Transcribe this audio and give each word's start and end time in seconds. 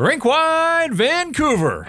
Rink 0.00 0.24
Wide 0.24 0.94
Vancouver. 0.94 1.86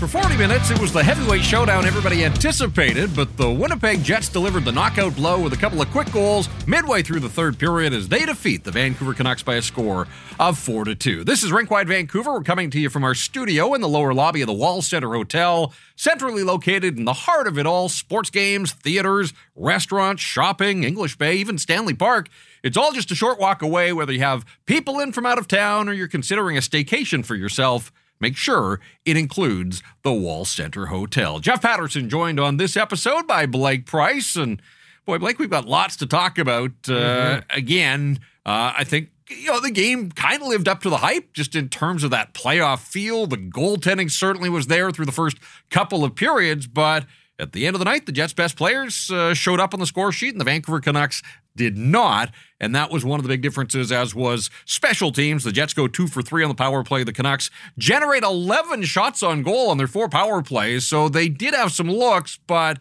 For 0.00 0.08
40 0.08 0.38
minutes, 0.38 0.70
it 0.70 0.80
was 0.80 0.94
the 0.94 1.04
heavyweight 1.04 1.42
showdown 1.42 1.84
everybody 1.84 2.24
anticipated, 2.24 3.14
but 3.14 3.36
the 3.36 3.50
Winnipeg 3.50 4.02
Jets 4.02 4.30
delivered 4.30 4.64
the 4.64 4.72
knockout 4.72 5.14
blow 5.14 5.38
with 5.38 5.52
a 5.52 5.58
couple 5.58 5.82
of 5.82 5.90
quick 5.90 6.10
goals 6.10 6.48
midway 6.66 7.02
through 7.02 7.20
the 7.20 7.28
third 7.28 7.58
period 7.58 7.92
as 7.92 8.08
they 8.08 8.24
defeat 8.24 8.64
the 8.64 8.70
Vancouver 8.70 9.12
Canucks 9.12 9.42
by 9.42 9.56
a 9.56 9.62
score 9.62 10.08
of 10.38 10.56
4 10.58 10.86
to 10.86 10.94
2. 10.94 11.24
This 11.24 11.42
is 11.42 11.50
Rinkwide 11.50 11.86
Vancouver. 11.86 12.32
We're 12.32 12.42
coming 12.42 12.70
to 12.70 12.80
you 12.80 12.88
from 12.88 13.04
our 13.04 13.14
studio 13.14 13.74
in 13.74 13.82
the 13.82 13.90
lower 13.90 14.14
lobby 14.14 14.40
of 14.40 14.46
the 14.46 14.54
Wall 14.54 14.80
Center 14.80 15.12
Hotel, 15.12 15.70
centrally 15.96 16.44
located 16.44 16.96
in 16.96 17.04
the 17.04 17.12
heart 17.12 17.46
of 17.46 17.58
it 17.58 17.66
all 17.66 17.90
sports 17.90 18.30
games, 18.30 18.72
theaters, 18.72 19.34
restaurants, 19.54 20.22
shopping, 20.22 20.82
English 20.82 21.18
Bay, 21.18 21.36
even 21.36 21.58
Stanley 21.58 21.92
Park. 21.92 22.30
It's 22.62 22.78
all 22.78 22.92
just 22.92 23.10
a 23.10 23.14
short 23.14 23.38
walk 23.38 23.60
away, 23.60 23.92
whether 23.92 24.14
you 24.14 24.20
have 24.20 24.46
people 24.64 24.98
in 24.98 25.12
from 25.12 25.26
out 25.26 25.38
of 25.38 25.46
town 25.46 25.90
or 25.90 25.92
you're 25.92 26.08
considering 26.08 26.56
a 26.56 26.60
staycation 26.60 27.22
for 27.22 27.34
yourself. 27.34 27.92
Make 28.20 28.36
sure 28.36 28.80
it 29.04 29.16
includes 29.16 29.82
the 30.02 30.12
Wall 30.12 30.44
Center 30.44 30.86
Hotel. 30.86 31.38
Jeff 31.38 31.62
Paterson 31.62 32.08
joined 32.08 32.38
on 32.38 32.58
this 32.58 32.76
episode 32.76 33.26
by 33.26 33.46
Blake 33.46 33.86
Price. 33.86 34.36
And 34.36 34.60
boy, 35.06 35.18
Blake, 35.18 35.38
we've 35.38 35.50
got 35.50 35.66
lots 35.66 35.96
to 35.96 36.06
talk 36.06 36.38
about. 36.38 36.70
Uh, 36.86 36.92
mm-hmm. 36.92 37.58
Again, 37.58 38.18
uh, 38.44 38.74
I 38.76 38.84
think 38.84 39.10
you 39.30 39.46
know, 39.46 39.60
the 39.60 39.70
game 39.70 40.10
kind 40.10 40.42
of 40.42 40.48
lived 40.48 40.68
up 40.68 40.82
to 40.82 40.90
the 40.90 40.98
hype 40.98 41.32
just 41.32 41.54
in 41.54 41.68
terms 41.68 42.04
of 42.04 42.10
that 42.10 42.34
playoff 42.34 42.80
feel. 42.80 43.26
The 43.26 43.36
goaltending 43.36 44.10
certainly 44.10 44.50
was 44.50 44.66
there 44.66 44.90
through 44.90 45.06
the 45.06 45.12
first 45.12 45.38
couple 45.70 46.04
of 46.04 46.14
periods, 46.14 46.66
but 46.66 47.06
at 47.40 47.52
the 47.52 47.66
end 47.66 47.74
of 47.74 47.78
the 47.78 47.84
night, 47.84 48.06
the 48.06 48.12
Jets' 48.12 48.32
best 48.32 48.56
players 48.56 49.10
uh, 49.10 49.34
showed 49.34 49.60
up 49.60 49.72
on 49.74 49.80
the 49.80 49.86
score 49.86 50.12
sheet, 50.12 50.32
and 50.32 50.40
the 50.40 50.44
Vancouver 50.44 50.80
Canucks 50.80 51.22
did 51.56 51.76
not. 51.76 52.30
And 52.60 52.74
that 52.74 52.90
was 52.90 53.04
one 53.04 53.18
of 53.18 53.24
the 53.24 53.28
big 53.28 53.42
differences, 53.42 53.90
as 53.90 54.14
was 54.14 54.50
special 54.64 55.10
teams. 55.10 55.44
The 55.44 55.52
Jets 55.52 55.74
go 55.74 55.88
two 55.88 56.06
for 56.06 56.22
three 56.22 56.42
on 56.42 56.48
the 56.48 56.54
power 56.54 56.84
play. 56.84 57.02
The 57.02 57.12
Canucks 57.12 57.50
generate 57.78 58.22
11 58.22 58.82
shots 58.82 59.22
on 59.22 59.42
goal 59.42 59.70
on 59.70 59.78
their 59.78 59.86
four 59.86 60.08
power 60.08 60.42
plays. 60.42 60.86
So 60.86 61.08
they 61.08 61.28
did 61.28 61.54
have 61.54 61.72
some 61.72 61.90
looks, 61.90 62.38
but 62.46 62.78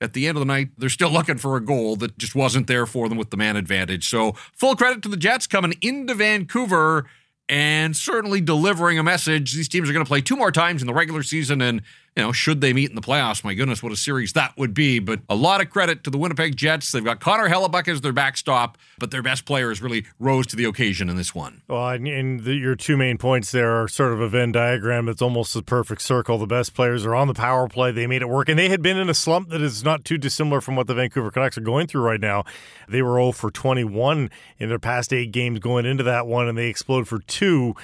at 0.00 0.12
the 0.12 0.26
end 0.26 0.36
of 0.36 0.40
the 0.40 0.46
night, 0.46 0.70
they're 0.76 0.88
still 0.88 1.10
looking 1.10 1.38
for 1.38 1.56
a 1.56 1.60
goal 1.60 1.96
that 1.96 2.18
just 2.18 2.34
wasn't 2.34 2.66
there 2.66 2.86
for 2.86 3.08
them 3.08 3.18
with 3.18 3.30
the 3.30 3.36
man 3.36 3.56
advantage. 3.56 4.08
So 4.08 4.32
full 4.52 4.76
credit 4.76 5.02
to 5.02 5.08
the 5.08 5.16
Jets 5.16 5.46
coming 5.46 5.74
into 5.80 6.14
Vancouver 6.14 7.06
and 7.48 7.96
certainly 7.96 8.40
delivering 8.40 8.98
a 8.98 9.02
message. 9.02 9.54
These 9.54 9.68
teams 9.68 9.88
are 9.88 9.92
going 9.92 10.04
to 10.04 10.08
play 10.08 10.20
two 10.20 10.36
more 10.36 10.52
times 10.52 10.80
in 10.80 10.86
the 10.86 10.94
regular 10.94 11.22
season, 11.22 11.60
and 11.60 11.82
you 12.16 12.22
know, 12.22 12.32
should 12.32 12.60
they 12.60 12.74
meet 12.74 12.90
in 12.90 12.94
the 12.94 13.00
playoffs, 13.00 13.42
my 13.42 13.54
goodness, 13.54 13.82
what 13.82 13.90
a 13.90 13.96
series 13.96 14.34
that 14.34 14.52
would 14.58 14.74
be. 14.74 14.98
But 14.98 15.20
a 15.30 15.34
lot 15.34 15.62
of 15.62 15.70
credit 15.70 16.04
to 16.04 16.10
the 16.10 16.18
Winnipeg 16.18 16.56
Jets. 16.56 16.92
They've 16.92 17.02
got 17.02 17.20
Connor 17.20 17.48
Hellebuyck 17.48 17.88
as 17.88 18.02
their 18.02 18.12
backstop, 18.12 18.76
but 18.98 19.10
their 19.10 19.22
best 19.22 19.46
players 19.46 19.80
really 19.80 20.04
rose 20.18 20.46
to 20.48 20.56
the 20.56 20.64
occasion 20.64 21.08
in 21.08 21.16
this 21.16 21.34
one. 21.34 21.62
Well, 21.68 21.88
and, 21.88 22.40
the, 22.44 22.52
your 22.54 22.76
two 22.76 22.98
main 22.98 23.16
points 23.16 23.50
there 23.50 23.82
are 23.82 23.88
sort 23.88 24.12
of 24.12 24.20
a 24.20 24.28
Venn 24.28 24.52
diagram 24.52 25.06
that's 25.06 25.22
almost 25.22 25.56
a 25.56 25.62
perfect 25.62 26.02
circle. 26.02 26.36
The 26.36 26.46
best 26.46 26.74
players 26.74 27.06
are 27.06 27.14
on 27.14 27.28
the 27.28 27.34
power 27.34 27.66
play. 27.66 27.92
They 27.92 28.06
made 28.06 28.20
it 28.20 28.28
work, 28.28 28.50
and 28.50 28.58
they 28.58 28.68
had 28.68 28.82
been 28.82 28.98
in 28.98 29.08
a 29.08 29.14
slump 29.14 29.48
that 29.48 29.62
is 29.62 29.82
not 29.82 30.04
too 30.04 30.18
dissimilar 30.18 30.60
from 30.60 30.76
what 30.76 30.88
the 30.88 30.94
Vancouver 30.94 31.30
Canucks 31.30 31.56
are 31.56 31.62
going 31.62 31.86
through 31.86 32.02
right 32.02 32.20
now. 32.20 32.44
They 32.88 33.00
were 33.00 33.14
0 33.14 33.32
for 33.32 33.50
21 33.50 34.28
in 34.58 34.68
their 34.68 34.78
past 34.78 35.14
eight 35.14 35.32
games 35.32 35.60
going 35.60 35.86
into 35.86 36.04
that 36.04 36.26
one, 36.26 36.46
and 36.46 36.58
they 36.58 36.68
explode 36.68 37.08
for 37.08 37.20
two. 37.20 37.74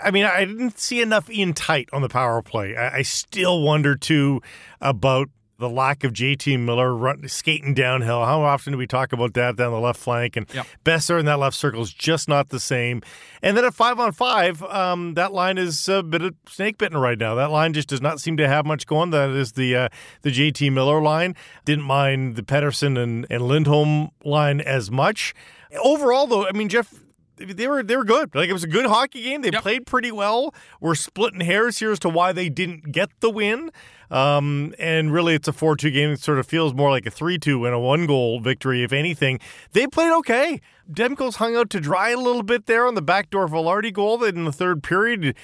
I 0.00 0.10
mean, 0.10 0.24
I 0.24 0.44
didn't 0.44 0.78
see 0.78 1.00
enough 1.00 1.30
Ian 1.30 1.54
tight 1.54 1.88
on 1.92 2.02
the 2.02 2.08
power 2.08 2.40
play. 2.42 2.76
I, 2.76 2.98
I 2.98 3.02
still 3.02 3.62
wonder 3.62 3.96
too 3.96 4.40
about 4.80 5.28
the 5.58 5.68
lack 5.68 6.04
of 6.04 6.12
JT 6.12 6.60
Miller 6.60 6.94
run, 6.94 7.26
skating 7.26 7.74
downhill. 7.74 8.24
How 8.24 8.42
often 8.42 8.72
do 8.72 8.78
we 8.78 8.86
talk 8.86 9.12
about 9.12 9.34
that 9.34 9.56
down 9.56 9.72
the 9.72 9.80
left 9.80 9.98
flank? 9.98 10.36
And 10.36 10.46
yep. 10.54 10.66
Boeser 10.84 11.18
in 11.18 11.26
that 11.26 11.40
left 11.40 11.56
circle 11.56 11.82
is 11.82 11.92
just 11.92 12.28
not 12.28 12.50
the 12.50 12.60
same. 12.60 13.02
And 13.42 13.56
then 13.56 13.64
at 13.64 13.74
five 13.74 13.98
on 13.98 14.12
five, 14.12 14.62
um, 14.62 15.14
that 15.14 15.32
line 15.32 15.58
is 15.58 15.88
a 15.88 16.04
bit 16.04 16.22
of 16.22 16.34
snake 16.48 16.78
bitten 16.78 16.96
right 16.96 17.18
now. 17.18 17.34
That 17.34 17.50
line 17.50 17.72
just 17.72 17.88
does 17.88 18.00
not 18.00 18.20
seem 18.20 18.36
to 18.36 18.46
have 18.46 18.66
much 18.66 18.86
going. 18.86 19.10
That 19.10 19.30
is 19.30 19.52
the 19.52 19.74
uh, 19.74 19.88
the 20.22 20.30
JT 20.30 20.72
Miller 20.72 21.02
line. 21.02 21.34
Didn't 21.64 21.84
mind 21.84 22.36
the 22.36 22.42
Pettersson 22.42 22.96
and, 22.96 23.26
and 23.28 23.42
Lindholm 23.42 24.10
line 24.24 24.60
as 24.60 24.92
much. 24.92 25.34
Overall, 25.82 26.26
though, 26.26 26.46
I 26.46 26.52
mean, 26.52 26.68
Jeff, 26.68 26.94
they 27.38 27.66
were 27.66 27.82
they 27.82 27.96
were 27.96 28.04
good. 28.04 28.34
Like 28.34 28.48
it 28.48 28.52
was 28.52 28.64
a 28.64 28.68
good 28.68 28.86
hockey 28.86 29.22
game. 29.22 29.42
They 29.42 29.50
yep. 29.50 29.62
played 29.62 29.86
pretty 29.86 30.12
well. 30.12 30.54
We're 30.80 30.94
splitting 30.94 31.40
hairs 31.40 31.78
here 31.78 31.92
as 31.92 31.98
to 32.00 32.08
why 32.08 32.32
they 32.32 32.48
didn't 32.48 32.92
get 32.92 33.10
the 33.20 33.30
win. 33.30 33.70
Um, 34.10 34.74
and 34.78 35.12
really, 35.12 35.34
it's 35.34 35.48
a 35.48 35.52
four-two 35.52 35.90
game. 35.90 36.10
It 36.10 36.20
sort 36.20 36.38
of 36.38 36.46
feels 36.46 36.74
more 36.74 36.90
like 36.90 37.06
a 37.06 37.10
three-two 37.10 37.66
and 37.66 37.74
a 37.74 37.78
one-goal 37.78 38.40
victory, 38.40 38.82
if 38.82 38.92
anything. 38.92 39.40
They 39.72 39.86
played 39.86 40.12
okay. 40.18 40.60
Demko's 40.90 41.36
hung 41.36 41.54
out 41.54 41.68
to 41.70 41.80
dry 41.80 42.10
a 42.10 42.16
little 42.16 42.42
bit 42.42 42.64
there 42.64 42.86
on 42.86 42.94
the 42.94 43.02
backdoor 43.02 43.46
Vilardi 43.46 43.92
goal 43.92 44.24
in 44.24 44.46
the 44.46 44.52
third 44.52 44.82
period. 44.82 45.36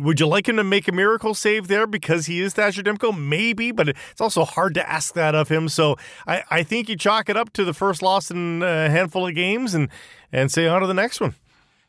Would 0.00 0.20
you 0.20 0.26
like 0.26 0.48
him 0.48 0.56
to 0.56 0.64
make 0.64 0.86
a 0.86 0.92
miracle 0.92 1.34
save 1.34 1.68
there 1.68 1.86
because 1.86 2.26
he 2.26 2.42
is 2.42 2.52
Thatcher 2.52 2.82
Demko? 2.82 3.18
Maybe, 3.18 3.72
but 3.72 3.88
it's 3.88 4.20
also 4.20 4.44
hard 4.44 4.74
to 4.74 4.86
ask 4.86 5.14
that 5.14 5.34
of 5.34 5.48
him. 5.48 5.70
So 5.70 5.96
I, 6.26 6.42
I 6.50 6.62
think 6.62 6.90
you 6.90 6.96
chalk 6.96 7.30
it 7.30 7.36
up 7.38 7.54
to 7.54 7.64
the 7.64 7.72
first 7.72 8.02
loss 8.02 8.30
in 8.30 8.62
a 8.62 8.90
handful 8.90 9.26
of 9.26 9.34
games 9.34 9.72
and 9.72 9.88
and 10.30 10.52
say 10.52 10.66
on 10.66 10.82
to 10.82 10.86
the 10.86 10.94
next 10.94 11.20
one. 11.20 11.34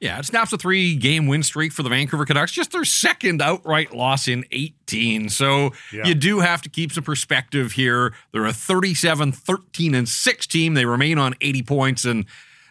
Yeah, 0.01 0.17
it 0.17 0.25
snaps 0.25 0.51
a 0.51 0.57
three 0.57 0.95
game 0.95 1.28
win 1.28 1.44
streak 1.44 1.72
for 1.72 1.84
the 1.84 1.89
Vancouver 1.89 2.25
Canucks, 2.25 2.51
just 2.51 2.72
their 2.72 2.84
second 2.84 3.39
outright 3.39 3.94
loss 3.94 4.28
in 4.28 4.45
18. 4.51 5.29
So 5.29 5.73
yeah. 5.94 6.07
you 6.07 6.16
do 6.16 6.39
have 6.39 6.63
to 6.63 6.69
keep 6.69 6.91
some 6.91 7.03
perspective 7.03 7.73
here. 7.73 8.16
They're 8.31 8.47
a 8.47 8.51
37 8.51 9.31
13 9.31 9.94
and 9.94 10.09
6 10.09 10.47
team. 10.47 10.73
They 10.73 10.85
remain 10.85 11.19
on 11.19 11.35
80 11.39 11.62
points. 11.62 12.03
And, 12.03 12.25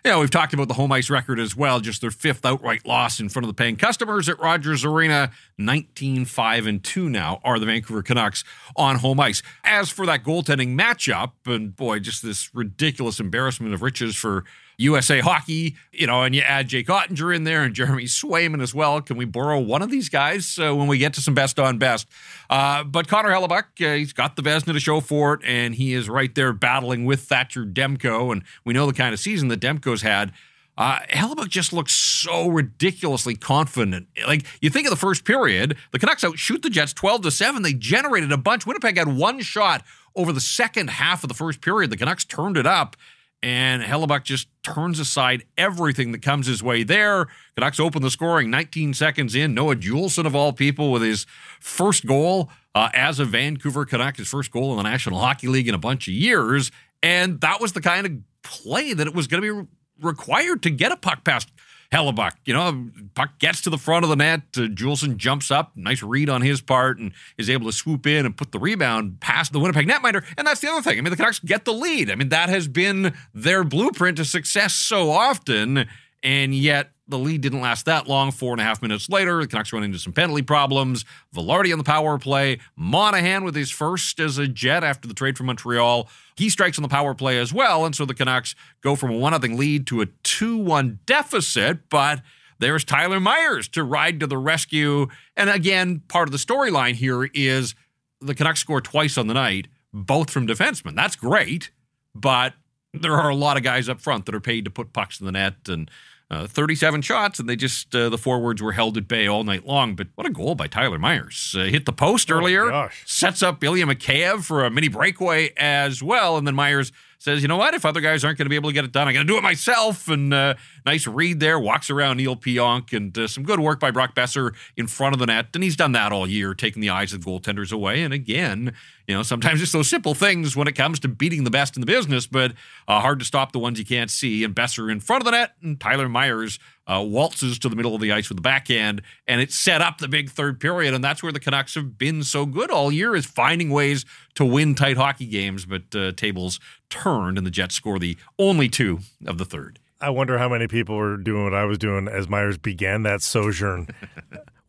you 0.05 0.11
know, 0.11 0.19
we've 0.19 0.31
talked 0.31 0.55
about 0.55 0.67
the 0.67 0.75
home 0.75 0.91
ice 0.91 1.09
record 1.09 1.39
as 1.39 1.55
well, 1.55 1.79
just 1.79 2.01
their 2.01 2.11
fifth 2.11 2.45
outright 2.45 2.85
loss 2.85 3.21
in 3.21 3.29
front 3.29 3.45
of 3.45 3.49
the 3.49 3.55
paying 3.55 3.77
customers 3.77 4.29
at 4.29 4.41
Rogers 4.41 4.85
Arena. 4.85 5.31
19 5.57 6.25
5 6.25 6.67
and 6.67 6.83
2 6.83 7.09
now 7.09 7.41
are 7.45 7.61
the 7.61 7.67
Vancouver 7.67 8.03
Canucks 8.03 8.43
on 8.75 8.97
home 8.97 9.21
ice. 9.21 9.41
As 9.63 9.89
for 9.89 10.05
that 10.07 10.25
goaltending 10.25 10.75
matchup, 10.77 11.33
and 11.47 11.77
boy, 11.77 12.01
just 12.01 12.25
this 12.25 12.53
ridiculous 12.53 13.21
embarrassment 13.21 13.73
of 13.73 13.83
riches 13.83 14.17
for 14.17 14.43
USA 14.81 15.21
Hockey, 15.21 15.77
you 15.93 16.07
know, 16.07 16.23
and 16.23 16.35
you 16.35 16.41
add 16.41 16.69
Jake 16.69 16.87
Oettinger 16.87 17.35
in 17.35 17.45
there 17.45 17.63
and 17.63 17.75
Jeremy 17.75 18.05
Swayman 18.05 18.63
as 18.63 18.75
well. 18.75 19.01
Can 19.01 19.17
we 19.17 19.25
borrow 19.25 19.59
one 19.59 19.83
of 19.83 19.91
these 19.91 20.09
guys 20.09 20.59
uh, 20.59 20.75
when 20.75 20.87
we 20.87 20.99
get 20.99 21.13
to 21.15 21.21
some 21.21 21.35
best 21.35 21.59
on 21.59 21.79
best? 21.79 22.09
Uh, 22.49 22.83
but 22.85 23.07
Connor 23.07 23.31
Hellebuyck, 23.31 23.65
uh, 23.81 23.97
he's 23.97 24.13
got 24.13 24.37
the 24.37 24.43
Vezina 24.43 24.73
to 24.73 24.81
show 24.81 25.01
for 25.01 25.35
it, 25.35 25.41
and 25.45 25.75
he 25.75 25.93
is 25.93 26.09
right 26.09 26.35
there 26.35 26.53
battling 26.53 27.05
with 27.05 27.21
Thatcher 27.21 27.65
Demko. 27.65 28.33
And 28.33 28.43
we 28.65 28.73
know 28.73 28.87
the 28.87 28.93
kind 28.93 29.13
of 29.13 29.21
season 29.21 29.49
that 29.49 29.61
Demko's 29.61 30.03
had. 30.03 30.33
Uh, 30.79 31.01
Hellebuyck 31.11 31.49
just 31.49 31.75
looks 31.75 31.93
so 31.93 32.49
ridiculously 32.49 33.35
confident. 33.35 34.07
Like 34.27 34.47
you 34.63 34.71
think 34.71 34.87
of 34.87 34.91
the 34.91 34.97
first 34.97 35.27
period, 35.27 35.77
the 35.91 35.99
Canucks 35.99 36.25
outshoot 36.25 36.63
the 36.63 36.71
Jets 36.71 36.95
twelve 36.95 37.21
to 37.23 37.31
seven. 37.31 37.63
They 37.63 37.75
generated 37.75 38.33
a 38.33 38.39
bunch. 38.39 38.67
Winnipeg 38.67 38.97
had 38.97 39.15
one 39.15 39.41
shot 39.41 39.85
over 40.17 40.33
the 40.33 40.41
second 40.41 40.89
half 40.89 41.23
of 41.23 41.29
the 41.29 41.35
first 41.35 41.61
period. 41.61 41.91
The 41.91 41.99
Canucks 41.99 42.25
turned 42.25 42.57
it 42.57 42.67
up, 42.67 42.97
and 43.43 43.83
Hellebuyck 43.83 44.25
just 44.25 44.49
turns 44.63 44.99
aside 44.99 45.45
everything 45.57 46.13
that 46.13 46.21
comes 46.21 46.47
his 46.47 46.63
way 46.63 46.83
there. 46.83 47.27
Canucks 47.57 47.81
open 47.81 48.03
the 48.03 48.11
scoring 48.11 48.51
19 48.51 48.93
seconds 48.95 49.35
in. 49.35 49.55
Noah 49.55 49.77
Juulsen, 49.77 50.27
of 50.27 50.35
all 50.35 50.53
people, 50.53 50.93
with 50.93 51.03
his 51.03 51.27
first 51.59 52.07
goal 52.07 52.51
uh, 52.75 52.91
as 52.93 53.19
a 53.19 53.25
Vancouver 53.25 53.87
Canuck, 53.87 54.19
his 54.19 54.29
first 54.29 54.51
goal 54.51 54.73
in 54.73 54.77
the 54.77 54.83
National 54.83 55.19
Hockey 55.21 55.49
League 55.49 55.69
in 55.69 55.75
a 55.75 55.79
bunch 55.79 56.07
of 56.07 56.15
years. 56.15 56.71
And 57.03 57.41
that 57.41 57.61
was 57.61 57.73
the 57.73 57.81
kind 57.81 58.07
of 58.07 58.13
play 58.43 58.93
that 58.93 59.07
it 59.07 59.15
was 59.15 59.27
going 59.27 59.43
to 59.43 59.65
be 59.65 59.69
required 60.03 60.63
to 60.65 60.71
get 60.71 60.93
a 60.93 60.97
puck 60.97 61.25
past 61.25 61.51
Hellebuyck. 61.93 62.33
You 62.45 62.55
know, 62.55 62.89
puck 63.15 63.39
gets 63.41 63.61
to 63.63 63.71
the 63.71 63.79
front 63.79 64.05
of 64.05 64.11
the 64.11 64.17
net. 64.17 64.43
Uh, 64.57 64.63
Juulsen 64.63 65.17
jumps 65.17 65.51
up, 65.51 65.73
nice 65.75 66.03
read 66.03 66.29
on 66.29 66.43
his 66.43 66.61
part, 66.61 66.99
and 66.99 67.13
is 67.37 67.51
able 67.51 67.67
to 67.67 67.73
swoop 67.73 68.07
in 68.07 68.27
and 68.27 68.37
put 68.37 68.53
the 68.53 68.61
rebound 68.61 69.21
past 69.21 69.53
the 69.53 69.59
Winnipeg 69.59 69.89
netminder. 69.89 70.25
And 70.39 70.47
that's 70.47 70.61
the 70.61 70.71
other 70.71 70.83
thing. 70.83 70.99
I 70.99 71.01
mean, 71.01 71.11
the 71.11 71.17
Canucks 71.17 71.41
get 71.41 71.65
the 71.65 71.73
lead. 71.73 72.11
I 72.11 72.15
mean, 72.15 72.29
that 72.29 72.49
has 72.49 72.69
been 72.69 73.15
their 73.35 73.65
blueprint 73.65 74.19
to 74.19 74.25
success 74.25 74.73
so 74.75 75.11
often, 75.11 75.89
and 76.23 76.55
yet 76.55 76.93
the 77.11 77.19
lead 77.19 77.41
didn't 77.41 77.61
last 77.61 77.85
that 77.87 78.09
long. 78.09 78.31
Four 78.31 78.53
and 78.53 78.61
a 78.61 78.65
half 78.65 78.81
minutes 78.81 79.09
later, 79.09 79.41
the 79.41 79.47
Canucks 79.47 79.73
run 79.73 79.83
into 79.83 79.99
some 79.99 80.13
penalty 80.13 80.43
problems. 80.43 81.05
Vilardi 81.35 81.73
on 81.73 81.79
the 81.79 81.85
power 81.85 82.19
play. 82.19 82.59
Monahan 82.77 83.45
with 83.45 83.55
his 83.55 83.71
first 83.71 84.19
as 84.21 84.39
a 84.39 84.49
Jet 84.49 84.83
after 84.85 85.07
the 85.07 85.15
trade 85.15 85.37
from 85.37 85.47
Montreal. 85.47 86.09
He 86.37 86.49
strikes 86.49 86.79
on 86.79 86.83
the 86.83 86.89
power 86.89 87.15
play 87.15 87.39
as 87.39 87.53
well. 87.53 87.85
And 87.85 87.95
so 87.95 88.05
the 88.05 88.15
Canucks 88.15 88.55
go 88.81 88.97
from 88.97 89.11
a 89.11 89.17
1 89.17 89.43
0 89.43 89.57
lead 89.57 89.87
to 89.89 90.01
a 90.01 90.07
2 90.07 90.57
1 90.57 91.01
deficit. 91.05 91.89
But 91.91 92.23
there's 92.59 92.85
Tyler 92.85 93.21
Myers 93.21 93.69
to 93.69 93.83
ride 93.83 94.21
to 94.21 94.27
the 94.27 94.39
rescue. 94.39 95.09
And 95.37 95.51
again, 95.51 96.03
part 96.09 96.29
of 96.29 96.33
the 96.33 96.39
storyline 96.39 96.95
here 96.95 97.25
is 97.35 97.75
the 98.21 98.35
Canucks 98.35 98.61
score 98.61 98.81
twice 98.81 99.19
on 99.19 99.27
the 99.27 99.35
night, 99.35 99.69
both 99.93 100.31
from 100.31 100.47
defensemen. 100.47 100.95
That's 100.95 101.17
great. 101.17 101.71
But 102.15 102.55
there 102.93 103.15
are 103.15 103.31
a 103.31 103.35
lot 103.35 103.57
of 103.57 103.63
guys 103.63 103.89
up 103.89 104.01
front 104.01 104.27
that 104.27 104.35
are 104.35 104.41
paid 104.41 104.65
to 104.65 104.71
put 104.71 104.93
pucks 104.93 105.21
in 105.21 105.27
the 105.27 105.33
net 105.33 105.55
and 105.69 105.91
uh, 106.31 106.47
37 106.47 107.03
shots, 107.03 107.41
and 107.41 107.49
they 107.49 107.57
just, 107.57 107.95
uh, 107.95 108.09
the 108.09 108.19
forwards 108.19 108.63
were 108.63 108.73
held 108.73 108.97
at 108.97 109.09
bay 109.09 109.27
all 109.27 109.43
night 109.43 109.67
long. 109.67 109.97
But 109.97 110.09
what 110.15 110.27
a 110.27 110.31
goal 110.31 110.55
by 110.55 110.69
Tyler 110.69 110.99
Myers. 110.99 111.55
Uh, 111.59 111.65
hit 111.65 111.87
the 111.87 111.93
post 111.93 112.31
oh, 112.31 112.37
earlier, 112.37 112.91
sets 113.05 113.43
up 113.43 113.63
Ilya 113.63 113.87
Mikheyev 113.87 114.45
for 114.45 114.65
a 114.65 114.71
mini 114.71 114.89
breakaway 114.89 115.53
as 115.57 116.03
well. 116.03 116.37
And 116.37 116.47
then 116.47 116.55
Myers 116.55 116.93
says, 117.21 117.43
you 117.43 117.49
know 117.49 117.59
what? 117.59 117.75
If 117.75 117.85
other 117.85 118.01
guys 118.01 118.25
aren't 118.25 118.39
going 118.39 118.47
to 118.47 118.51
be 118.51 118.57
able 118.57 118.71
to 118.71 118.75
get 118.75 118.85
it 118.85 118.93
done, 118.93 119.07
I'm 119.07 119.13
going 119.13 119.27
to 119.27 119.33
do 119.33 119.37
it 119.37 119.43
myself. 119.43 120.09
And 120.09 120.33
uh, 120.33 120.55
nice 120.87 121.07
read 121.07 121.39
there. 121.39 121.59
Walks 121.59 121.91
around 121.91 122.17
Neil 122.17 122.35
Pionk 122.35 122.97
and 122.97 123.17
uh, 123.17 123.29
some 123.29 123.45
good 123.45 123.61
work 123.61 123.79
by 123.79 123.91
Brock 123.91 124.15
Boeser 124.15 124.55
in 124.77 124.87
front 124.87 125.15
of 125.15 125.19
the 125.19 125.27
net. 125.27 125.49
And 125.53 125.63
he's 125.63 125.77
done 125.77 125.93
that 125.93 126.13
all 126.13 126.27
year, 126.27 126.55
taking 126.55 126.81
the 126.81 126.89
eyes 126.89 127.13
of 127.13 127.23
the 127.23 127.31
goaltenders 127.31 127.73
away. 127.73 128.03
And 128.03 128.15
again, 128.15 128.75
you 129.07 129.15
know, 129.15 129.23
sometimes 129.23 129.61
it's 129.61 129.73
those 129.73 129.91
simple 129.91 130.15
things 130.15 130.57
when 130.57 130.67
it 130.67 130.77
comes 130.77 130.99
to 131.01 131.09
beating 131.09 131.45
the 131.45 131.51
best 131.51 131.77
in 131.77 131.81
the 131.81 131.87
business, 131.87 132.27
but 132.27 132.53
uh, 132.89 133.01
hard 133.01 133.19
to 133.19 133.25
stop 133.25 133.53
the 133.53 133.59
ones 133.59 133.79
you 133.79 133.85
can't 133.85 134.11
see. 134.11 134.43
And 134.43 134.55
Boeser 134.55 134.91
in 134.91 135.01
front 135.01 135.21
of 135.21 135.25
the 135.27 135.33
net, 135.33 135.55
and 135.63 135.79
Tyler 135.81 136.09
Myers 136.09 136.59
uh, 136.87 137.03
waltzes 137.03 137.59
to 137.59 137.69
the 137.69 137.77
middle 137.77 137.95
of 137.95 138.01
the 138.01 138.13
ice 138.13 138.29
with 138.29 138.37
the 138.37 138.43
backhand, 138.43 139.03
and 139.27 139.41
it 139.41 139.53
set 139.53 139.81
up 139.81 139.99
the 139.99 140.09
big 140.09 140.31
third 140.31 140.59
period. 140.59 140.95
And 140.95 141.03
that's 141.05 141.23
where 141.23 141.33
the 141.33 141.41
Canucks 141.41 141.75
have 141.75 141.99
been 141.99 142.23
so 142.23 142.47
good 142.47 142.71
all 142.71 142.91
year 142.91 143.15
is 143.15 143.27
finding 143.27 143.71
ways 143.71 144.05
to 144.35 144.45
win 144.45 144.75
tight 144.75 144.97
hockey 144.97 145.27
games. 145.27 145.65
But 145.65 145.95
uh, 145.95 146.13
tables 146.13 146.61
turned, 146.91 147.39
and 147.39 147.47
the 147.47 147.51
Jets 147.51 147.75
score 147.75 147.99
the 147.99 148.17
only 148.39 148.69
two 148.69 149.01
of 149.27 149.39
the 149.39 149.45
third. 149.45 149.79
I 150.01 150.11
wonder 150.11 150.39
how 150.39 150.49
many 150.49 150.67
people 150.67 150.97
were 150.97 151.17
doing 151.17 151.45
what 151.45 151.55
I 151.55 151.65
was 151.65 151.79
doing 151.79 152.09
as 152.09 152.29
Myers 152.29 152.59
began 152.59 153.03
that 153.03 153.23
sojourn. 153.23 153.89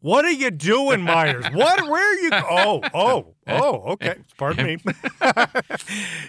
What 0.01 0.25
are 0.25 0.31
you 0.31 0.49
doing, 0.49 1.03
Myers? 1.03 1.45
What? 1.53 1.87
Where 1.87 2.01
are 2.01 2.19
you? 2.19 2.29
Oh, 2.33 2.81
oh, 2.91 3.35
oh. 3.47 3.91
Okay, 3.91 4.15
pardon 4.35 4.65
me. 4.65 4.77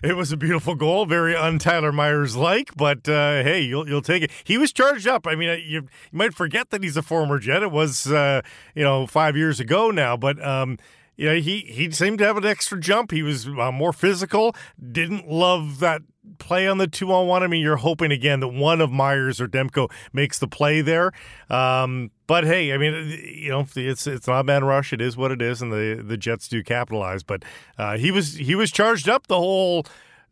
it 0.03 0.15
was 0.15 0.31
a 0.31 0.37
beautiful 0.37 0.75
goal, 0.75 1.07
very 1.07 1.35
un-Tyler 1.35 1.91
Myers 1.91 2.37
like, 2.37 2.77
but 2.77 3.09
uh, 3.09 3.43
hey, 3.43 3.63
you'll 3.63 3.89
you'll 3.89 4.03
take 4.03 4.25
it. 4.25 4.31
He 4.45 4.59
was 4.59 4.75
charged 4.75 5.09
up. 5.09 5.27
I 5.27 5.37
mean, 5.37 5.49
uh, 5.49 5.55
you, 5.55 5.81
you 5.81 5.89
might 6.13 6.35
forget 6.35 6.69
that 6.69 6.83
he's 6.83 6.99
a 6.99 7.03
former 7.03 7.39
Jet. 7.39 7.63
It 7.63 7.71
was 7.71 8.07
uh, 8.13 8.43
you 8.75 8.83
know 8.83 9.07
five 9.07 9.37
years 9.37 9.59
ago 9.59 9.91
now, 9.91 10.17
but. 10.17 10.43
Um, 10.45 10.79
you 11.23 11.29
know, 11.29 11.37
he, 11.37 11.61
he 11.61 11.89
seemed 11.93 12.19
to 12.19 12.25
have 12.25 12.37
an 12.37 12.45
extra 12.45 12.81
jump. 12.81 13.13
He 13.13 13.23
was 13.23 13.47
uh, 13.47 13.71
more 13.71 13.93
physical. 13.93 14.57
Didn't 14.91 15.29
love 15.29 15.79
that 15.79 16.03
play 16.39 16.67
on 16.67 16.79
the 16.79 16.89
two 16.89 17.13
on 17.13 17.29
one. 17.29 17.45
I 17.45 17.47
mean, 17.47 17.63
you're 17.63 17.77
hoping 17.77 18.11
again 18.11 18.41
that 18.41 18.49
one 18.49 18.81
of 18.81 18.91
Myers 18.91 19.41
or 19.41 19.47
Demko 19.47 19.89
makes 20.13 20.41
the 20.41 20.49
play 20.49 20.81
there. 20.81 21.13
Um, 21.49 22.11
but 22.27 22.43
hey, 22.43 22.73
I 22.73 22.77
mean, 22.77 23.09
you 23.37 23.51
know, 23.51 23.65
it's 23.77 24.09
it's 24.09 24.27
not 24.27 24.41
a 24.41 24.43
man 24.43 24.65
rush. 24.65 24.93
It 24.93 25.01
is 25.01 25.17
what 25.17 25.31
it 25.31 25.41
is, 25.41 25.63
and 25.63 25.71
the 25.71 26.03
the 26.05 26.17
Jets 26.17 26.49
do 26.49 26.61
capitalize. 26.61 27.23
But 27.23 27.45
uh, 27.79 27.99
he 27.99 28.11
was 28.11 28.35
he 28.35 28.57
was 28.57 28.73
charged 28.73 29.09
up 29.09 29.29
the 29.29 29.39
whole 29.39 29.87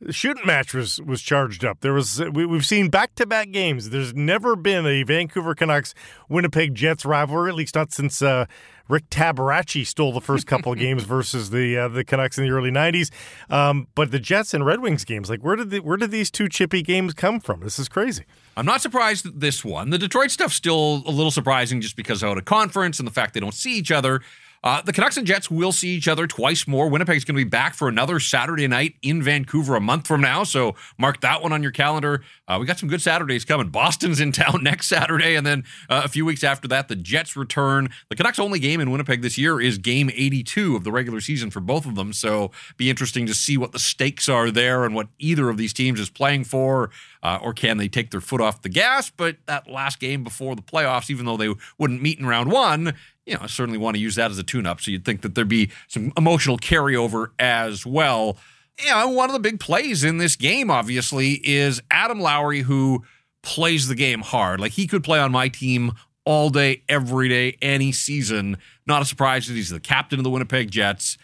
shooting 0.09 0.47
match 0.47 0.73
was 0.73 1.01
was 1.03 1.21
charged 1.21 1.65
up. 1.65 1.81
There 1.81 1.93
was 1.93 2.23
we, 2.33 2.49
have 2.49 2.67
seen 2.67 2.89
back 2.89 3.15
to 3.17 3.27
back 3.27 3.51
games. 3.51 3.91
There's 3.91 4.15
never 4.15 4.57
been 4.57 4.87
a 4.87 5.03
Vancouver 5.03 5.55
Canucks 5.55 5.95
Winnipeg 6.29 6.75
Jets 6.75 7.05
rivalry, 7.05 7.51
at 7.51 7.55
least 7.55 7.75
not 7.75 7.93
since 7.93 8.23
uh, 8.23 8.47
Rick 8.89 9.11
Tabaracci 9.11 9.87
stole 9.87 10.13
the 10.13 10.21
first 10.21 10.47
couple 10.47 10.73
of 10.73 10.79
games 10.81 11.05
versus 11.05 11.51
the 11.51 11.77
uh, 11.77 11.89
the 11.89 12.05
Canucks 12.05 12.39
in 12.39 12.45
the 12.45 12.51
early 12.51 12.71
'90s. 12.71 13.11
Um, 13.51 13.89
but 13.95 14.11
the 14.11 14.19
Jets 14.19 14.55
and 14.55 14.65
Red 14.65 14.81
Wings 14.81 15.05
games, 15.05 15.29
like 15.29 15.43
where 15.43 15.57
did 15.57 15.71
the, 15.71 15.81
where 15.81 15.97
did 15.97 16.11
these 16.11 16.31
two 16.31 16.49
chippy 16.49 16.83
games 16.83 17.13
come 17.13 17.39
from? 17.39 17.61
This 17.61 17.79
is 17.79 17.89
crazy. 17.89 18.25
I'm 18.57 18.67
not 18.67 18.81
surprised 18.81 19.27
at 19.27 19.41
this 19.41 19.65
one. 19.65 19.91
The 19.91 19.99
Detroit 19.99 20.31
stuff's 20.31 20.55
still 20.55 21.03
a 21.07 21.11
little 21.13 21.31
surprising 21.31 21.81
just 21.81 21.97
because 21.97 22.25
out 22.25 22.39
of 22.39 22.45
conference 22.47 22.99
and 22.99 23.07
the 23.07 23.13
fact 23.13 23.35
they 23.35 23.41
don't 23.41 23.55
see 23.55 23.77
each 23.77 23.93
other. 23.93 24.21
Uh, 24.63 24.83
the 24.83 24.93
Canucks 24.93 25.17
and 25.17 25.27
Jets 25.27 25.51
will 25.51 25.73
see 25.73 25.89
each 25.89 26.07
other 26.07 26.27
twice 26.27 26.67
more. 26.67 26.89
Winnipeg's 26.89 27.25
going 27.25 27.37
to 27.37 27.45
be 27.45 27.49
back 27.49 27.73
for 27.75 27.89
another 27.89 28.21
Saturday 28.21 28.67
night 28.69 28.95
in 29.01 29.23
Vancouver 29.23 29.75
a 29.75 29.81
month 29.81 30.07
from 30.07 30.21
now. 30.21 30.45
So 30.45 30.75
mark 30.99 31.21
that 31.23 31.43
one 31.43 31.53
on 31.53 31.63
your 31.63 31.73
calendar. 31.73 32.23
Uh, 32.47 32.59
we 32.61 32.67
got 32.67 32.79
some 32.79 32.89
good 32.89 33.01
Saturdays 33.01 33.47
coming. 33.47 33.69
Boston's 33.69 34.21
in 34.21 34.33
town 34.33 34.63
next 34.63 34.89
Saturday. 34.89 35.35
And 35.35 35.47
then 35.47 35.65
uh, 35.89 36.03
a 36.05 36.09
few 36.09 36.27
weeks 36.27 36.45
after 36.45 36.69
that, 36.69 36.89
the 36.89 36.97
Jets 36.97 37.37
return. 37.37 37.89
The 38.11 38.17
Canucks' 38.17 38.39
only 38.39 38.59
game 38.59 38.81
in 38.81 38.91
Winnipeg 38.91 39.23
this 39.23 39.39
year 39.39 39.61
is 39.61 39.79
game 39.79 40.11
82 40.11 40.77
of 40.77 40.85
the 40.85 40.93
regular 40.93 41.23
season 41.23 41.51
for 41.51 41.61
both 41.61 41.87
of 41.87 41.95
them. 41.95 42.13
So 42.13 42.51
be 42.77 42.91
interesting 42.91 43.27
to 43.27 43.35
see 43.35 43.57
what 43.57 43.73
the 43.73 43.79
stakes 43.79 44.29
are 44.29 44.51
there 44.51 44.85
and 44.85 44.95
what 44.95 45.09
either 45.19 45.49
of 45.49 45.57
these 45.57 45.73
teams 45.73 45.99
is 45.99 46.11
playing 46.11 46.45
for. 46.45 46.91
Uh, 47.23 47.39
or 47.43 47.53
can 47.53 47.77
they 47.77 47.89
take 47.89 48.11
their 48.11 48.21
foot 48.21 48.41
off 48.41 48.63
the 48.63 48.69
gas? 48.69 49.11
But 49.11 49.37
that 49.47 49.71
last 49.71 50.01
game 50.01 50.25
before 50.25 50.55
the 50.55 50.63
playoffs, 50.63 51.11
even 51.11 51.27
though 51.27 51.37
they 51.37 51.55
wouldn't 51.79 52.03
meet 52.03 52.19
in 52.19 52.27
round 52.27 52.51
one, 52.51 52.95
you 53.31 53.37
know, 53.37 53.43
I 53.43 53.47
certainly 53.47 53.79
want 53.79 53.95
to 53.95 54.01
use 54.01 54.17
that 54.17 54.33
as 54.33 54.39
a 54.39 54.43
tune 54.43 54.67
up. 54.67 54.81
So 54.81 54.91
you'd 54.91 55.05
think 55.05 55.21
that 55.23 55.37
there'd 55.37 55.47
be 55.49 55.71
some 55.87 56.13
emotional 56.17 56.59
carryover 56.59 57.29
as 57.39 57.87
well. 57.87 58.37
You 58.81 58.91
know, 58.91 59.09
one 59.11 59.29
of 59.29 59.35
the 59.35 59.41
big 59.41 59.61
plays 59.61 60.03
in 60.03 60.19
this 60.19 60.35
game, 60.35 60.69
obviously, 60.69 61.35
is 61.45 61.81
Adam 61.93 62.19
Lowry, 62.19 62.63
who 62.63 63.05
plays 63.43 63.87
the 63.87 63.95
game 63.95 64.23
hard. 64.23 64.59
Like 64.59 64.73
he 64.73 64.89
could 64.89 65.05
play 65.05 65.21
on 65.21 65.31
my 65.31 65.47
team 65.47 65.93
all 66.25 66.51
day, 66.51 66.83
every 66.89 67.29
day, 67.29 67.57
any 67.63 67.93
season. 67.93 68.57
Not 68.85 69.01
a 69.01 69.05
surprise 69.05 69.47
that 69.47 69.55
he's 69.55 69.71
the 69.71 69.79
captain 69.79 70.19
of 70.19 70.25
the 70.25 70.31
Winnipeg 70.31 70.73
Jets. 70.73 71.17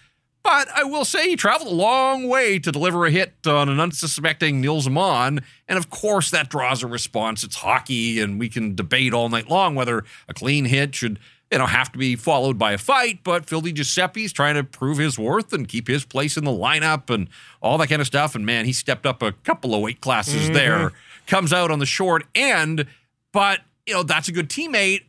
But 0.44 0.68
I 0.76 0.84
will 0.84 1.04
say 1.04 1.28
he 1.28 1.34
traveled 1.34 1.72
a 1.72 1.74
long 1.74 2.28
way 2.28 2.60
to 2.60 2.70
deliver 2.70 3.04
a 3.04 3.10
hit 3.10 3.34
on 3.48 3.68
an 3.68 3.80
unsuspecting 3.80 4.60
Nils 4.60 4.86
Aman. 4.86 5.40
And 5.66 5.76
of 5.76 5.90
course, 5.90 6.30
that 6.30 6.50
draws 6.50 6.84
a 6.84 6.86
response. 6.86 7.42
It's 7.42 7.56
hockey, 7.56 8.20
and 8.20 8.38
we 8.38 8.48
can 8.48 8.76
debate 8.76 9.12
all 9.12 9.28
night 9.28 9.50
long 9.50 9.74
whether 9.74 10.04
a 10.28 10.34
clean 10.34 10.66
hit 10.66 10.94
should 10.94 11.18
you 11.50 11.58
know, 11.58 11.66
have 11.66 11.92
to 11.92 11.98
be 11.98 12.16
followed 12.16 12.58
by 12.58 12.72
a 12.72 12.78
fight, 12.78 13.20
but 13.22 13.46
Phil 13.46 13.62
Giuseppe's 13.62 14.32
trying 14.32 14.56
to 14.56 14.64
prove 14.64 14.98
his 14.98 15.18
worth 15.18 15.52
and 15.52 15.68
keep 15.68 15.86
his 15.86 16.04
place 16.04 16.36
in 16.36 16.44
the 16.44 16.50
lineup 16.50 17.08
and 17.12 17.28
all 17.60 17.78
that 17.78 17.88
kind 17.88 18.00
of 18.00 18.06
stuff. 18.06 18.34
And 18.34 18.44
man, 18.44 18.64
he 18.64 18.72
stepped 18.72 19.06
up 19.06 19.22
a 19.22 19.32
couple 19.32 19.74
of 19.74 19.80
weight 19.80 20.00
classes 20.00 20.44
mm-hmm. 20.44 20.54
there, 20.54 20.92
comes 21.26 21.52
out 21.52 21.70
on 21.70 21.78
the 21.78 21.86
short 21.86 22.24
end, 22.34 22.86
but 23.32 23.60
you 23.86 23.94
know, 23.94 24.02
that's 24.02 24.28
a 24.28 24.32
good 24.32 24.48
teammate. 24.48 25.02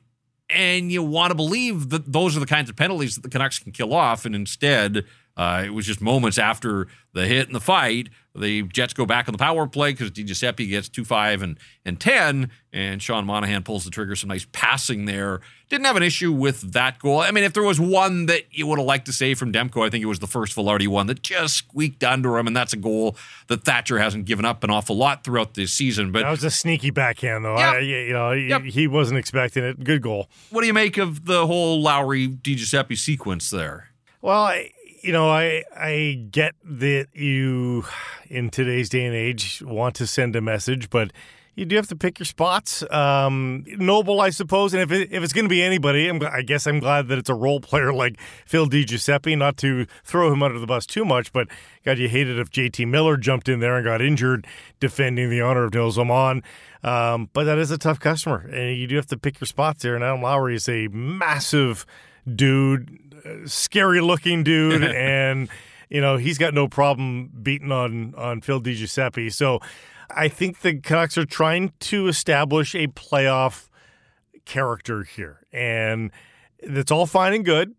And 0.50 0.92
you 0.92 1.04
want 1.04 1.32
to 1.32 1.36
believe 1.36 1.90
that 1.90 2.12
those 2.12 2.38
are 2.38 2.40
the 2.40 2.46
kinds 2.46 2.70
of 2.70 2.76
penalties 2.76 3.16
that 3.16 3.22
the 3.22 3.30
Canucks 3.30 3.60
can 3.60 3.72
kill 3.72 3.94
off. 3.94 4.26
And 4.26 4.34
instead, 4.34 5.04
uh, 5.38 5.62
it 5.64 5.70
was 5.70 5.86
just 5.86 6.02
moments 6.02 6.40
after 6.40 6.88
the 7.14 7.28
hit 7.28 7.46
and 7.46 7.56
the 7.56 7.62
fight. 7.62 8.10
The 8.34 8.64
Jets 8.64 8.94
go 8.94 9.06
back 9.06 9.28
on 9.28 9.34
the 9.34 9.38
power 9.38 9.68
play 9.68 9.92
because 9.92 10.12
DiGiuseppe 10.12 10.68
gets 10.68 10.90
2 10.90 11.06
5 11.06 11.42
and, 11.44 11.60
and 11.86 12.00
10, 12.00 12.52
and 12.74 13.02
Sean 13.02 13.26
Monahan 13.26 13.64
pulls 13.64 13.86
the 13.86 13.92
trigger. 13.92 14.16
Some 14.16 14.30
nice 14.30 14.48
passing 14.52 15.06
there. 15.06 15.42
Didn't 15.70 15.86
have 15.86 15.96
an 15.96 16.04
issue 16.04 16.32
with 16.32 16.74
that 16.74 17.00
goal. 17.00 17.20
I 17.20 17.32
mean, 17.32 17.44
if 17.44 17.54
there 17.54 17.64
was 17.64 17.80
one 17.80 18.28
that 18.28 18.44
you 18.52 18.66
would 18.68 18.80
have 18.80 18.86
liked 18.86 19.06
to 19.08 19.14
save 19.14 19.38
from 19.38 19.52
Demko, 19.52 19.86
I 19.86 19.90
think 19.90 20.04
it 20.04 20.08
was 20.08 20.20
the 20.20 20.28
first 20.28 20.56
Vilardi 20.56 20.88
one 20.88 21.08
that 21.08 21.22
just 21.22 21.56
squeaked 21.56 22.04
under 22.04 22.38
him, 22.38 22.48
and 22.48 22.56
that's 22.56 22.74
a 22.74 22.78
goal 22.78 23.16
that 23.48 23.64
Thatcher 23.64 24.00
hasn't 24.00 24.26
given 24.26 24.46
up 24.46 24.64
an 24.64 24.70
awful 24.70 24.96
lot 24.96 25.24
throughout 25.24 25.54
this 25.54 25.72
season. 25.72 26.12
But 26.12 26.24
that 26.24 26.32
was 26.32 26.44
a 26.44 26.52
sneaky 26.52 26.90
backhand, 26.90 27.46
though. 27.46 27.58
Yep. 27.58 27.74
I, 27.74 27.80
you 27.80 28.14
know, 28.14 28.32
yep. 28.32 28.64
he, 28.64 28.72
he 28.72 28.88
wasn't 28.88 29.20
expecting 29.20 29.64
it. 29.64 29.84
Good 29.84 30.02
goal. 30.02 30.30
What 30.50 30.62
do 30.62 30.68
you 30.68 30.74
make 30.74 30.98
of 30.98 31.26
the 31.26 31.46
whole 31.46 31.82
Lowry 31.82 32.28
DiGiuseppe 32.28 32.98
sequence 32.98 33.50
there? 33.50 33.90
Well, 34.22 34.44
I, 34.44 34.72
you 35.02 35.12
know, 35.12 35.30
I 35.30 35.64
I 35.76 36.28
get 36.32 36.56
that 36.64 37.08
you 37.14 37.86
in 38.30 38.50
today's 38.50 38.90
day 38.90 39.06
and 39.06 39.16
age 39.16 39.62
want 39.66 39.96
to 39.96 40.08
send 40.08 40.36
a 40.36 40.42
message, 40.42 40.90
but 40.90 41.12
you 41.58 41.66
do 41.66 41.76
have 41.76 41.88
to 41.88 41.96
pick 41.96 42.20
your 42.20 42.26
spots. 42.26 42.84
Um, 42.92 43.66
noble, 43.66 44.22
I 44.22 44.30
suppose, 44.30 44.76
and 44.76 44.84
if 44.84 44.92
it, 44.92 45.12
if 45.12 45.24
it's 45.24 45.34
going 45.34 45.46
to 45.46 45.50
be 45.50 45.64
anybody, 45.64 46.08
I'm, 46.08 46.22
i 46.24 46.44
guess 46.44 46.68
I'm 46.68 46.80
glad 46.80 47.08
that 47.08 47.18
it's 47.18 47.30
a 47.30 47.34
role 47.34 47.60
player 47.60 47.92
like 47.92 48.20
Phil 48.46 48.68
Giuseppe. 48.68 49.36
Not 49.36 49.58
to 49.58 49.88
throw 50.04 50.32
him 50.32 50.44
under 50.44 50.60
the 50.60 50.68
bus 50.68 50.86
too 50.86 51.04
much, 51.04 51.34
but 51.34 51.48
God, 51.84 51.98
you 51.98 52.10
hated 52.10 52.38
if 52.38 52.52
JT 52.52 52.88
Miller 52.88 53.18
jumped 53.18 53.50
in 53.50 53.60
there 53.60 53.76
and 53.76 53.86
got 53.86 54.04
injured 54.04 54.46
defending 54.80 55.32
the 55.32 55.42
honor 55.42 55.64
of 55.64 55.74
Nils 55.74 55.98
Aman. 55.98 56.44
Um, 56.84 57.30
but 57.34 57.46
that 57.46 57.58
is 57.58 57.72
a 57.72 57.78
tough 57.78 58.00
customer, 58.00 58.48
and 58.54 58.78
you 58.78 58.86
do 58.86 58.96
have 58.96 59.08
to 59.08 59.18
pick 59.18 59.42
your 59.42 59.48
spots 59.48 59.82
there. 59.82 59.96
And 59.96 60.04
Adam 60.04 60.22
Lowry 60.22 60.56
is 60.56 60.70
a 60.70 60.88
massive 60.90 61.88
dude 62.36 63.07
scary 63.46 64.02
looking 64.02 64.44
dude, 64.44 64.84
and 64.96 65.50
you 65.90 66.02
know 66.02 66.18
he's 66.18 66.38
got 66.38 66.54
no 66.54 66.68
problem 66.68 67.32
beating 67.42 67.72
on 67.72 68.16
on 68.16 68.42
Phil 68.42 68.62
DiGiuseppe. 68.62 69.34
So 69.34 69.60
I 70.10 70.28
think 70.28 70.62
the 70.62 70.80
Canucks 70.80 71.18
are 71.18 71.26
trying 71.26 71.74
to 71.80 72.08
establish 72.08 72.76
a 72.76 72.88
playoff 72.88 73.68
character 74.46 75.04
here, 75.04 75.46
and 75.52 76.12
that's 76.68 76.92
all 76.92 77.06
fine 77.06 77.34
and 77.34 77.46
good. 77.46 77.76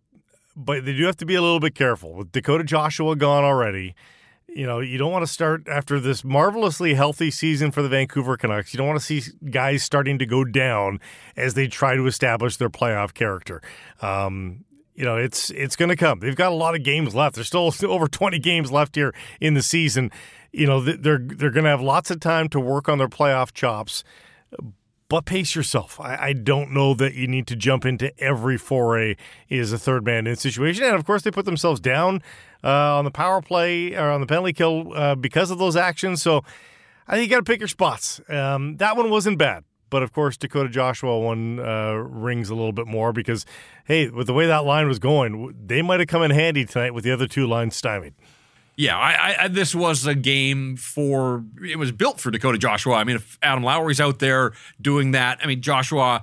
But 0.56 0.84
they 0.84 0.92
do 0.92 1.04
have 1.04 1.16
to 1.18 1.26
be 1.26 1.36
a 1.36 1.42
little 1.42 1.60
bit 1.60 1.74
careful 1.74 2.14
with 2.14 2.32
Dakota 2.32 2.64
Joshua 2.64 3.14
gone 3.14 3.44
already. 3.44 3.94
You 4.48 4.66
know, 4.66 4.80
you 4.80 4.98
don't 4.98 5.12
want 5.12 5.24
to 5.24 5.30
start 5.32 5.68
after 5.68 6.00
this 6.00 6.24
marvelously 6.24 6.94
healthy 6.94 7.30
season 7.30 7.70
for 7.70 7.82
the 7.82 7.88
Vancouver 7.88 8.36
Canucks. 8.36 8.72
You 8.72 8.78
don't 8.78 8.88
want 8.88 8.98
to 8.98 9.04
see 9.04 9.22
guys 9.50 9.82
starting 9.82 10.18
to 10.18 10.26
go 10.26 10.42
down 10.42 11.00
as 11.36 11.54
they 11.54 11.68
try 11.68 11.94
to 11.94 12.06
establish 12.06 12.56
their 12.56 12.70
playoff 12.70 13.14
character. 13.14 13.62
Um, 14.00 14.64
you 14.98 15.04
know, 15.04 15.16
it's 15.16 15.50
it's 15.50 15.76
going 15.76 15.90
to 15.90 15.96
come. 15.96 16.18
They've 16.18 16.34
got 16.34 16.50
a 16.50 16.56
lot 16.56 16.74
of 16.74 16.82
games 16.82 17.14
left. 17.14 17.36
There's 17.36 17.46
still 17.46 17.72
over 17.84 18.08
20 18.08 18.40
games 18.40 18.72
left 18.72 18.96
here 18.96 19.14
in 19.40 19.54
the 19.54 19.62
season. 19.62 20.10
You 20.50 20.66
know, 20.66 20.80
they're 20.80 21.18
they're 21.18 21.52
going 21.52 21.64
to 21.64 21.70
have 21.70 21.80
lots 21.80 22.10
of 22.10 22.18
time 22.18 22.48
to 22.48 22.58
work 22.58 22.88
on 22.88 22.98
their 22.98 23.08
playoff 23.08 23.52
chops. 23.52 24.02
But 25.08 25.24
pace 25.24 25.54
yourself. 25.54 26.00
I, 26.00 26.16
I, 26.16 26.32
don't 26.34 26.70
know 26.70 26.92
that 26.92 27.14
you 27.14 27.26
need 27.26 27.46
to 27.46 27.56
jump 27.56 27.86
into 27.86 28.12
every 28.20 28.58
foray 28.58 29.16
is 29.48 29.72
a 29.72 29.78
third 29.78 30.04
man 30.04 30.26
in 30.26 30.36
situation. 30.36 30.84
And 30.84 30.96
of 30.96 31.06
course, 31.06 31.22
they 31.22 31.30
put 31.30 31.46
themselves 31.46 31.80
down 31.80 32.22
uh, 32.62 32.98
on 32.98 33.06
the 33.06 33.10
power 33.10 33.40
play 33.40 33.94
or 33.94 34.10
on 34.10 34.20
the 34.20 34.26
penalty 34.26 34.52
kill 34.52 34.92
uh, 34.94 35.14
because 35.14 35.50
of 35.50 35.58
those 35.58 35.76
actions. 35.76 36.20
So 36.20 36.44
I 37.06 37.14
think 37.14 37.30
you 37.30 37.36
got 37.36 37.46
to 37.46 37.50
pick 37.50 37.60
your 37.60 37.68
spots. 37.68 38.20
Um, 38.28 38.76
that 38.78 38.98
one 38.98 39.08
wasn't 39.08 39.38
bad. 39.38 39.64
But 39.90 40.02
of 40.02 40.12
course, 40.12 40.36
Dakota 40.36 40.68
Joshua 40.68 41.18
one 41.18 41.60
uh, 41.60 41.92
rings 41.94 42.50
a 42.50 42.54
little 42.54 42.72
bit 42.72 42.86
more 42.86 43.12
because, 43.12 43.46
hey, 43.84 44.08
with 44.08 44.26
the 44.26 44.34
way 44.34 44.46
that 44.46 44.64
line 44.64 44.88
was 44.88 44.98
going, 44.98 45.54
they 45.66 45.82
might 45.82 46.00
have 46.00 46.08
come 46.08 46.22
in 46.22 46.30
handy 46.30 46.64
tonight 46.64 46.94
with 46.94 47.04
the 47.04 47.12
other 47.12 47.26
two 47.26 47.46
lines 47.46 47.76
stymied. 47.76 48.14
Yeah, 48.76 48.96
I, 48.96 49.44
I, 49.44 49.48
this 49.48 49.74
was 49.74 50.06
a 50.06 50.14
game 50.14 50.76
for 50.76 51.44
it 51.64 51.78
was 51.78 51.90
built 51.90 52.20
for 52.20 52.30
Dakota 52.30 52.58
Joshua. 52.58 52.94
I 52.94 53.02
mean, 53.02 53.16
if 53.16 53.36
Adam 53.42 53.64
Lowry's 53.64 54.00
out 54.00 54.20
there 54.20 54.52
doing 54.80 55.10
that, 55.12 55.40
I 55.42 55.46
mean 55.46 55.60
Joshua 55.60 56.22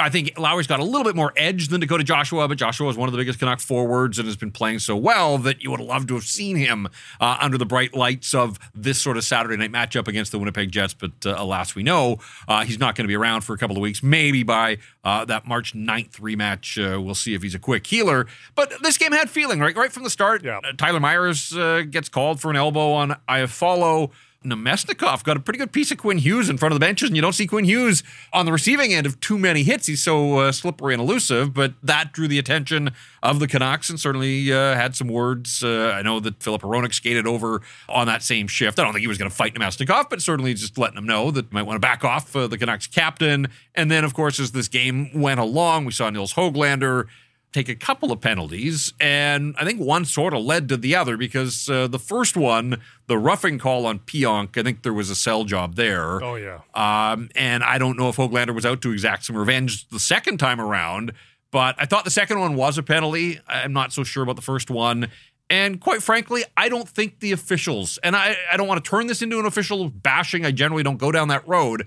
I 0.00 0.10
think 0.10 0.38
Lowry's 0.38 0.66
got 0.66 0.80
a 0.80 0.84
little 0.84 1.04
bit 1.04 1.16
more 1.16 1.32
edge 1.36 1.68
than 1.68 1.80
Dakota 1.80 2.04
Joshua, 2.04 2.46
but 2.48 2.56
Joshua 2.56 2.88
is 2.88 2.96
one 2.96 3.08
of 3.08 3.12
the 3.12 3.18
biggest 3.18 3.38
Canuck 3.38 3.60
forwards 3.60 4.18
and 4.18 4.26
has 4.26 4.36
been 4.36 4.50
playing 4.50 4.78
so 4.78 4.96
well 4.96 5.38
that 5.38 5.62
you 5.62 5.70
would 5.70 5.80
have 5.80 5.88
loved 5.88 6.08
to 6.08 6.14
have 6.14 6.24
seen 6.24 6.56
him 6.56 6.88
uh, 7.20 7.36
under 7.40 7.58
the 7.58 7.66
bright 7.66 7.94
lights 7.94 8.32
of 8.32 8.58
this 8.74 9.00
sort 9.00 9.16
of 9.16 9.24
Saturday 9.24 9.56
night 9.56 9.72
matchup 9.72 10.08
against 10.08 10.32
the 10.32 10.38
Winnipeg 10.38 10.70
Jets. 10.70 10.94
But 10.94 11.12
uh, 11.26 11.34
alas, 11.36 11.74
we 11.74 11.82
know 11.82 12.18
uh, 12.48 12.64
he's 12.64 12.78
not 12.78 12.94
going 12.94 13.04
to 13.04 13.08
be 13.08 13.16
around 13.16 13.42
for 13.42 13.54
a 13.54 13.58
couple 13.58 13.76
of 13.76 13.82
weeks. 13.82 14.02
Maybe 14.02 14.42
by 14.42 14.78
uh, 15.04 15.24
that 15.26 15.46
March 15.46 15.74
9th 15.74 16.20
rematch, 16.20 16.78
uh, 16.78 17.00
we'll 17.00 17.14
see 17.14 17.34
if 17.34 17.42
he's 17.42 17.54
a 17.54 17.60
quick 17.60 17.86
healer. 17.86 18.26
But 18.54 18.72
this 18.82 18.96
game 18.96 19.12
had 19.12 19.28
feeling, 19.30 19.60
right? 19.60 19.76
Right 19.76 19.92
from 19.92 20.04
the 20.04 20.10
start. 20.10 20.44
Yeah. 20.44 20.60
Uh, 20.64 20.72
Tyler 20.76 21.00
Myers 21.00 21.52
gets 21.90 22.08
called 22.08 22.40
for 22.40 22.50
an 22.50 22.56
elbow 22.56 22.92
on 22.92 23.16
Iafallo. 23.28 24.10
Namestnikov 24.44 25.24
got 25.24 25.36
a 25.36 25.40
pretty 25.40 25.58
good 25.58 25.72
piece 25.72 25.90
of 25.90 25.98
Quinn 25.98 26.18
Hughes 26.18 26.48
in 26.48 26.58
front 26.58 26.72
of 26.72 26.76
the 26.76 26.84
benches, 26.84 27.08
and 27.08 27.16
you 27.16 27.22
don't 27.22 27.32
see 27.32 27.46
Quinn 27.46 27.64
Hughes 27.64 28.02
on 28.32 28.46
the 28.46 28.52
receiving 28.52 28.92
end 28.92 29.06
of 29.06 29.18
too 29.20 29.38
many 29.38 29.62
hits. 29.62 29.86
He's 29.86 30.02
so 30.02 30.38
uh, 30.38 30.52
slippery 30.52 30.94
and 30.94 31.02
elusive, 31.02 31.54
but 31.54 31.74
that 31.82 32.12
drew 32.12 32.28
the 32.28 32.38
attention 32.38 32.90
of 33.22 33.38
the 33.40 33.46
Canucks 33.46 33.88
and 33.88 33.98
certainly 34.00 34.52
uh, 34.52 34.74
had 34.74 34.96
some 34.96 35.08
words. 35.08 35.62
Uh, 35.62 35.92
I 35.94 36.02
know 36.02 36.20
that 36.20 36.42
Filip 36.42 36.62
Hronek 36.62 36.92
skated 36.92 37.26
over 37.26 37.62
on 37.88 38.06
that 38.06 38.22
same 38.22 38.48
shift. 38.48 38.78
I 38.78 38.84
don't 38.84 38.92
think 38.92 39.02
he 39.02 39.08
was 39.08 39.18
going 39.18 39.30
to 39.30 39.36
fight 39.36 39.54
Namestnikov, 39.54 40.10
but 40.10 40.20
certainly 40.20 40.54
just 40.54 40.76
letting 40.78 40.98
him 40.98 41.06
know 41.06 41.30
that 41.30 41.52
might 41.52 41.62
want 41.62 41.76
to 41.76 41.80
back 41.80 42.04
off 42.04 42.34
uh, 42.34 42.46
the 42.46 42.58
Canucks 42.58 42.86
captain. 42.86 43.48
And 43.74 43.90
then, 43.90 44.04
of 44.04 44.14
course, 44.14 44.40
as 44.40 44.52
this 44.52 44.68
game 44.68 45.10
went 45.14 45.40
along, 45.40 45.84
we 45.84 45.92
saw 45.92 46.10
Nils 46.10 46.34
Hoglander 46.34 47.06
take 47.52 47.68
a 47.68 47.74
couple 47.74 48.10
of 48.10 48.20
penalties, 48.20 48.92
and 48.98 49.54
I 49.58 49.64
think 49.64 49.80
one 49.80 50.04
sort 50.04 50.32
of 50.34 50.42
led 50.42 50.68
to 50.70 50.76
the 50.76 50.96
other 50.96 51.16
because 51.16 51.68
uh, 51.68 51.86
the 51.86 51.98
first 51.98 52.36
one, 52.36 52.80
the 53.06 53.18
roughing 53.18 53.58
call 53.58 53.86
on 53.86 53.98
Pionk, 54.00 54.56
I 54.58 54.62
think 54.62 54.82
there 54.82 54.92
was 54.92 55.10
a 55.10 55.14
sell 55.14 55.44
job 55.44 55.74
there. 55.74 56.22
Oh 56.22 56.36
yeah. 56.36 56.60
Um, 56.74 57.28
and 57.34 57.62
I 57.62 57.78
don't 57.78 57.98
know 57.98 58.08
if 58.08 58.16
Hoglander 58.16 58.54
was 58.54 58.64
out 58.64 58.80
to 58.82 58.92
exact 58.92 59.24
some 59.24 59.36
revenge 59.36 59.88
the 59.88 60.00
second 60.00 60.38
time 60.38 60.60
around, 60.60 61.12
but 61.50 61.76
I 61.78 61.84
thought 61.84 62.04
the 62.04 62.10
second 62.10 62.40
one 62.40 62.54
was 62.54 62.78
a 62.78 62.82
penalty. 62.82 63.38
I'm 63.46 63.72
not 63.72 63.92
so 63.92 64.02
sure 64.02 64.22
about 64.22 64.36
the 64.36 64.42
first 64.42 64.70
one. 64.70 65.08
And 65.50 65.78
quite 65.78 66.02
frankly, 66.02 66.44
I 66.56 66.70
don't 66.70 66.88
think 66.88 67.20
the 67.20 67.32
officials, 67.32 67.98
and 68.02 68.16
I, 68.16 68.36
I 68.50 68.56
don't 68.56 68.66
want 68.66 68.82
to 68.82 68.88
turn 68.88 69.06
this 69.06 69.20
into 69.20 69.38
an 69.38 69.44
official 69.44 69.90
bashing. 69.90 70.46
I 70.46 70.50
generally 70.50 70.82
don't 70.82 70.96
go 70.96 71.12
down 71.12 71.28
that 71.28 71.46
road, 71.46 71.86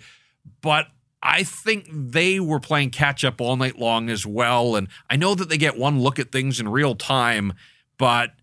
but 0.62 0.86
I 1.28 1.44
think 1.44 1.88
they 1.92 2.40
were 2.40 2.60
playing 2.60 2.92
catch 2.92 3.26
up 3.26 3.42
all 3.42 3.58
night 3.58 3.80
long 3.80 4.12
as 4.12 4.28
well. 4.28 4.76
And 4.76 4.88
I 5.10 5.16
know 5.16 5.34
that 5.34 5.50
they 5.50 5.58
get 5.58 5.76
one 5.76 6.00
look 6.00 6.20
at 6.20 6.32
things 6.32 6.60
in 6.60 6.70
real 6.70 6.94
time, 6.94 7.54
but 7.98 8.34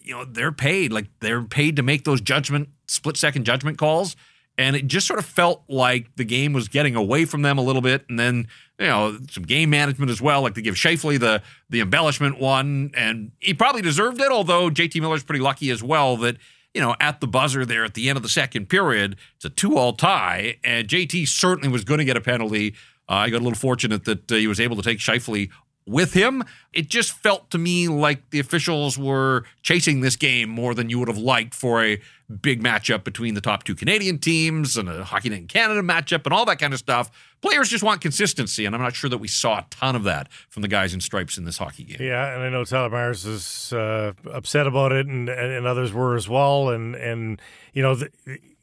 you 0.00 0.14
know, 0.14 0.24
they're 0.24 0.50
paid. 0.50 0.92
Like 0.92 1.06
they're 1.20 1.44
paid 1.44 1.76
to 1.76 1.84
make 1.84 2.02
those 2.02 2.20
judgment, 2.20 2.70
split 2.88 3.16
second 3.16 3.44
judgment 3.44 3.78
calls. 3.78 4.16
And 4.58 4.74
it 4.74 4.88
just 4.88 5.06
sort 5.06 5.20
of 5.20 5.26
felt 5.26 5.62
like 5.68 6.16
the 6.16 6.24
game 6.24 6.52
was 6.52 6.66
getting 6.66 6.96
away 6.96 7.24
from 7.24 7.42
them 7.42 7.56
a 7.56 7.62
little 7.62 7.82
bit. 7.82 8.04
And 8.08 8.18
then, 8.18 8.48
you 8.80 8.86
know, 8.86 9.16
some 9.30 9.44
game 9.44 9.70
management 9.70 10.10
as 10.10 10.20
well. 10.20 10.42
Like 10.42 10.54
they 10.54 10.62
give 10.62 10.74
Scheifele 10.74 11.20
the 11.20 11.40
the 11.70 11.80
embellishment 11.80 12.40
one, 12.40 12.90
and 12.96 13.30
he 13.38 13.54
probably 13.54 13.82
deserved 13.82 14.20
it, 14.20 14.32
although 14.32 14.70
JT 14.70 15.00
Miller's 15.00 15.22
pretty 15.22 15.42
lucky 15.42 15.70
as 15.70 15.84
well 15.84 16.16
that 16.16 16.36
you 16.78 16.84
know, 16.84 16.94
at 17.00 17.20
the 17.20 17.26
buzzer 17.26 17.66
there 17.66 17.84
at 17.84 17.94
the 17.94 18.08
end 18.08 18.16
of 18.16 18.22
the 18.22 18.28
second 18.28 18.68
period. 18.68 19.16
It's 19.34 19.44
a 19.44 19.50
two-all 19.50 19.94
tie, 19.94 20.58
and 20.62 20.86
JT 20.86 21.26
certainly 21.26 21.68
was 21.68 21.82
going 21.82 21.98
to 21.98 22.04
get 22.04 22.16
a 22.16 22.20
penalty. 22.20 22.76
Uh, 23.08 23.14
I 23.14 23.30
got 23.30 23.38
a 23.38 23.42
little 23.42 23.58
fortunate 23.58 24.04
that 24.04 24.30
uh, 24.30 24.36
he 24.36 24.46
was 24.46 24.60
able 24.60 24.76
to 24.76 24.82
take 24.82 24.98
Scheifele 24.98 25.50
with 25.88 26.12
him. 26.12 26.44
It 26.72 26.88
just 26.88 27.12
felt 27.12 27.50
to 27.50 27.58
me 27.58 27.88
like 27.88 28.30
the 28.30 28.38
officials 28.38 28.98
were 28.98 29.44
chasing 29.62 30.00
this 30.00 30.16
game 30.16 30.48
more 30.48 30.74
than 30.74 30.90
you 30.90 30.98
would 30.98 31.08
have 31.08 31.18
liked 31.18 31.54
for 31.54 31.82
a 31.82 32.00
big 32.42 32.62
matchup 32.62 33.04
between 33.04 33.34
the 33.34 33.40
top 33.40 33.64
two 33.64 33.74
Canadian 33.74 34.18
teams 34.18 34.76
and 34.76 34.88
a 34.88 35.02
Hockey 35.04 35.30
Night 35.30 35.40
in 35.40 35.46
Canada 35.48 35.80
matchup 35.80 36.24
and 36.24 36.34
all 36.34 36.44
that 36.44 36.58
kind 36.58 36.72
of 36.72 36.78
stuff. 36.78 37.10
Players 37.40 37.68
just 37.68 37.82
want 37.84 38.00
consistency, 38.00 38.66
and 38.66 38.74
I'm 38.74 38.82
not 38.82 38.94
sure 38.94 39.08
that 39.08 39.18
we 39.18 39.28
saw 39.28 39.58
a 39.58 39.66
ton 39.70 39.96
of 39.96 40.04
that 40.04 40.30
from 40.48 40.62
the 40.62 40.68
guys 40.68 40.92
in 40.92 41.00
stripes 41.00 41.38
in 41.38 41.44
this 41.44 41.56
hockey 41.58 41.84
game. 41.84 41.98
Yeah, 42.00 42.34
and 42.34 42.42
I 42.42 42.48
know 42.48 42.64
Tyler 42.64 42.90
Myers 42.90 43.24
is 43.24 43.72
uh, 43.72 44.12
upset 44.30 44.66
about 44.66 44.92
it, 44.92 45.06
and, 45.06 45.28
and 45.28 45.66
others 45.66 45.92
were 45.92 46.16
as 46.16 46.28
well. 46.28 46.70
And 46.70 46.94
and 46.96 47.40
you 47.72 47.82
know, 47.82 47.94
the, 47.94 48.10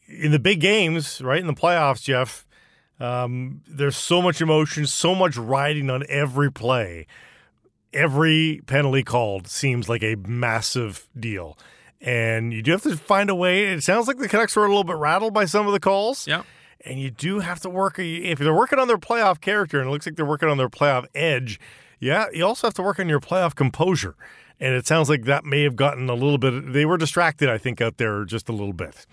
in 0.08 0.32
the 0.32 0.40
big 0.40 0.60
games, 0.60 1.22
right 1.22 1.40
in 1.40 1.48
the 1.48 1.54
playoffs, 1.54 2.04
Jeff, 2.04 2.46
um, 3.00 3.62
there's 3.68 3.98
so 3.98 4.22
much 4.22 4.42
emotion, 4.42 4.86
so 4.86 5.16
much 5.16 5.38
riding 5.38 5.90
on 5.90 6.04
every 6.10 6.52
play. 6.52 7.08
Every 7.94 8.62
penalty 8.66 9.04
called 9.04 9.48
seems 9.48 9.88
like 9.88 10.04
a 10.04 10.16
massive 10.16 11.08
deal 11.18 11.58
and 12.06 12.54
you 12.54 12.62
do 12.62 12.72
have 12.72 12.84
to 12.84 12.96
find 12.96 13.30
a 13.30 13.36
way. 13.36 13.66
It 13.66 13.84
sounds 13.84 14.08
like 14.08 14.18
the 14.18 14.28
Canucks 14.28 14.56
were 14.56 14.66
a 14.66 14.68
little 14.68 14.84
bit 14.84 14.96
rattled 14.96 15.34
by 15.34 15.46
some 15.46 15.66
of 15.66 15.74
the 15.74 15.80
calls. 15.80 16.28
Yeah. 16.28 16.44
And 16.86 17.00
you 17.00 17.10
do 17.10 17.40
have 17.40 17.60
to 17.62 17.70
work 17.70 17.96
if 17.98 18.38
they're 18.38 18.54
working 18.54 18.78
on 18.78 18.88
their 18.88 19.00
playoff 19.00 19.42
character, 19.42 19.80
and 19.80 19.90
it 19.90 19.92
looks 19.92 20.06
like 20.06 20.16
they're 20.16 20.26
working 20.26 20.50
on 20.50 20.58
their 20.58 20.70
playoff 20.70 21.08
edge. 21.16 21.60
Yeah, 22.00 22.28
you 22.32 22.46
also 22.46 22.68
have 22.68 22.76
to 22.76 22.84
work 22.84 23.00
on 23.00 23.10
your 23.10 23.20
playoff 23.20 23.56
composure. 23.56 24.16
And 24.60 24.76
it 24.76 24.86
sounds 24.86 25.10
like 25.10 25.24
that 25.24 25.44
may 25.46 25.64
have 25.64 25.76
gotten 25.76 26.10
a 26.10 26.14
little 26.14 26.38
bit. 26.38 26.74
They 26.74 26.86
were 26.86 26.98
distracted, 26.98 27.50
I 27.50 27.58
think, 27.58 27.82
out 27.82 27.98
there 27.98 28.24
just 28.24 28.48
a 28.48 28.52
little 28.52 28.74
bit. 28.74 29.08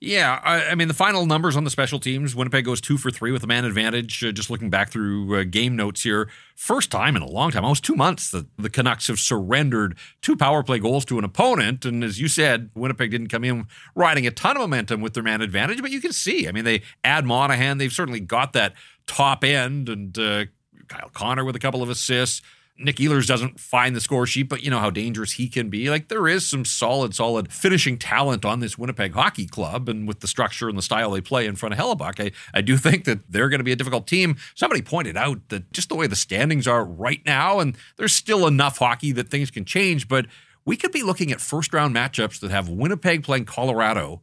Yeah, 0.00 0.38
I, 0.44 0.66
I, 0.66 0.74
mean 0.74 0.88
the 0.88 0.94
final 0.94 1.24
numbers 1.24 1.56
on 1.56 1.64
the 1.64 1.70
special 1.70 1.98
teams. 1.98 2.34
Winnipeg 2.34 2.64
goes 2.64 2.80
two 2.80 2.98
for 2.98 3.10
three 3.10 3.30
with 3.30 3.42
a 3.42 3.46
man 3.46 3.64
advantage. 3.64 4.22
Uh, 4.22 4.32
just 4.32 4.50
looking 4.50 4.68
back 4.68 4.90
through 4.90 5.40
uh, 5.40 5.44
game 5.44 5.76
notes 5.76 6.02
here, 6.02 6.28
first 6.54 6.90
time 6.90 7.16
in 7.16 7.22
a 7.22 7.26
long 7.26 7.50
time, 7.50 7.64
almost 7.64 7.84
two 7.84 7.94
months, 7.94 8.30
that 8.30 8.46
the 8.58 8.68
Canucks 8.68 9.06
have 9.06 9.18
surrendered 9.18 9.96
two 10.20 10.36
power 10.36 10.62
play 10.62 10.78
goals 10.78 11.06
to 11.06 11.18
an 11.18 11.24
opponent. 11.24 11.86
And 11.86 12.04
as 12.04 12.20
you 12.20 12.28
said, 12.28 12.70
Winnipeg 12.74 13.12
didn't 13.12 13.28
come 13.28 13.44
in 13.44 13.66
riding 13.94 14.26
a 14.26 14.30
ton 14.30 14.56
of 14.56 14.60
momentum 14.60 15.00
with 15.00 15.14
their 15.14 15.22
man 15.22 15.40
advantage, 15.40 15.80
but 15.80 15.90
you 15.90 16.00
can 16.00 16.12
see. 16.12 16.48
I 16.48 16.52
mean, 16.52 16.64
they 16.64 16.82
add 17.02 17.24
Monahan. 17.24 17.78
They've 17.78 17.92
certainly 17.92 18.20
got 18.20 18.52
that 18.52 18.74
top 19.06 19.42
end, 19.42 19.88
and 19.88 20.18
uh, 20.18 20.44
Kyle 20.88 21.10
Connor 21.14 21.44
with 21.44 21.56
a 21.56 21.60
couple 21.60 21.82
of 21.82 21.88
assists. 21.88 22.42
Nick 22.76 22.96
Ehlers 22.96 23.26
doesn't 23.26 23.60
find 23.60 23.94
the 23.94 24.00
score 24.00 24.26
sheet, 24.26 24.48
but 24.48 24.62
you 24.62 24.70
know 24.70 24.80
how 24.80 24.90
dangerous 24.90 25.32
he 25.32 25.48
can 25.48 25.70
be. 25.70 25.88
Like 25.90 26.08
there 26.08 26.26
is 26.26 26.46
some 26.46 26.64
solid, 26.64 27.14
solid 27.14 27.52
finishing 27.52 27.98
talent 27.98 28.44
on 28.44 28.58
this 28.58 28.76
Winnipeg 28.76 29.12
hockey 29.12 29.46
club, 29.46 29.88
and 29.88 30.08
with 30.08 30.20
the 30.20 30.26
structure 30.26 30.68
and 30.68 30.76
the 30.76 30.82
style 30.82 31.12
they 31.12 31.20
play 31.20 31.46
in 31.46 31.54
front 31.54 31.72
of 31.72 31.78
Hellebuyck, 31.78 32.20
I, 32.20 32.32
I 32.52 32.62
do 32.62 32.76
think 32.78 33.04
that 33.04 33.30
they're 33.30 33.48
going 33.48 33.60
to 33.60 33.64
be 33.64 33.72
a 33.72 33.76
difficult 33.76 34.08
team. 34.08 34.36
Somebody 34.56 34.82
pointed 34.82 35.16
out 35.16 35.48
that 35.50 35.72
just 35.72 35.88
the 35.88 35.94
way 35.94 36.08
the 36.08 36.16
standings 36.16 36.66
are 36.66 36.84
right 36.84 37.20
now, 37.24 37.60
and 37.60 37.76
there's 37.96 38.12
still 38.12 38.46
enough 38.46 38.78
hockey 38.78 39.12
that 39.12 39.30
things 39.30 39.52
can 39.52 39.64
change, 39.64 40.08
but 40.08 40.26
we 40.64 40.76
could 40.76 40.92
be 40.92 41.02
looking 41.02 41.30
at 41.30 41.40
first 41.40 41.72
round 41.72 41.94
matchups 41.94 42.40
that 42.40 42.50
have 42.50 42.68
Winnipeg 42.68 43.22
playing 43.22 43.44
Colorado 43.44 44.20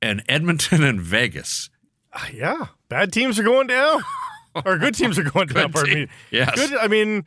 and 0.00 0.22
Edmonton 0.28 0.82
and 0.84 1.00
Vegas. 1.00 1.68
Uh, 2.10 2.26
yeah, 2.32 2.66
bad 2.88 3.12
teams 3.12 3.38
are 3.38 3.42
going 3.42 3.66
down, 3.66 4.02
or 4.64 4.78
good 4.78 4.94
teams 4.94 5.18
are 5.18 5.24
going 5.24 5.48
down. 5.48 5.72
Pardon 5.72 5.94
me. 5.94 6.08
Yes, 6.30 6.54
good. 6.54 6.74
I 6.78 6.88
mean 6.88 7.26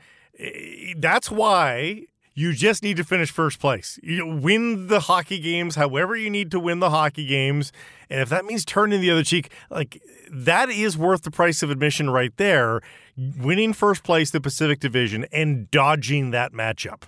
that's 0.98 1.32
why 1.32 2.06
you 2.34 2.52
just 2.52 2.84
need 2.84 2.98
to 2.98 3.04
finish 3.04 3.32
first 3.32 3.60
place. 3.60 3.98
You 4.04 4.26
win 4.28 4.88
the 4.88 5.00
hockey 5.02 5.40
games 5.40 5.76
however 5.76 6.16
you 6.16 6.30
need 6.30 6.52
to 6.52 6.60
win 6.60 6.80
the 6.80 6.90
hockey 6.90 7.26
games. 7.26 7.72
And 8.10 8.20
if 8.20 8.30
that 8.30 8.46
means 8.46 8.66
turning 8.66 9.00
the 9.00 9.10
other 9.10 9.24
cheek, 9.24 9.50
like 9.70 10.02
that 10.30 10.70
is 10.70 10.98
worth 10.98 11.24
the 11.24 11.32
price 11.32 11.64
of 11.64 11.72
admission 11.72 12.10
right 12.10 12.36
there. 12.36 12.82
Winning 13.18 13.72
first 13.72 14.04
place 14.04 14.32
the 14.32 14.42
Pacific 14.42 14.82
Division 14.82 15.26
and 15.32 15.72
dodging 15.72 16.32
that 16.32 16.52
matchup. 16.52 17.04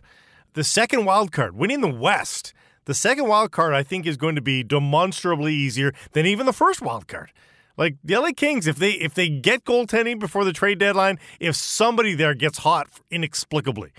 The 0.53 0.63
second 0.63 1.03
wild 1.05 1.31
card, 1.31 1.55
winning 1.55 1.81
the 1.81 1.93
West. 1.93 2.53
The 2.85 2.93
second 2.93 3.27
wild 3.27 3.51
card, 3.51 3.73
I 3.73 3.83
think, 3.83 4.07
is 4.07 4.15
going 4.15 4.35
to 4.35 4.41
be 4.41 4.63
demonstrably 4.63 5.53
easier 5.53 5.93
than 6.13 6.25
even 6.25 6.45
the 6.45 6.53
first 6.53 6.81
wild 6.81 7.09
card. 7.09 7.33
Like 7.77 7.97
the 8.03 8.17
LA 8.17 8.31
Kings, 8.35 8.67
if 8.67 8.77
they 8.77 8.91
if 8.91 9.13
they 9.13 9.29
get 9.29 9.63
goaltending 9.63 10.19
before 10.19 10.43
the 10.43 10.53
trade 10.53 10.79
deadline, 10.79 11.19
if 11.39 11.55
somebody 11.55 12.15
there 12.15 12.33
gets 12.33 12.59
hot 12.59 12.87
inexplicably, 13.11 13.91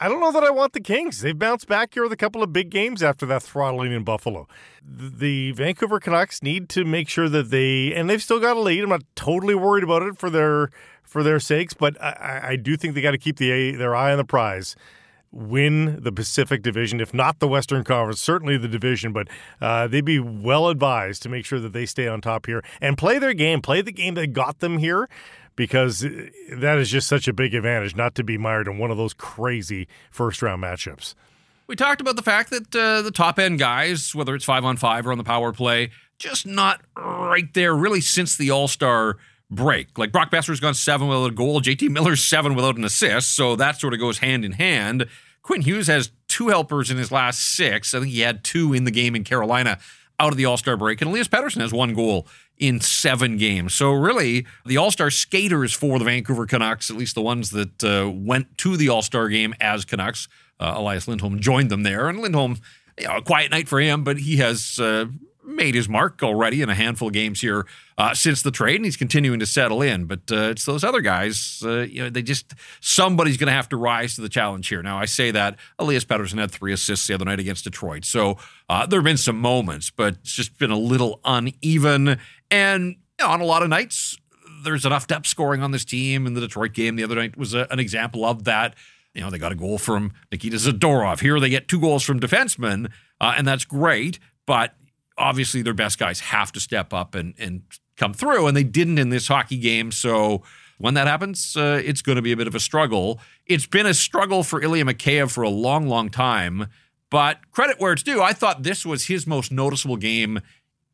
I 0.00 0.08
don't 0.08 0.20
know 0.20 0.32
that 0.32 0.44
I 0.44 0.50
want 0.50 0.72
the 0.72 0.80
Kings. 0.80 1.20
They've 1.20 1.38
bounced 1.38 1.68
back 1.68 1.94
here 1.94 2.02
with 2.02 2.12
a 2.12 2.16
couple 2.16 2.42
of 2.42 2.52
big 2.52 2.70
games 2.70 3.02
after 3.02 3.24
that 3.26 3.42
throttling 3.42 3.92
in 3.92 4.04
Buffalo. 4.04 4.48
The 4.84 5.52
Vancouver 5.52 6.00
Canucks 6.00 6.42
need 6.42 6.68
to 6.70 6.84
make 6.84 7.08
sure 7.08 7.28
that 7.28 7.50
they 7.50 7.94
and 7.94 8.10
they've 8.10 8.22
still 8.22 8.40
got 8.40 8.56
a 8.56 8.60
lead. 8.60 8.82
I'm 8.82 8.90
not 8.90 9.04
totally 9.14 9.54
worried 9.54 9.84
about 9.84 10.02
it 10.02 10.18
for 10.18 10.28
their 10.28 10.70
for 11.02 11.22
their 11.22 11.38
sakes, 11.40 11.74
but 11.74 12.00
I, 12.02 12.40
I 12.42 12.56
do 12.56 12.76
think 12.76 12.94
they 12.94 13.00
got 13.00 13.12
to 13.12 13.18
keep 13.18 13.36
the 13.36 13.76
their 13.76 13.94
eye 13.94 14.12
on 14.12 14.18
the 14.18 14.24
prize 14.24 14.74
win 15.32 15.98
the 16.02 16.12
Pacific 16.12 16.62
Division, 16.62 17.00
if 17.00 17.12
not 17.12 17.40
the 17.40 17.48
Western 17.48 17.82
Conference, 17.82 18.20
certainly 18.20 18.56
the 18.56 18.68
division. 18.68 19.12
But 19.12 19.28
uh, 19.60 19.88
they'd 19.88 20.04
be 20.04 20.20
well 20.20 20.68
advised 20.68 21.22
to 21.22 21.28
make 21.28 21.44
sure 21.44 21.58
that 21.58 21.72
they 21.72 21.86
stay 21.86 22.06
on 22.06 22.20
top 22.20 22.46
here 22.46 22.62
and 22.80 22.96
play 22.96 23.18
their 23.18 23.34
game, 23.34 23.62
play 23.62 23.80
the 23.80 23.92
game 23.92 24.14
that 24.14 24.32
got 24.32 24.60
them 24.60 24.78
here. 24.78 25.08
Because 25.54 26.00
that 26.00 26.78
is 26.78 26.90
just 26.90 27.06
such 27.06 27.28
a 27.28 27.32
big 27.34 27.54
advantage 27.54 27.94
not 27.94 28.14
to 28.14 28.24
be 28.24 28.38
mired 28.38 28.68
in 28.68 28.78
one 28.78 28.90
of 28.90 28.96
those 28.96 29.12
crazy 29.12 29.86
first 30.10 30.40
round 30.40 30.62
matchups. 30.62 31.14
We 31.66 31.76
talked 31.76 32.00
about 32.00 32.16
the 32.16 32.22
fact 32.22 32.48
that 32.50 32.74
uh, 32.74 33.02
the 33.02 33.10
top 33.10 33.38
end 33.38 33.58
guys, 33.58 34.14
whether 34.14 34.34
it's 34.34 34.46
five 34.46 34.64
on 34.64 34.78
five 34.78 35.06
or 35.06 35.12
on 35.12 35.18
the 35.18 35.24
power 35.24 35.52
play, 35.52 35.90
just 36.18 36.46
not 36.46 36.80
right 36.96 37.52
there 37.52 37.74
really 37.74 38.00
since 38.00 38.34
the 38.36 38.50
All 38.50 38.66
Star 38.66 39.18
break. 39.54 39.98
Like 39.98 40.12
Brock 40.12 40.30
Boeser's 40.30 40.60
gone 40.60 40.74
seven 40.74 41.08
without 41.08 41.30
a 41.30 41.34
goal. 41.34 41.60
JT 41.60 41.90
Miller's 41.90 42.24
seven 42.24 42.54
without 42.54 42.76
an 42.76 42.84
assist. 42.84 43.36
So 43.36 43.54
that 43.56 43.78
sort 43.78 43.94
of 43.94 44.00
goes 44.00 44.18
hand 44.18 44.44
in 44.44 44.52
hand. 44.52 45.06
Quinn 45.42 45.62
Hughes 45.62 45.88
has 45.88 46.10
two 46.28 46.48
helpers 46.48 46.90
in 46.90 46.96
his 46.96 47.10
last 47.10 47.56
six. 47.56 47.94
I 47.94 48.00
think 48.00 48.12
he 48.12 48.20
had 48.20 48.44
two 48.44 48.72
in 48.72 48.84
the 48.84 48.90
game 48.90 49.14
in 49.14 49.24
Carolina 49.24 49.78
out 50.18 50.30
of 50.30 50.36
the 50.36 50.44
All 50.44 50.56
Star 50.56 50.76
break. 50.76 51.00
And 51.00 51.10
Elias 51.10 51.28
Pettersson 51.28 51.60
has 51.60 51.72
one 51.72 51.94
goal 51.94 52.26
in 52.58 52.80
seven 52.80 53.36
games. 53.36 53.74
So, 53.74 53.90
really, 53.90 54.46
the 54.64 54.76
All 54.76 54.90
Star 54.90 55.10
skaters 55.10 55.72
for 55.72 55.98
the 55.98 56.04
Vancouver 56.04 56.46
Canucks, 56.46 56.90
at 56.90 56.96
least 56.96 57.14
the 57.14 57.22
ones 57.22 57.50
that 57.50 57.82
uh, 57.82 58.10
went 58.10 58.56
to 58.58 58.76
the 58.76 58.88
All 58.88 59.02
Star 59.02 59.28
game 59.28 59.54
as 59.60 59.84
Canucks, 59.84 60.28
uh, 60.60 60.74
Elias 60.76 61.08
Lindholm 61.08 61.40
joined 61.40 61.70
them 61.70 61.82
there. 61.82 62.08
And 62.08 62.20
Lindholm, 62.20 62.58
you 62.98 63.08
know, 63.08 63.16
a 63.16 63.22
quiet 63.22 63.50
night 63.50 63.68
for 63.68 63.80
him, 63.80 64.04
but 64.04 64.18
he 64.18 64.36
has. 64.36 64.78
Uh, 64.78 65.06
made 65.44 65.74
his 65.74 65.88
mark 65.88 66.22
already 66.22 66.62
in 66.62 66.68
a 66.68 66.74
handful 66.74 67.08
of 67.08 67.14
games 67.14 67.40
here 67.40 67.66
uh, 67.98 68.14
since 68.14 68.42
the 68.42 68.50
trade, 68.50 68.76
and 68.76 68.84
he's 68.84 68.96
continuing 68.96 69.38
to 69.40 69.46
settle 69.46 69.82
in. 69.82 70.04
But 70.04 70.20
uh, 70.30 70.50
it's 70.50 70.64
those 70.64 70.84
other 70.84 71.00
guys, 71.00 71.62
uh, 71.64 71.80
you 71.80 72.02
know, 72.02 72.10
they 72.10 72.22
just 72.22 72.54
somebody's 72.80 73.36
going 73.36 73.48
to 73.48 73.52
have 73.52 73.68
to 73.70 73.76
rise 73.76 74.14
to 74.16 74.20
the 74.20 74.28
challenge 74.28 74.68
here. 74.68 74.82
Now, 74.82 74.98
I 74.98 75.04
say 75.04 75.30
that 75.30 75.56
Elias 75.78 76.04
Pettersson 76.04 76.38
had 76.38 76.50
three 76.50 76.72
assists 76.72 77.06
the 77.06 77.14
other 77.14 77.24
night 77.24 77.40
against 77.40 77.64
Detroit, 77.64 78.04
so 78.04 78.38
uh, 78.68 78.86
there 78.86 79.00
have 79.00 79.04
been 79.04 79.16
some 79.16 79.38
moments, 79.38 79.90
but 79.90 80.14
it's 80.22 80.32
just 80.32 80.58
been 80.58 80.70
a 80.70 80.78
little 80.78 81.20
uneven. 81.24 82.18
And 82.50 82.96
you 83.18 83.26
know, 83.26 83.28
on 83.28 83.40
a 83.40 83.44
lot 83.44 83.62
of 83.62 83.68
nights, 83.68 84.18
there's 84.62 84.86
enough 84.86 85.06
depth 85.06 85.26
scoring 85.26 85.62
on 85.62 85.70
this 85.70 85.84
team. 85.84 86.26
And 86.26 86.36
the 86.36 86.40
Detroit 86.40 86.72
game 86.72 86.96
the 86.96 87.04
other 87.04 87.16
night 87.16 87.36
was 87.36 87.54
a, 87.54 87.66
an 87.70 87.78
example 87.78 88.24
of 88.24 88.44
that. 88.44 88.74
You 89.14 89.20
know, 89.20 89.30
they 89.30 89.38
got 89.38 89.52
a 89.52 89.56
goal 89.56 89.78
from 89.78 90.12
Nikita 90.30 90.56
Zadorov. 90.56 91.20
Here 91.20 91.38
they 91.38 91.50
get 91.50 91.68
two 91.68 91.80
goals 91.80 92.02
from 92.02 92.18
defensemen, 92.18 92.90
uh, 93.20 93.34
and 93.36 93.46
that's 93.46 93.64
great. 93.64 94.18
But 94.46 94.74
obviously 95.18 95.62
their 95.62 95.74
best 95.74 95.98
guys 95.98 96.20
have 96.20 96.52
to 96.52 96.60
step 96.60 96.92
up 96.92 97.14
and, 97.14 97.34
and 97.38 97.62
come 97.96 98.12
through, 98.12 98.46
and 98.46 98.56
they 98.56 98.64
didn't 98.64 98.98
in 98.98 99.10
this 99.10 99.28
hockey 99.28 99.58
game. 99.58 99.92
So 99.92 100.42
when 100.78 100.94
that 100.94 101.06
happens, 101.06 101.56
uh, 101.56 101.80
it's 101.84 102.02
going 102.02 102.16
to 102.16 102.22
be 102.22 102.32
a 102.32 102.36
bit 102.36 102.46
of 102.46 102.54
a 102.54 102.60
struggle. 102.60 103.20
It's 103.46 103.66
been 103.66 103.86
a 103.86 103.94
struggle 103.94 104.42
for 104.42 104.60
Ilya 104.60 104.84
Mikheyev 104.84 105.30
for 105.30 105.42
a 105.42 105.48
long, 105.48 105.86
long 105.88 106.10
time. 106.10 106.66
But 107.10 107.50
credit 107.50 107.78
where 107.78 107.92
it's 107.92 108.02
due, 108.02 108.22
I 108.22 108.32
thought 108.32 108.62
this 108.62 108.86
was 108.86 109.04
his 109.04 109.26
most 109.26 109.52
noticeable 109.52 109.96
game 109.96 110.40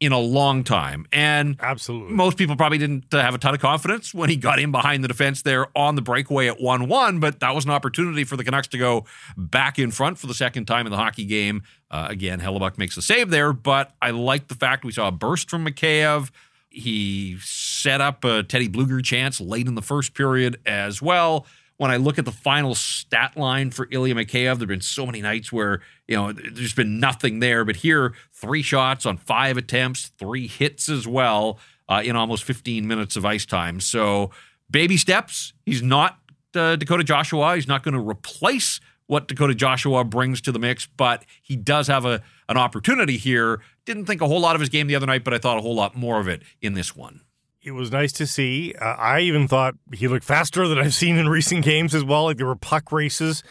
in 0.00 0.12
a 0.12 0.18
long 0.18 0.64
time. 0.64 1.06
And 1.12 1.56
absolutely, 1.60 2.14
most 2.14 2.36
people 2.36 2.56
probably 2.56 2.78
didn't 2.78 3.12
uh, 3.12 3.20
have 3.20 3.34
a 3.34 3.38
ton 3.38 3.54
of 3.54 3.60
confidence 3.60 4.14
when 4.14 4.28
he 4.28 4.36
got 4.36 4.58
in 4.58 4.70
behind 4.70 5.02
the 5.02 5.08
defense 5.08 5.42
there 5.42 5.66
on 5.76 5.94
the 5.94 6.02
breakaway 6.02 6.48
at 6.48 6.60
1 6.60 6.88
1. 6.88 7.20
But 7.20 7.40
that 7.40 7.54
was 7.54 7.64
an 7.64 7.70
opportunity 7.70 8.24
for 8.24 8.36
the 8.36 8.44
Canucks 8.44 8.68
to 8.68 8.78
go 8.78 9.04
back 9.36 9.78
in 9.78 9.90
front 9.90 10.18
for 10.18 10.26
the 10.26 10.34
second 10.34 10.66
time 10.66 10.86
in 10.86 10.90
the 10.90 10.98
hockey 10.98 11.24
game. 11.24 11.62
Uh, 11.90 12.06
again, 12.10 12.40
Hellebuyck 12.40 12.78
makes 12.78 12.96
a 12.96 13.02
save 13.02 13.30
there, 13.30 13.52
but 13.52 13.92
I 14.02 14.10
like 14.10 14.48
the 14.48 14.54
fact 14.54 14.84
we 14.84 14.92
saw 14.92 15.08
a 15.08 15.12
burst 15.12 15.48
from 15.48 15.64
Mikheyev. 15.64 16.30
He 16.68 17.38
set 17.40 18.00
up 18.00 18.24
a 18.24 18.42
Teddy 18.42 18.68
Blueger 18.68 19.02
chance 19.02 19.40
late 19.40 19.66
in 19.66 19.74
the 19.74 19.82
first 19.82 20.14
period 20.14 20.60
as 20.66 21.00
well 21.00 21.46
when 21.78 21.92
I 21.92 21.96
look 21.96 22.18
at 22.18 22.24
the 22.24 22.32
final 22.32 22.74
stat 22.74 23.36
line 23.36 23.70
for 23.70 23.88
Ilya 23.90 24.16
Mikheyev, 24.16 24.32
there 24.32 24.58
have 24.58 24.68
been 24.68 24.80
so 24.80 25.06
many 25.06 25.22
nights 25.22 25.52
where, 25.52 25.80
you 26.08 26.16
know, 26.16 26.32
there's 26.32 26.74
been 26.74 27.00
nothing 27.00 27.38
there. 27.38 27.64
But 27.64 27.76
here, 27.76 28.14
three 28.32 28.62
shots 28.62 29.06
on 29.06 29.16
five 29.16 29.56
attempts, 29.56 30.10
three 30.18 30.48
hits 30.48 30.88
as 30.88 31.06
well 31.06 31.58
uh, 31.88 32.02
in 32.04 32.16
almost 32.16 32.42
15 32.44 32.86
minutes 32.86 33.16
of 33.16 33.24
ice 33.24 33.46
time. 33.46 33.80
So, 33.80 34.32
baby 34.68 34.96
steps. 34.96 35.52
He's 35.64 35.80
not 35.80 36.18
uh, 36.54 36.74
Dakota 36.74 37.04
Joshua. 37.04 37.54
He's 37.54 37.68
not 37.68 37.84
going 37.84 37.94
to 37.94 38.00
replace 38.00 38.80
what 39.08 39.26
Dakota 39.26 39.54
Joshua 39.54 40.04
brings 40.04 40.40
to 40.42 40.52
the 40.52 40.58
mix, 40.60 40.86
but 40.86 41.24
he 41.42 41.56
does 41.56 41.88
have 41.88 42.04
a 42.04 42.22
an 42.48 42.56
opportunity 42.56 43.16
here. 43.18 43.60
Didn't 43.84 44.06
think 44.06 44.22
a 44.22 44.28
whole 44.28 44.40
lot 44.40 44.54
of 44.54 44.60
his 44.60 44.70
game 44.70 44.86
the 44.86 44.94
other 44.94 45.06
night, 45.06 45.24
but 45.24 45.34
I 45.34 45.38
thought 45.38 45.58
a 45.58 45.60
whole 45.60 45.74
lot 45.74 45.96
more 45.96 46.20
of 46.20 46.28
it 46.28 46.42
in 46.62 46.74
this 46.74 46.94
one 46.94 47.22
it 47.68 47.72
was 47.72 47.92
nice 47.92 48.12
to 48.12 48.26
see. 48.26 48.74
Uh, 48.74 48.84
I 48.84 49.20
even 49.20 49.46
thought 49.46 49.74
he 49.92 50.08
looked 50.08 50.24
faster 50.24 50.66
than 50.66 50.78
I've 50.78 50.94
seen 51.02 51.16
in 51.16 51.28
recent 51.28 51.64
games 51.64 51.94
as 51.94 52.04
well. 52.04 52.24
Like 52.24 52.36
there 52.36 52.46
were 52.46 52.56
puck 52.56 52.92
races, 52.92 53.42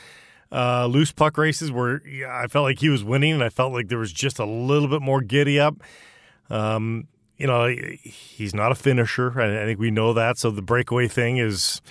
uh, 0.52 0.88
loose 0.88 1.12
puck 1.12 1.38
races 1.38 1.72
where 1.72 2.02
I 2.28 2.48
felt 2.48 2.64
like 2.64 2.80
he 2.80 2.90
was 2.90 3.04
winning, 3.04 3.34
and 3.34 3.44
I 3.44 3.50
felt 3.50 3.74
like 3.74 3.88
there 3.88 4.00
was 4.00 4.12
just 4.12 4.40
a 4.40 4.46
little 4.46 4.88
bit 4.88 5.02
more 5.02 5.22
giddy 5.22 5.60
up. 5.60 5.76
Um, 6.50 7.08
you 7.38 7.46
know, 7.46 7.68
he's 7.68 8.56
not 8.56 8.72
a 8.72 8.76
finisher. 8.76 9.40
I, 9.40 9.62
I 9.62 9.66
think 9.66 9.80
we 9.80 9.92
know 9.92 10.14
that. 10.14 10.38
So 10.38 10.50
the 10.50 10.62
breakaway 10.62 11.08
thing 11.08 11.38
is, 11.38 11.82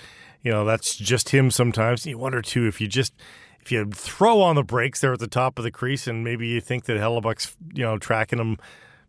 you 0.41 0.51
know, 0.51 0.65
that's 0.65 0.95
just 0.95 1.29
him 1.29 1.51
sometimes. 1.51 2.05
You 2.05 2.17
wonder 2.17 2.41
too 2.41 2.67
if 2.67 2.81
you 2.81 2.87
just 2.87 3.13
if 3.67 3.71
you 3.73 3.85
throw 3.91 4.41
on 4.41 4.55
the 4.55 4.63
brakes 4.63 5.01
there 5.01 5.11
at 5.11 5.19
the 5.19 5.27
top 5.27 5.59
of 5.59 5.65
the 5.65 5.71
crease, 5.71 6.07
and 6.07 6.23
maybe 6.23 6.47
you 6.47 6.61
think 6.61 6.85
that 6.85 6.95
Hellebuyck's 6.97 7.57
you 7.73 7.83
know 7.83 7.97
tracking 7.97 8.39
him 8.39 8.57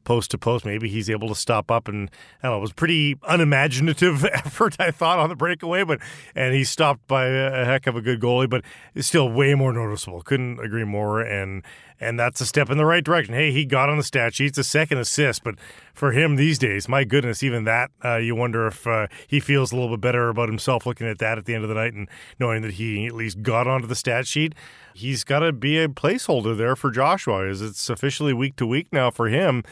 post 0.03 0.33
to 0.33 0.39
post. 0.39 0.65
Maybe 0.65 0.89
he's 0.89 1.09
able 1.09 1.29
to 1.29 1.35
stop 1.37 1.71
up 1.71 1.87
and 1.87 2.11
I 2.43 2.49
don't 2.49 2.55
know. 2.55 2.59
It 2.59 2.63
was 2.63 2.73
pretty 2.73 3.17
unimaginative 3.29 4.25
effort, 4.33 4.75
I 4.81 4.91
thought, 4.91 5.21
on 5.21 5.29
the 5.29 5.37
breakaway, 5.37 5.85
but 5.85 6.01
and 6.35 6.55
he 6.57 6.65
stopped 6.65 7.07
by 7.07 7.27
a 7.27 7.65
heck 7.65 7.87
of 7.87 7.95
a 7.95 8.01
good 8.01 8.19
goalie, 8.19 8.51
but 8.51 8.65
it's 8.97 9.07
still 9.07 9.31
way 9.31 9.55
more 9.55 9.73
noticeable. 9.73 10.23
Couldn't 10.23 10.59
agree 10.59 10.85
more. 10.85 11.21
And 11.21 11.63
and 12.01 12.19
that's 12.19 12.41
a 12.41 12.47
step 12.47 12.71
in 12.71 12.79
the 12.79 12.85
right 12.85 13.05
direction. 13.05 13.35
Hey, 13.35 13.53
he 13.53 13.65
got 13.65 13.89
on 13.89 13.97
the 13.97 14.03
stat 14.03 14.35
sheet. 14.35 14.49
It's 14.49 14.59
a 14.59 14.65
second 14.65 14.99
assist, 14.99 15.43
but 15.43 15.57
for 15.95 16.13
him 16.13 16.37
these 16.37 16.59
days, 16.59 16.89
my 16.89 17.05
goodness, 17.05 17.43
even 17.43 17.65
that, 17.65 17.91
uh, 18.05 18.17
you 18.17 18.35
wonder 18.35 18.67
if 18.67 18.87
uh, 18.87 19.09
he 19.27 19.41
feels 19.41 19.73
a 19.73 19.77
little 19.77 19.97
bit 19.97 20.01
better 20.01 20.29
about 20.29 20.49
himself 20.49 20.87
looking 20.87 21.07
at 21.07 21.19
that 21.19 21.39
at 21.39 21.45
the 21.45 21.55
end 21.55 21.65
of 21.65 21.69
the 21.69 21.75
night 21.75 21.95
and 21.95 22.09
knowing 22.39 22.63
that 22.63 22.75
he 22.75 23.07
at 23.07 23.15
least 23.15 23.43
got 23.43 23.67
onto 23.67 23.87
the 23.87 23.97
stat 23.97 24.27
sheet. 24.27 24.55
He's 24.95 25.25
got 25.25 25.41
to 25.41 25.53
be 25.53 25.79
a 25.79 25.89
placeholder 25.89 26.57
there 26.57 26.77
for 26.77 26.91
Joshua, 26.91 27.49
as 27.49 27.63
it's 27.63 27.89
officially 27.91 28.33
week 28.33 28.57
to 28.57 28.67
week 28.67 28.93
now 28.93 29.11
for 29.11 29.29
him. 29.29 29.63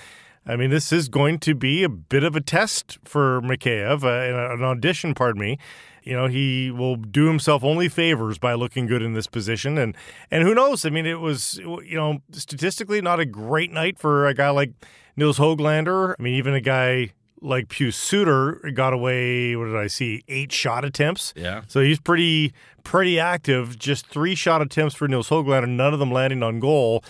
I 0.47 0.57
mean, 0.57 0.71
this 0.71 0.93
is 0.93 1.09
going 1.09 1.39
to 1.41 1.55
be 1.55 1.83
a 1.83 1.89
bit 1.89 2.23
of 2.23 2.37
a 2.37 2.41
test 2.41 2.99
for 3.05 3.41
Mikheyev, 3.41 4.05
uh, 4.05 4.55
an 4.55 4.63
audition, 4.63 5.15
pardon 5.15 5.41
me. 5.41 5.59
You 6.03 6.13
know, 6.13 6.29
he 6.29 6.71
will 6.71 6.95
do 6.95 7.27
himself 7.27 7.65
only 7.65 7.89
favors 7.89 8.39
by 8.39 8.55
looking 8.55 8.87
good 8.87 9.03
in 9.03 9.15
this 9.15 9.27
position, 9.27 9.77
and 9.77 9.97
and 10.31 10.45
who 10.45 10.55
knows? 10.55 10.85
I 10.87 10.91
mean, 10.91 11.05
it 11.05 11.19
was 11.19 11.59
you 11.59 11.97
know 11.97 12.21
statistically 12.31 13.01
not 13.01 13.19
a 13.19 13.27
great 13.27 13.73
night 13.73 13.99
for 13.99 14.29
a 14.29 14.33
guy 14.33 14.51
like 14.51 14.71
Nils 15.17 15.39
Hoglander. 15.39 16.15
I 16.17 16.23
mean, 16.23 16.35
even 16.35 16.55
a 16.55 16.61
guy 16.61 17.11
like 17.41 17.69
Pius 17.69 17.97
Suter 17.97 18.71
got 18.73 18.93
away. 18.93 19.57
What 19.57 19.65
did 19.65 19.77
I 19.77 19.89
see? 19.89 20.23
Eight 20.29 20.53
shot 20.53 20.85
attempts. 20.85 21.35
Yeah. 21.37 21.63
So 21.67 21.81
he's 21.81 21.99
pretty 21.99 22.53
pretty 22.85 23.19
active. 23.19 23.77
Just 23.77 24.07
three 24.07 24.37
shot 24.37 24.63
attempts 24.63 24.95
for 24.95 25.09
Nils 25.09 25.29
Hoglander, 25.29 25.69
none 25.69 25.93
of 25.93 25.99
them 25.99 26.13
landing 26.13 26.45
on 26.45 26.61
goal. 26.61 27.03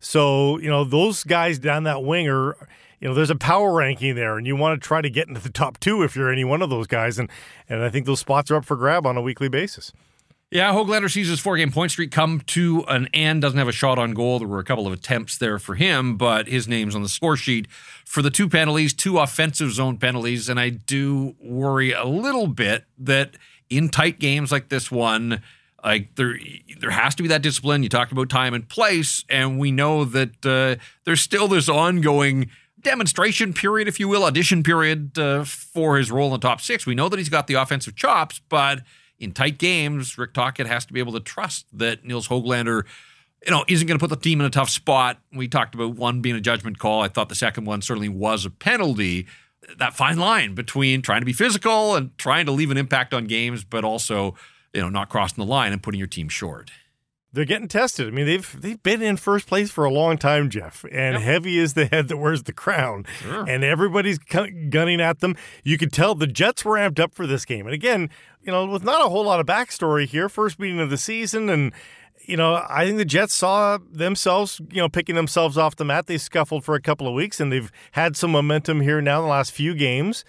So, 0.00 0.58
you 0.58 0.68
know, 0.68 0.84
those 0.84 1.24
guys 1.24 1.58
down 1.58 1.84
that 1.84 2.04
wing 2.04 2.28
are, 2.28 2.56
you 3.00 3.08
know, 3.08 3.14
there's 3.14 3.30
a 3.30 3.36
power 3.36 3.72
ranking 3.72 4.14
there, 4.14 4.36
and 4.38 4.46
you 4.46 4.56
want 4.56 4.80
to 4.80 4.86
try 4.86 5.00
to 5.00 5.10
get 5.10 5.28
into 5.28 5.40
the 5.40 5.50
top 5.50 5.78
two 5.80 6.02
if 6.02 6.16
you're 6.16 6.32
any 6.32 6.44
one 6.44 6.62
of 6.62 6.70
those 6.70 6.86
guys. 6.86 7.18
And, 7.18 7.30
and 7.68 7.82
I 7.82 7.90
think 7.90 8.06
those 8.06 8.20
spots 8.20 8.50
are 8.50 8.56
up 8.56 8.64
for 8.64 8.76
grab 8.76 9.06
on 9.06 9.16
a 9.16 9.22
weekly 9.22 9.48
basis. 9.48 9.92
Yeah, 10.50 10.72
Hoglander 10.72 11.10
sees 11.10 11.28
his 11.28 11.40
four 11.40 11.58
game 11.58 11.70
point 11.70 11.90
streak 11.90 12.10
come 12.10 12.40
to 12.46 12.82
an 12.88 13.08
end. 13.12 13.42
Doesn't 13.42 13.58
have 13.58 13.68
a 13.68 13.72
shot 13.72 13.98
on 13.98 14.14
goal. 14.14 14.38
There 14.38 14.48
were 14.48 14.60
a 14.60 14.64
couple 14.64 14.86
of 14.86 14.94
attempts 14.94 15.36
there 15.36 15.58
for 15.58 15.74
him, 15.74 16.16
but 16.16 16.48
his 16.48 16.66
name's 16.66 16.94
on 16.94 17.02
the 17.02 17.08
score 17.10 17.36
sheet 17.36 17.70
for 18.06 18.22
the 18.22 18.30
two 18.30 18.48
penalties, 18.48 18.94
two 18.94 19.18
offensive 19.18 19.72
zone 19.72 19.98
penalties. 19.98 20.48
And 20.48 20.58
I 20.58 20.70
do 20.70 21.36
worry 21.38 21.92
a 21.92 22.06
little 22.06 22.46
bit 22.46 22.86
that 22.96 23.36
in 23.68 23.90
tight 23.90 24.18
games 24.18 24.50
like 24.50 24.70
this 24.70 24.90
one, 24.90 25.42
like 25.84 26.14
there, 26.16 26.38
there 26.80 26.90
has 26.90 27.14
to 27.16 27.22
be 27.22 27.28
that 27.28 27.42
discipline. 27.42 27.82
You 27.82 27.88
talked 27.88 28.12
about 28.12 28.28
time 28.28 28.54
and 28.54 28.68
place, 28.68 29.24
and 29.28 29.58
we 29.58 29.70
know 29.70 30.04
that 30.04 30.44
uh, 30.44 30.82
there's 31.04 31.20
still 31.20 31.48
this 31.48 31.68
ongoing 31.68 32.50
demonstration 32.80 33.52
period, 33.52 33.88
if 33.88 34.00
you 34.00 34.08
will, 34.08 34.24
audition 34.24 34.62
period 34.62 35.18
uh, 35.18 35.44
for 35.44 35.96
his 35.98 36.10
role 36.10 36.26
in 36.26 36.32
the 36.32 36.38
top 36.38 36.60
six. 36.60 36.86
We 36.86 36.94
know 36.94 37.08
that 37.08 37.18
he's 37.18 37.28
got 37.28 37.46
the 37.46 37.54
offensive 37.54 37.96
chops, 37.96 38.40
but 38.48 38.82
in 39.18 39.32
tight 39.32 39.58
games, 39.58 40.16
Rick 40.16 40.34
Tocchet 40.34 40.66
has 40.66 40.84
to 40.86 40.92
be 40.92 41.00
able 41.00 41.12
to 41.12 41.20
trust 41.20 41.66
that 41.72 42.04
Nils 42.04 42.28
Hoglander, 42.28 42.84
you 43.44 43.50
know, 43.50 43.64
isn't 43.68 43.86
going 43.86 43.98
to 43.98 44.02
put 44.02 44.10
the 44.10 44.16
team 44.16 44.40
in 44.40 44.46
a 44.46 44.50
tough 44.50 44.70
spot. 44.70 45.18
We 45.32 45.48
talked 45.48 45.74
about 45.74 45.94
one 45.94 46.20
being 46.20 46.36
a 46.36 46.40
judgment 46.40 46.78
call. 46.78 47.02
I 47.02 47.08
thought 47.08 47.28
the 47.28 47.34
second 47.34 47.64
one 47.64 47.82
certainly 47.82 48.08
was 48.08 48.44
a 48.44 48.50
penalty. 48.50 49.26
That 49.76 49.94
fine 49.94 50.18
line 50.18 50.54
between 50.54 51.02
trying 51.02 51.20
to 51.20 51.26
be 51.26 51.32
physical 51.32 51.94
and 51.94 52.16
trying 52.16 52.46
to 52.46 52.52
leave 52.52 52.70
an 52.70 52.76
impact 52.76 53.12
on 53.12 53.26
games, 53.26 53.64
but 53.64 53.84
also 53.84 54.34
you 54.72 54.82
know, 54.82 54.88
not 54.88 55.08
crossing 55.08 55.44
the 55.44 55.50
line 55.50 55.72
and 55.72 55.82
putting 55.82 55.98
your 55.98 56.08
team 56.08 56.28
short. 56.28 56.70
They're 57.30 57.44
getting 57.44 57.68
tested. 57.68 58.08
I 58.08 58.10
mean, 58.10 58.24
they've 58.24 58.60
they've 58.60 58.82
been 58.82 59.02
in 59.02 59.18
first 59.18 59.46
place 59.46 59.70
for 59.70 59.84
a 59.84 59.90
long 59.90 60.16
time, 60.16 60.48
Jeff. 60.48 60.84
And 60.90 61.14
yep. 61.14 61.22
heavy 61.22 61.58
is 61.58 61.74
the 61.74 61.84
head 61.84 62.08
that 62.08 62.16
wears 62.16 62.44
the 62.44 62.54
crown. 62.54 63.04
Sure. 63.20 63.44
And 63.46 63.62
everybody's 63.62 64.18
gunning 64.18 65.00
at 65.00 65.20
them. 65.20 65.36
You 65.62 65.76
could 65.76 65.92
tell 65.92 66.14
the 66.14 66.26
Jets 66.26 66.64
were 66.64 66.76
amped 66.76 66.98
up 66.98 67.14
for 67.14 67.26
this 67.26 67.44
game. 67.44 67.66
And 67.66 67.74
again, 67.74 68.08
you 68.40 68.50
know, 68.50 68.64
with 68.64 68.82
not 68.82 69.04
a 69.04 69.10
whole 69.10 69.24
lot 69.24 69.40
of 69.40 69.46
backstory 69.46 70.06
here, 70.06 70.30
first 70.30 70.58
meeting 70.58 70.80
of 70.80 70.88
the 70.88 70.96
season, 70.96 71.50
and 71.50 71.72
you 72.26 72.36
know, 72.36 72.64
I 72.68 72.86
think 72.86 72.96
the 72.98 73.04
Jets 73.04 73.34
saw 73.34 73.78
themselves, 73.90 74.60
you 74.70 74.80
know, 74.80 74.88
picking 74.88 75.14
themselves 75.14 75.58
off 75.58 75.76
the 75.76 75.84
mat. 75.84 76.06
They 76.06 76.18
scuffled 76.18 76.64
for 76.64 76.74
a 76.74 76.80
couple 76.80 77.06
of 77.06 77.14
weeks, 77.14 77.40
and 77.40 77.52
they've 77.52 77.70
had 77.92 78.16
some 78.16 78.30
momentum 78.30 78.80
here 78.80 79.00
now 79.00 79.18
in 79.20 79.24
the 79.24 79.30
last 79.30 79.52
few 79.52 79.74
games. 79.74 80.24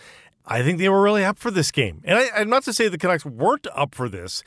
I 0.49 0.63
think 0.63 0.79
they 0.79 0.89
were 0.89 1.01
really 1.01 1.23
up 1.23 1.37
for 1.37 1.51
this 1.51 1.71
game. 1.71 2.01
And 2.03 2.17
I, 2.17 2.41
am 2.41 2.49
not 2.49 2.63
to 2.63 2.73
say 2.73 2.87
the 2.87 2.97
Canucks 2.97 3.23
weren't 3.23 3.67
up 3.75 3.93
for 3.93 4.09
this, 4.09 4.43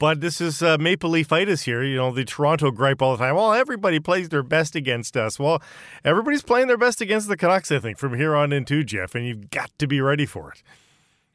but 0.00 0.20
this 0.20 0.40
is 0.40 0.60
uh, 0.60 0.76
Maple 0.78 1.08
Leafitis 1.08 1.62
here. 1.62 1.84
You 1.84 1.96
know, 1.96 2.10
the 2.10 2.24
Toronto 2.24 2.72
gripe 2.72 3.00
all 3.00 3.16
the 3.16 3.24
time. 3.24 3.36
Well, 3.36 3.54
everybody 3.54 4.00
plays 4.00 4.28
their 4.28 4.42
best 4.42 4.74
against 4.74 5.16
us. 5.16 5.38
Well, 5.38 5.62
everybody's 6.04 6.42
playing 6.42 6.66
their 6.66 6.76
best 6.76 7.00
against 7.00 7.28
the 7.28 7.36
Canucks, 7.36 7.70
I 7.70 7.78
think, 7.78 7.96
from 7.96 8.14
here 8.14 8.34
on 8.34 8.52
in 8.52 8.64
too, 8.64 8.82
Jeff, 8.82 9.14
and 9.14 9.24
you've 9.24 9.50
got 9.50 9.70
to 9.78 9.86
be 9.86 10.00
ready 10.00 10.26
for 10.26 10.50
it. 10.50 10.62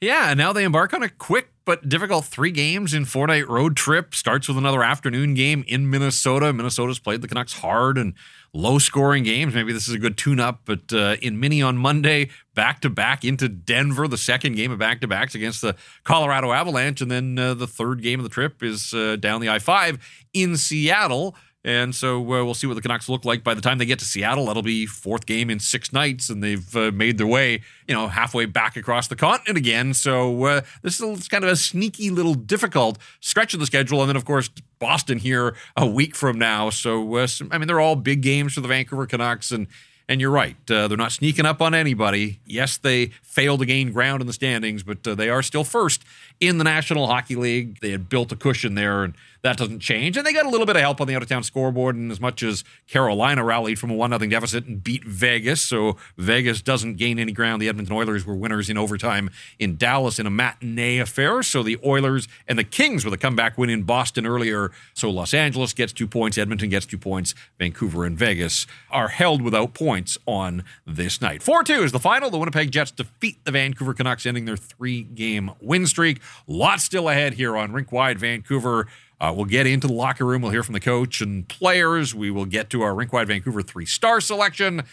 Yeah, 0.02 0.30
and 0.30 0.38
now 0.38 0.52
they 0.52 0.66
embark 0.66 0.94
on 0.94 1.02
a 1.02 1.10
quick 1.10 1.52
but 1.64 1.88
difficult 1.88 2.26
three 2.26 2.52
games 2.52 2.94
in 2.94 3.06
four 3.06 3.28
night 3.28 3.48
road 3.48 3.78
trip. 3.78 4.14
Starts 4.14 4.48
with 4.48 4.58
another 4.58 4.84
afternoon 4.84 5.34
game 5.34 5.64
in 5.68 5.90
Minnesota. 5.90 6.52
Minnesota's 6.52 7.00
played 7.00 7.22
the 7.22 7.30
Canucks 7.30 7.54
hard 7.54 7.98
and 7.98 8.14
low 8.56 8.80
scoring 8.80 9.24
games. 9.24 9.54
Maybe 9.54 9.74
this 9.74 9.88
is 9.88 9.94
a 9.94 10.00
good 10.00 10.18
tune 10.18 10.40
up, 10.40 10.62
but 10.66 10.92
uh, 10.94 11.18
in 11.22 11.40
Mini 11.40 11.62
on 11.62 11.78
Monday, 11.78 12.30
back 12.56 12.80
to 12.82 12.90
back 12.90 13.26
into 13.26 13.50
Denver, 13.50 14.08
the 14.08 14.18
second 14.18 14.56
game 14.56 14.72
of 14.72 14.80
back 14.80 15.02
to 15.02 15.08
backs 15.08 15.36
against 15.36 15.62
the 15.62 15.76
Colorado 16.06 16.52
Avalanche. 16.54 17.02
And 17.02 17.12
then 17.12 17.38
uh, 17.38 17.54
the 17.54 17.68
third 17.68 18.02
game 18.02 18.20
of 18.20 18.24
the 18.24 18.30
trip 18.30 18.64
is 18.64 18.94
uh, 18.94 19.18
down 19.18 19.42
the 19.42 19.50
I 19.50 19.60
5 19.60 20.26
in 20.34 20.56
Seattle. 20.56 21.36
And 21.66 21.96
so 21.96 22.20
uh, 22.20 22.46
we'll 22.46 22.54
see 22.54 22.68
what 22.68 22.76
the 22.76 22.82
Canucks 22.82 23.10
look 23.10 23.26
like 23.26 23.44
by 23.44 23.56
the 23.56 23.62
time 23.62 23.80
they 23.80 23.88
get 23.88 23.98
to 23.98 24.06
Seattle. 24.06 24.46
That'll 24.46 24.62
be 24.62 24.86
fourth 24.86 25.26
game 25.26 25.50
in 25.50 25.60
six 25.60 25.92
nights, 25.92 26.30
and 26.30 26.44
they've 26.44 26.76
uh, 26.76 26.92
made 26.92 27.18
their 27.18 27.26
way, 27.26 27.62
you 27.88 27.96
know, 27.96 28.08
halfway 28.08 28.46
back 28.46 28.78
across 28.78 29.08
the 29.08 29.16
continent 29.16 29.58
again. 29.58 29.96
So 29.96 30.44
uh, 30.44 30.62
this 30.84 31.02
is 31.02 31.28
kind 31.28 31.44
of 31.44 31.50
a 31.50 31.56
sneaky 31.56 32.12
little 32.12 32.36
difficult 32.36 33.00
stretch 33.20 33.56
of 33.56 33.60
the 33.60 33.66
schedule. 33.66 34.00
And 34.02 34.10
then, 34.10 34.16
of 34.16 34.26
course, 34.26 34.48
Boston 34.78 35.18
here 35.18 35.56
a 35.76 35.88
week 35.88 36.16
from 36.16 36.38
now. 36.38 36.70
So, 36.70 37.16
uh, 37.16 37.28
I 37.50 37.58
mean, 37.58 37.68
they're 37.68 37.80
all 37.80 37.96
big 37.96 38.22
games 38.22 38.54
for 38.54 38.62
the 38.62 38.68
Vancouver 38.68 39.08
Canucks, 39.08 39.52
and 39.52 39.66
and 40.08 40.22
you're 40.22 40.32
right. 40.32 40.56
Uh, 40.70 40.88
they're 40.88 40.98
not 40.98 41.12
sneaking 41.12 41.46
up 41.46 41.62
on 41.62 41.74
anybody. 41.74 42.40
Yes, 42.46 42.78
they 42.78 43.08
failed 43.24 43.62
to 43.62 43.66
gain 43.66 43.92
ground 43.92 44.22
in 44.22 44.28
the 44.28 44.34
standings, 44.34 44.84
but 44.84 45.06
uh, 45.08 45.16
they 45.16 45.30
are 45.30 45.42
still 45.42 45.64
first 45.64 46.04
in 46.40 46.58
the 46.58 46.64
National 46.64 47.08
Hockey 47.08 47.36
League. 47.36 47.80
They 47.82 47.92
had 47.92 48.10
built 48.10 48.32
a 48.32 48.36
cushion 48.36 48.76
there, 48.76 49.04
and 49.04 49.16
that 49.46 49.58
doesn't 49.58 49.80
change. 49.80 50.18
And 50.18 50.26
they 50.26 50.34
got 50.34 50.46
a 50.46 50.50
little 50.50 50.66
bit 50.66 50.76
of 50.76 50.82
help 50.82 51.00
on 51.00 51.08
the 51.08 51.16
out 51.16 51.22
of 51.22 51.30
town 51.30 51.44
scoreboard. 51.44 51.96
And 51.96 52.12
as 52.12 52.20
much 52.20 52.42
as 52.42 52.64
Carolina 52.88 53.44
rallied 53.44 53.78
from 53.78 53.92
a 53.92 53.94
1 53.94 54.10
0 54.10 54.30
deficit 54.30 54.66
and 54.66 54.84
beat 54.84 55.04
Vegas, 55.04 55.62
so 55.62 55.98
Vegas 56.18 56.64
doesn't 56.64 56.96
gain 56.96 57.20
any 57.20 57.32
ground. 57.32 57.62
The 57.62 57.70
Edmonton 57.70 57.96
Oilers 57.96 58.26
were 58.26 58.34
winners 58.36 58.70
in 58.72 58.78
overtime 58.78 59.30
in 59.60 59.78
Dallas 59.78 60.18
in 60.18 60.26
a 60.26 60.32
matinee 60.32 60.98
affair. 60.98 61.44
So 61.44 61.62
the 61.62 61.78
Oilers 61.86 62.28
and 62.48 62.58
the 62.58 62.64
Kings 62.64 63.06
with 63.06 63.14
a 63.14 63.18
comeback 63.18 63.58
win 63.58 63.70
in 63.70 63.84
Boston 63.84 64.26
earlier. 64.26 64.72
So 64.96 65.12
Los 65.12 65.34
Angeles 65.34 65.74
gets 65.74 65.94
two 65.94 66.08
points, 66.08 66.40
Edmonton 66.40 66.70
gets 66.70 66.88
two 66.88 66.98
points, 66.98 67.36
Vancouver 67.60 68.04
and 68.04 68.18
Vegas 68.18 68.66
are 68.90 69.10
held 69.10 69.44
without 69.44 69.76
points 69.76 70.18
on 70.26 70.64
this 70.88 71.22
night. 71.22 71.44
4 71.44 71.64
2 71.64 71.84
is 71.84 71.92
the 71.92 72.00
final. 72.00 72.32
The 72.32 72.40
Winnipeg 72.40 72.72
Jets 72.72 72.90
defeat 72.90 73.44
the 73.46 73.52
Vancouver 73.52 73.94
Canucks, 73.94 74.26
ending 74.26 74.46
their 74.46 74.58
three 74.58 75.04
game 75.04 75.52
win 75.62 75.86
streak. 75.86 76.20
Lots 76.48 76.84
still 76.84 77.10
ahead 77.10 77.34
here 77.34 77.56
on 77.58 77.72
Rink 77.72 77.92
Wide 77.92 78.20
Vancouver. 78.20 78.88
Uh, 79.20 79.34
we'll 79.36 79.46
get 79.46 79.66
into 79.66 79.88
the 79.88 79.94
locker 79.94 80.26
room. 80.26 80.42
We'll 80.42 80.52
hear 80.52 80.64
from 80.64 80.74
the 80.74 80.80
coach 80.80 81.22
and 81.22 81.48
players. 81.48 82.14
We 82.14 82.30
will 82.32 82.46
get 82.46 82.70
to 82.72 82.82
our 82.82 82.94
Rink 82.94 83.14
Wide 83.14 83.28
Vancouver 83.28 83.62
three 83.62 83.86
star 83.86 84.20
selection. 84.20 84.84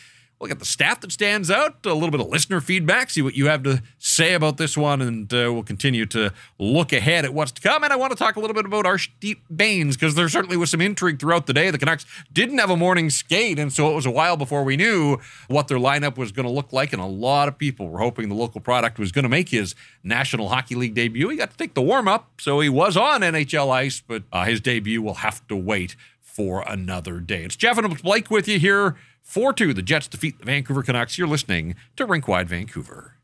We'll 0.42 0.48
get 0.48 0.58
the 0.58 0.64
staff 0.64 1.00
that 1.02 1.12
stands 1.12 1.52
out, 1.52 1.86
a 1.86 1.94
little 1.94 2.10
bit 2.10 2.20
of 2.20 2.26
listener 2.26 2.60
feedback, 2.60 3.10
see 3.10 3.22
what 3.22 3.36
you 3.36 3.46
have 3.46 3.62
to 3.62 3.80
say 4.00 4.34
about 4.34 4.56
this 4.56 4.76
one, 4.76 5.00
and 5.00 5.32
uh, 5.32 5.52
we'll 5.52 5.62
continue 5.62 6.04
to 6.06 6.32
look 6.58 6.92
ahead 6.92 7.24
at 7.24 7.32
what's 7.32 7.52
to 7.52 7.62
come. 7.62 7.84
And 7.84 7.92
I 7.92 7.96
want 7.96 8.10
to 8.10 8.18
talk 8.18 8.34
a 8.34 8.40
little 8.40 8.52
bit 8.52 8.64
about 8.64 8.84
our 8.84 8.96
Arshdeep 8.96 9.38
Bains 9.54 9.96
because 9.96 10.16
there 10.16 10.28
certainly 10.28 10.56
was 10.56 10.72
some 10.72 10.80
intrigue 10.80 11.20
throughout 11.20 11.46
the 11.46 11.52
day. 11.52 11.70
The 11.70 11.78
Canucks 11.78 12.04
didn't 12.32 12.58
have 12.58 12.70
a 12.70 12.76
morning 12.76 13.08
skate, 13.08 13.60
and 13.60 13.72
so 13.72 13.88
it 13.92 13.94
was 13.94 14.04
a 14.04 14.10
while 14.10 14.36
before 14.36 14.64
we 14.64 14.76
knew 14.76 15.18
what 15.46 15.68
their 15.68 15.78
lineup 15.78 16.16
was 16.16 16.32
going 16.32 16.48
to 16.48 16.52
look 16.52 16.72
like. 16.72 16.92
And 16.92 17.00
a 17.00 17.06
lot 17.06 17.46
of 17.46 17.56
people 17.56 17.88
were 17.88 18.00
hoping 18.00 18.28
the 18.28 18.34
local 18.34 18.60
product 18.60 18.98
was 18.98 19.12
going 19.12 19.22
to 19.22 19.28
make 19.28 19.50
his 19.50 19.76
National 20.02 20.48
Hockey 20.48 20.74
League 20.74 20.94
debut. 20.94 21.28
He 21.28 21.36
got 21.36 21.52
to 21.52 21.56
take 21.56 21.74
the 21.74 21.82
warm 21.82 22.08
up, 22.08 22.40
so 22.40 22.58
he 22.58 22.68
was 22.68 22.96
on 22.96 23.20
NHL 23.20 23.70
ice, 23.70 24.02
but 24.04 24.24
uh, 24.32 24.44
his 24.44 24.60
debut 24.60 25.02
will 25.02 25.14
have 25.14 25.46
to 25.46 25.54
wait 25.54 25.94
for 26.20 26.64
another 26.66 27.20
day. 27.20 27.44
It's 27.44 27.54
Jeff 27.54 27.78
and 27.78 28.02
Blake 28.02 28.28
with 28.28 28.48
you 28.48 28.58
here 28.58 28.96
4 29.22 29.52
2, 29.52 29.72
the 29.72 29.82
Jets 29.82 30.08
defeat 30.08 30.38
the 30.38 30.44
Vancouver 30.44 30.82
Canucks. 30.82 31.16
You're 31.16 31.28
listening 31.28 31.74
to 31.96 32.04
Rink 32.04 32.28
Wide 32.28 32.48
Vancouver. 32.48 33.16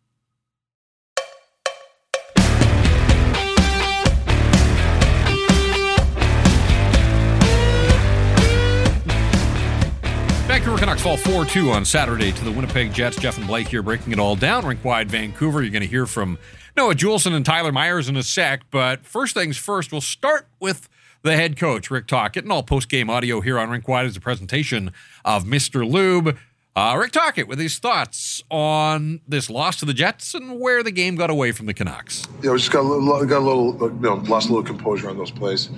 Vancouver 10.47 10.79
Canucks 10.79 11.03
fall 11.03 11.17
4 11.17 11.45
2 11.45 11.71
on 11.71 11.85
Saturday 11.85 12.33
to 12.33 12.45
the 12.45 12.51
Winnipeg 12.51 12.93
Jets. 12.93 13.19
Jeff 13.19 13.37
and 13.37 13.47
Blake 13.47 13.69
here 13.69 13.83
breaking 13.83 14.13
it 14.13 14.19
all 14.19 14.35
down. 14.35 14.65
Rink 14.65 14.83
Wide 14.85 15.11
Vancouver. 15.11 15.63
You're 15.63 15.71
going 15.71 15.83
to 15.83 15.89
hear 15.89 16.07
from 16.07 16.39
Noah 16.77 16.95
Juulsen 16.95 17.35
and 17.35 17.45
Tyler 17.45 17.73
Myers 17.73 18.09
in 18.09 18.17
a 18.17 18.23
sec. 18.23 18.63
But 18.71 19.05
first 19.05 19.35
things 19.35 19.57
first, 19.57 19.93
we'll 19.93 20.01
start 20.01 20.47
with 20.59 20.89
the 21.29 21.37
head 21.37 21.59
coach, 21.59 21.91
Rick 21.91 22.07
Tocchet, 22.07 22.45
and 22.45 22.51
all 22.51 22.63
post 22.63 22.89
game 22.89 23.11
audio 23.11 23.43
here 23.43 23.59
on 23.59 23.69
Rink 23.69 23.87
Wide 23.87 24.07
is 24.07 24.17
a 24.17 24.21
presentation 24.21 24.93
of 25.27 25.45
Mr. 25.45 25.89
Lube. 25.89 26.39
Uh, 26.75 26.97
Rick 26.99 27.13
Tocchet 27.13 27.47
with 27.47 27.59
his 27.59 27.79
thoughts 27.79 28.43
on 28.51 29.21
this 29.29 29.51
loss 29.51 29.77
to 29.77 29.85
the 29.85 29.93
Jets 29.93 30.33
and 30.33 30.59
where 30.59 30.83
the 30.83 30.91
game 30.91 31.17
got 31.17 31.29
away 31.29 31.53
from 31.53 31.67
the 31.67 31.75
Canucks. 31.75 32.27
Yeah, 32.43 32.53
we 32.53 32.59
just 32.59 32.73
got 32.73 32.81
a 32.81 32.89
little, 32.89 33.27
got 33.27 33.39
a 33.39 33.45
little, 33.45 33.75
you 33.79 34.01
know, 34.01 34.15
lost 34.15 34.49
a 34.49 34.53
little 34.53 34.65
composure 34.65 35.11
on 35.11 35.19
those 35.19 35.31
plays. 35.31 35.69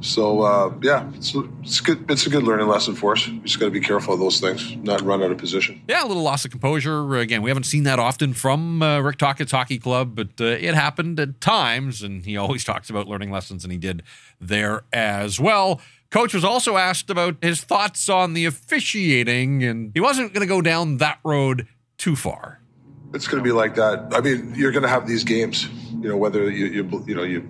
So 0.00 0.42
uh, 0.42 0.72
yeah, 0.82 1.08
it's, 1.14 1.34
it's 1.62 1.80
good. 1.80 2.10
It's 2.10 2.26
a 2.26 2.30
good 2.30 2.42
learning 2.42 2.68
lesson 2.68 2.94
for 2.94 3.12
us. 3.12 3.28
We 3.28 3.38
just 3.40 3.58
got 3.58 3.66
to 3.66 3.70
be 3.70 3.80
careful 3.80 4.14
of 4.14 4.20
those 4.20 4.40
things, 4.40 4.76
not 4.76 5.02
run 5.02 5.22
out 5.22 5.30
of 5.30 5.38
position. 5.38 5.82
Yeah, 5.88 6.04
a 6.04 6.06
little 6.06 6.22
loss 6.22 6.44
of 6.44 6.50
composure. 6.50 7.16
Again, 7.16 7.42
we 7.42 7.50
haven't 7.50 7.64
seen 7.64 7.82
that 7.84 7.98
often 7.98 8.32
from 8.32 8.82
uh, 8.82 9.00
Rick 9.00 9.18
Tocchet's 9.18 9.52
hockey 9.52 9.78
club, 9.78 10.14
but 10.14 10.40
uh, 10.40 10.44
it 10.44 10.74
happened 10.74 11.20
at 11.20 11.40
times, 11.40 12.02
and 12.02 12.24
he 12.24 12.36
always 12.36 12.64
talks 12.70 12.88
about 12.88 13.08
learning 13.08 13.30
lessons, 13.30 13.64
and 13.64 13.72
he 13.72 13.78
did 13.78 14.02
there 14.40 14.84
as 14.92 15.38
well. 15.38 15.80
Coach 16.10 16.34
was 16.34 16.44
also 16.44 16.76
asked 16.76 17.08
about 17.08 17.36
his 17.40 17.60
thoughts 17.60 18.08
on 18.08 18.32
the 18.32 18.44
officiating, 18.46 19.62
and 19.62 19.92
he 19.94 20.00
wasn't 20.00 20.32
going 20.32 20.40
to 20.40 20.52
go 20.52 20.60
down 20.60 20.96
that 20.96 21.20
road 21.24 21.68
too 21.98 22.16
far. 22.16 22.60
It's 23.12 23.28
going 23.28 23.42
to 23.42 23.44
be 23.46 23.52
like 23.52 23.74
that. 23.76 24.12
I 24.12 24.20
mean, 24.20 24.54
you're 24.56 24.72
going 24.72 24.82
to 24.82 24.88
have 24.88 25.06
these 25.06 25.24
games. 25.24 25.68
You 26.00 26.08
know, 26.08 26.16
whether 26.16 26.50
you 26.50 26.66
you, 26.66 27.04
you 27.06 27.14
know 27.14 27.22
you 27.22 27.48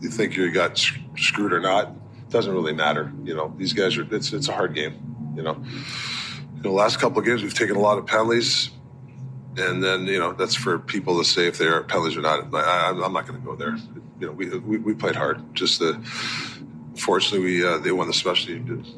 you 0.00 0.08
think 0.08 0.36
you 0.36 0.50
got 0.50 0.78
screwed 1.16 1.52
or 1.52 1.60
not, 1.60 1.92
doesn't 2.30 2.52
really 2.52 2.72
matter. 2.72 3.12
You 3.24 3.34
know, 3.34 3.54
these 3.56 3.72
guys 3.72 3.96
are. 3.98 4.14
It's 4.14 4.32
it's 4.32 4.48
a 4.48 4.52
hard 4.52 4.74
game. 4.74 5.32
You 5.36 5.42
know, 5.42 5.62
you 6.56 6.62
know, 6.62 6.72
last 6.72 6.98
couple 6.98 7.18
of 7.18 7.24
games 7.24 7.42
we've 7.42 7.54
taken 7.54 7.76
a 7.76 7.80
lot 7.80 7.98
of 7.98 8.06
penalties, 8.06 8.70
and 9.56 9.82
then 9.82 10.06
you 10.06 10.18
know 10.18 10.32
that's 10.32 10.54
for 10.54 10.78
people 10.78 11.18
to 11.18 11.24
say 11.24 11.46
if 11.46 11.58
they 11.58 11.66
are 11.66 11.82
penalties 11.82 12.16
or 12.16 12.22
not. 12.22 12.54
I, 12.54 12.90
am 12.90 13.12
not 13.12 13.26
going 13.26 13.40
to 13.40 13.46
go 13.46 13.56
there. 13.56 13.76
You 14.20 14.26
know, 14.26 14.32
we, 14.32 14.48
we, 14.58 14.78
we 14.78 14.94
played 14.94 15.16
hard. 15.16 15.54
Just 15.54 15.80
the 15.80 15.94
fortunately 16.96 17.44
we 17.44 17.66
uh, 17.66 17.78
they 17.78 17.92
won 17.92 18.06
the 18.06 18.14
special 18.14 18.56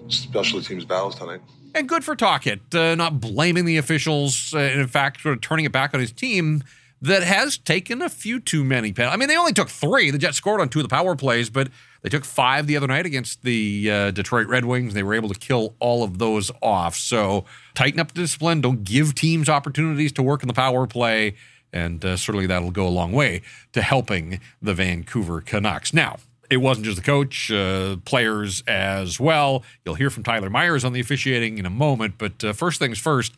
special 0.09 0.61
teams 0.63 0.85
battles 0.85 1.17
tonight. 1.17 1.41
And 1.75 1.89
good 1.89 2.05
for 2.05 2.15
Tocchet, 2.15 2.75
uh, 2.75 2.95
not 2.95 3.19
blaming 3.19 3.65
the 3.65 3.79
officials. 3.79 4.53
Uh, 4.55 4.59
in 4.59 4.87
fact, 4.89 5.23
sort 5.23 5.35
of 5.35 5.41
turning 5.41 5.65
it 5.65 5.73
back 5.73 5.95
on 5.95 6.01
his 6.01 6.13
team 6.13 6.63
that 7.03 7.25
has 7.25 7.59
taken 7.59 8.01
a 8.01 8.09
few 8.09 8.39
too 8.39 8.63
many 8.65 8.93
penalties. 8.93 9.15
I 9.15 9.19
mean, 9.19 9.29
they 9.29 9.37
only 9.37 9.53
took 9.53 9.69
three. 9.69 10.13
The 10.13 10.19
Jets 10.19 10.37
scored 10.37 10.61
on 10.61 10.69
two 10.69 10.79
of 10.79 10.85
the 10.85 10.89
power 10.89 11.17
plays, 11.17 11.51
but 11.51 11.69
they 12.03 12.09
took 12.09 12.25
five 12.25 12.69
the 12.69 12.77
other 12.77 12.87
night 12.87 13.07
against 13.07 13.43
the 13.43 13.91
uh, 13.91 14.11
Detroit 14.13 14.47
Red 14.47 14.65
Wings. 14.65 14.95
They 14.95 15.03
were 15.03 15.15
able 15.15 15.29
to 15.29 15.39
kill 15.39 15.75
all 15.81 16.05
of 16.05 16.19
those 16.19 16.53
off. 16.63 16.95
So 16.95 17.45
tighten 17.75 17.99
up 17.99 18.13
the 18.13 18.21
discipline. 18.21 18.61
Don't 18.61 18.85
give 18.85 19.17
teams 19.17 19.49
opportunities 19.49 20.13
to 20.13 20.23
work 20.23 20.43
in 20.43 20.49
the 20.49 20.55
power 20.55 20.87
play. 20.87 21.35
And 21.73 22.05
uh, 22.05 22.17
certainly 22.17 22.47
that'll 22.47 22.71
go 22.71 22.87
a 22.87 22.91
long 22.91 23.13
way 23.13 23.43
to 23.73 23.83
helping 23.83 24.41
the 24.61 24.75
Vancouver 24.75 25.41
Canucks. 25.41 25.93
Now, 25.93 26.19
it 26.51 26.59
wasn't 26.59 26.85
just 26.85 26.99
the 26.99 27.03
coach, 27.03 27.51
uh, 27.51 27.97
players 28.05 28.63
as 28.69 29.19
well. 29.19 29.65
You'll 29.85 29.95
hear 29.95 30.11
from 30.11 30.23
Tyler 30.23 30.51
Myers 30.51 30.85
on 30.85 30.93
the 30.93 31.01
officiating 31.01 31.59
in 31.59 31.67
a 31.67 31.71
moment. 31.71 32.15
But 32.19 32.45
uh, 32.45 32.53
first 32.53 32.79
things 32.79 32.99
first, 32.99 33.35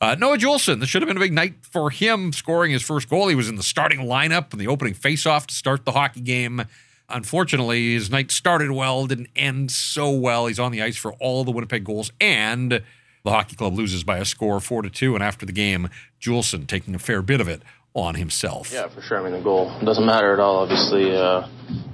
uh, 0.00 0.14
Noah 0.18 0.36
Juulsen, 0.36 0.80
this 0.80 0.88
should 0.88 1.02
have 1.02 1.08
been 1.08 1.16
a 1.16 1.20
big 1.20 1.32
night 1.32 1.54
for 1.62 1.90
him 1.90 2.32
scoring 2.32 2.72
his 2.72 2.82
first 2.82 3.08
goal. 3.08 3.28
He 3.28 3.34
was 3.34 3.48
in 3.48 3.56
the 3.56 3.62
starting 3.62 4.00
lineup 4.00 4.52
in 4.52 4.58
the 4.58 4.66
opening 4.66 4.94
faceoff 4.94 5.46
to 5.46 5.54
start 5.54 5.84
the 5.84 5.92
hockey 5.92 6.20
game. 6.20 6.64
Unfortunately, 7.08 7.94
his 7.94 8.10
night 8.10 8.30
started 8.30 8.72
well, 8.72 9.06
didn't 9.06 9.28
end 9.36 9.70
so 9.70 10.10
well. 10.10 10.46
He's 10.46 10.58
on 10.58 10.72
the 10.72 10.82
ice 10.82 10.96
for 10.96 11.12
all 11.14 11.44
the 11.44 11.52
Winnipeg 11.52 11.84
goals, 11.84 12.10
and 12.20 12.72
the 12.72 13.30
hockey 13.30 13.56
club 13.56 13.74
loses 13.74 14.04
by 14.04 14.18
a 14.18 14.24
score 14.24 14.60
four 14.60 14.82
to 14.82 14.90
two. 14.90 15.14
And 15.14 15.22
after 15.22 15.46
the 15.46 15.52
game, 15.52 15.88
Juulsen 16.20 16.66
taking 16.66 16.94
a 16.94 16.98
fair 16.98 17.22
bit 17.22 17.40
of 17.40 17.48
it 17.48 17.62
on 17.94 18.16
himself. 18.16 18.72
Yeah, 18.72 18.88
for 18.88 19.00
sure. 19.00 19.20
I 19.20 19.22
mean, 19.22 19.32
the 19.32 19.40
goal 19.40 19.72
doesn't 19.82 20.04
matter 20.04 20.32
at 20.32 20.40
all. 20.40 20.58
Obviously, 20.58 21.16
uh, 21.16 21.48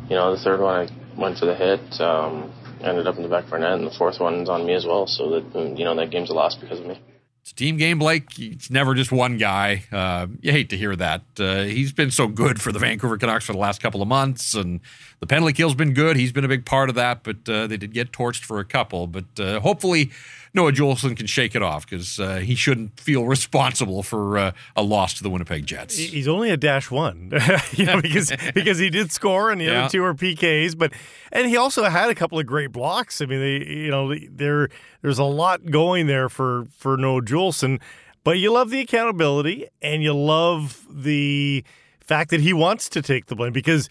you 0.08 0.16
know, 0.16 0.34
the 0.34 0.42
third 0.42 0.60
one 0.60 0.88
I 0.88 1.20
went 1.20 1.38
for 1.38 1.46
the 1.46 1.54
hit, 1.54 2.00
um, 2.00 2.52
ended 2.82 3.06
up 3.06 3.16
in 3.16 3.22
the 3.22 3.28
back 3.28 3.44
of 3.44 3.52
our 3.52 3.58
net, 3.58 3.72
and 3.74 3.86
the 3.86 3.94
fourth 3.96 4.18
one's 4.18 4.48
on 4.48 4.66
me 4.66 4.74
as 4.74 4.84
well. 4.84 5.06
So 5.06 5.40
that 5.40 5.78
you 5.78 5.84
know 5.84 5.94
that 5.94 6.10
game's 6.10 6.30
a 6.30 6.34
loss 6.34 6.56
because 6.56 6.80
of 6.80 6.86
me. 6.86 6.98
It's 7.42 7.50
a 7.50 7.54
team 7.56 7.76
game, 7.76 7.98
Blake. 7.98 8.38
It's 8.38 8.70
never 8.70 8.94
just 8.94 9.10
one 9.10 9.36
guy. 9.36 9.82
Uh, 9.90 10.28
you 10.40 10.52
hate 10.52 10.70
to 10.70 10.76
hear 10.76 10.94
that. 10.94 11.22
Uh, 11.40 11.62
he's 11.64 11.92
been 11.92 12.12
so 12.12 12.28
good 12.28 12.62
for 12.62 12.70
the 12.70 12.78
Vancouver 12.78 13.18
Canucks 13.18 13.44
for 13.44 13.52
the 13.52 13.58
last 13.58 13.82
couple 13.82 14.00
of 14.00 14.06
months, 14.06 14.54
and 14.54 14.78
the 15.18 15.26
penalty 15.26 15.52
kill's 15.52 15.74
been 15.74 15.92
good. 15.92 16.16
He's 16.16 16.30
been 16.30 16.44
a 16.44 16.48
big 16.48 16.64
part 16.64 16.88
of 16.88 16.94
that, 16.94 17.24
but 17.24 17.48
uh, 17.48 17.66
they 17.66 17.76
did 17.76 17.92
get 17.92 18.12
torched 18.12 18.44
for 18.44 18.60
a 18.60 18.64
couple. 18.64 19.08
But 19.08 19.40
uh, 19.40 19.58
hopefully, 19.58 20.12
Noah 20.54 20.72
Juulsen 20.72 21.16
can 21.16 21.26
shake 21.26 21.54
it 21.54 21.62
off 21.62 21.88
because 21.88 22.20
uh, 22.20 22.36
he 22.36 22.54
shouldn't 22.54 23.00
feel 23.00 23.24
responsible 23.24 24.02
for 24.02 24.36
uh, 24.36 24.52
a 24.76 24.82
loss 24.82 25.14
to 25.14 25.22
the 25.22 25.30
Winnipeg 25.30 25.64
Jets. 25.64 25.96
He's 25.96 26.28
only 26.28 26.50
a 26.50 26.58
dash 26.58 26.90
one, 26.90 27.32
you 27.72 27.86
know, 27.86 28.00
because 28.02 28.32
because 28.54 28.78
he 28.78 28.90
did 28.90 29.10
score 29.12 29.50
and 29.50 29.60
the 29.60 29.66
yeah. 29.66 29.84
other 29.84 29.90
two 29.90 30.04
are 30.04 30.14
PKs, 30.14 30.76
but 30.76 30.92
and 31.30 31.48
he 31.48 31.56
also 31.56 31.84
had 31.84 32.10
a 32.10 32.14
couple 32.14 32.38
of 32.38 32.46
great 32.46 32.70
blocks. 32.70 33.22
I 33.22 33.26
mean, 33.26 33.40
they 33.40 33.66
you 33.66 33.90
know 33.90 34.14
there 34.30 34.68
there's 35.00 35.18
a 35.18 35.24
lot 35.24 35.70
going 35.70 36.06
there 36.06 36.28
for 36.28 36.66
for 36.76 36.96
Noah 36.98 37.22
Juulsen, 37.22 37.80
but 38.22 38.38
you 38.38 38.52
love 38.52 38.70
the 38.70 38.80
accountability 38.80 39.68
and 39.80 40.02
you 40.02 40.12
love 40.12 40.86
the 40.90 41.64
fact 42.00 42.30
that 42.30 42.40
he 42.40 42.52
wants 42.52 42.88
to 42.90 43.00
take 43.00 43.26
the 43.26 43.34
blame 43.34 43.52
because 43.52 43.88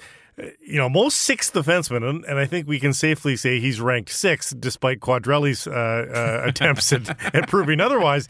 you 0.62 0.78
know, 0.78 0.90
most 0.90 1.18
sixth 1.18 1.54
defensemen, 1.54 2.24
and 2.28 2.40
I 2.40 2.46
think 2.46 2.68
we 2.68 2.80
can 2.80 2.94
safely 2.94 3.36
say 3.36 3.60
he's 3.60 3.80
ranked 3.80 4.10
sixth, 4.10 4.60
despite 4.60 5.00
Quadrelli's 5.00 5.68
uh, 5.68 5.72
uh, 5.72 6.48
attempts 6.48 6.92
at, 6.94 7.10
at, 7.36 7.48
proving 7.48 7.80
otherwise. 7.80 8.28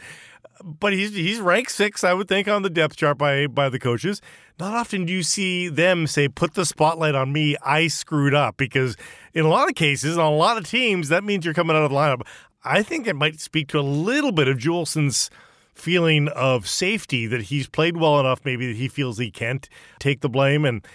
But 0.63 0.93
he's 0.93 1.13
he's 1.13 1.39
ranked 1.39 1.71
sixth, 1.71 2.03
I 2.03 2.13
would 2.13 2.27
think, 2.27 2.47
on 2.47 2.61
the 2.61 2.69
depth 2.69 2.95
chart 2.95 3.17
by 3.17 3.47
by 3.47 3.69
the 3.69 3.79
coaches. 3.79 4.21
Not 4.59 4.73
often 4.73 5.05
do 5.05 5.13
you 5.13 5.23
see 5.23 5.69
them 5.69 6.05
say, 6.05 6.27
"Put 6.27 6.53
the 6.53 6.65
spotlight 6.65 7.15
on 7.15 7.33
me. 7.33 7.55
I 7.65 7.87
screwed 7.87 8.33
up." 8.33 8.57
Because 8.57 8.95
in 9.33 9.45
a 9.45 9.49
lot 9.49 9.69
of 9.69 9.75
cases, 9.75 10.17
on 10.17 10.31
a 10.31 10.35
lot 10.35 10.57
of 10.57 10.67
teams, 10.69 11.09
that 11.09 11.23
means 11.23 11.45
you're 11.45 11.53
coming 11.53 11.75
out 11.75 11.83
of 11.83 11.89
the 11.89 11.95
lineup. 11.95 12.21
I 12.63 12.83
think 12.83 13.07
it 13.07 13.15
might 13.15 13.39
speak 13.39 13.69
to 13.69 13.79
a 13.79 13.81
little 13.81 14.31
bit 14.31 14.47
of 14.47 14.59
Juulsen's 14.59 15.31
feeling 15.73 16.27
of 16.29 16.67
safety 16.67 17.27
that 17.27 17.43
he's 17.43 17.67
played 17.67 17.97
well 17.97 18.19
enough, 18.19 18.41
maybe 18.43 18.67
that 18.67 18.75
he 18.75 18.87
feels 18.87 19.17
he 19.17 19.31
can't 19.31 19.67
take 19.99 20.21
the 20.21 20.29
blame. 20.29 20.65
And 20.65 20.85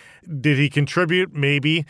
did 0.40 0.58
he 0.58 0.68
contribute? 0.68 1.32
Maybe. 1.32 1.84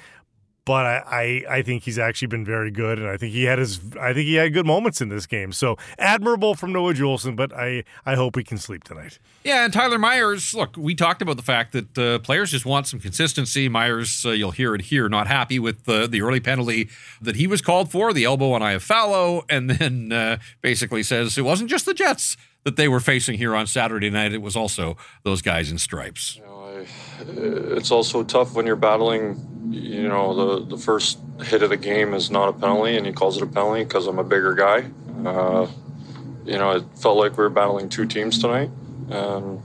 But 0.67 0.85
I, 0.85 1.45
I, 1.49 1.59
I, 1.59 1.63
think 1.63 1.85
he's 1.85 1.97
actually 1.97 2.27
been 2.27 2.45
very 2.45 2.73
good, 2.73 2.99
and 2.99 3.09
I 3.09 3.17
think 3.17 3.33
he 3.33 3.45
had 3.45 3.61
his 3.61 3.79
I 4.01 4.13
think 4.13 4.27
he 4.27 4.35
had 4.35 4.53
good 4.53 4.67
moments 4.67 5.01
in 5.01 5.09
this 5.09 5.25
game. 5.25 5.53
So 5.53 5.79
admirable 5.97 6.57
from 6.57 6.73
Noah 6.73 6.93
Juulsen, 6.93 7.37
but 7.37 7.53
I, 7.53 7.85
I 8.05 8.17
hope 8.17 8.37
he 8.37 8.43
can 8.43 8.59
sleep 8.59 8.83
tonight. 8.83 9.21
Yeah, 9.45 9.65
and 9.65 9.73
Tyler 9.73 9.97
Myers. 9.97 10.55
Look, 10.55 10.77
we 10.77 10.97
talked 10.97 11.23
about 11.23 11.37
the 11.37 11.45
fact 11.45 11.73
that 11.73 11.97
uh, 11.97 12.19
players 12.19 12.51
just 12.51 12.67
want 12.67 12.89
some 12.89 12.99
consistency. 12.99 13.69
Myers, 13.69 14.27
uh, 14.27 14.31
you'll 14.31 14.51
hear 14.51 14.75
it 14.75 14.83
here, 14.83 15.09
not 15.09 15.29
happy 15.29 15.61
with 15.61 15.89
uh, 15.89 16.09
the 16.09 16.21
early 16.21 16.41
penalty 16.41 16.89
that 17.23 17.37
he 17.37 17.47
was 17.47 17.63
called 17.63 17.93
for, 17.93 18.13
the 18.13 18.25
elbow 18.25 18.51
on 18.51 18.61
Iafallo, 18.61 19.45
and 19.49 19.71
then 19.79 20.11
uh, 20.11 20.39
basically 20.63 21.05
says 21.05 21.39
it 21.39 21.43
wasn't 21.43 21.71
just 21.71 21.87
the 21.87 21.95
Jets 21.95 22.37
that 22.67 22.75
they 22.75 22.89
were 22.89 22.99
facing 22.99 23.39
here 23.39 23.55
on 23.55 23.69
Saturday 23.69 24.11
night. 24.11 24.33
It 24.33 24.43
was 24.43 24.57
also 24.57 24.97
those 25.23 25.41
guys 25.41 25.71
in 25.71 25.79
stripes. 25.79 26.35
You 26.35 26.43
know, 26.43 26.56
I, 26.56 26.56
it's 27.21 27.91
also 27.91 28.23
tough 28.23 28.55
when 28.55 28.67
you're 28.67 28.77
battling. 28.77 29.69
You 29.71 30.09
know, 30.09 30.59
the 30.59 30.77
the 30.77 30.79
first 30.79 31.19
hit 31.43 31.62
of 31.62 31.71
the 31.71 31.77
game 31.77 32.15
is 32.15 32.31
not 32.31 32.49
a 32.49 32.53
penalty, 32.53 32.97
and 32.97 33.07
he 33.07 33.12
calls 33.12 33.37
it 33.37 33.43
a 33.43 33.47
penalty 33.47 33.85
because 33.85 34.07
I'm 34.07 34.19
a 34.19 34.25
bigger 34.25 34.55
guy. 34.55 34.91
Uh, 35.25 35.67
you 36.45 36.59
know, 36.59 36.73
it 36.73 36.85
felt 36.97 37.19
like 37.19 37.33
we 37.33 37.45
were 37.45 37.51
battling 37.51 37.89
two 37.89 38.07
teams 38.07 38.39
tonight, 38.39 38.71
and 39.11 39.62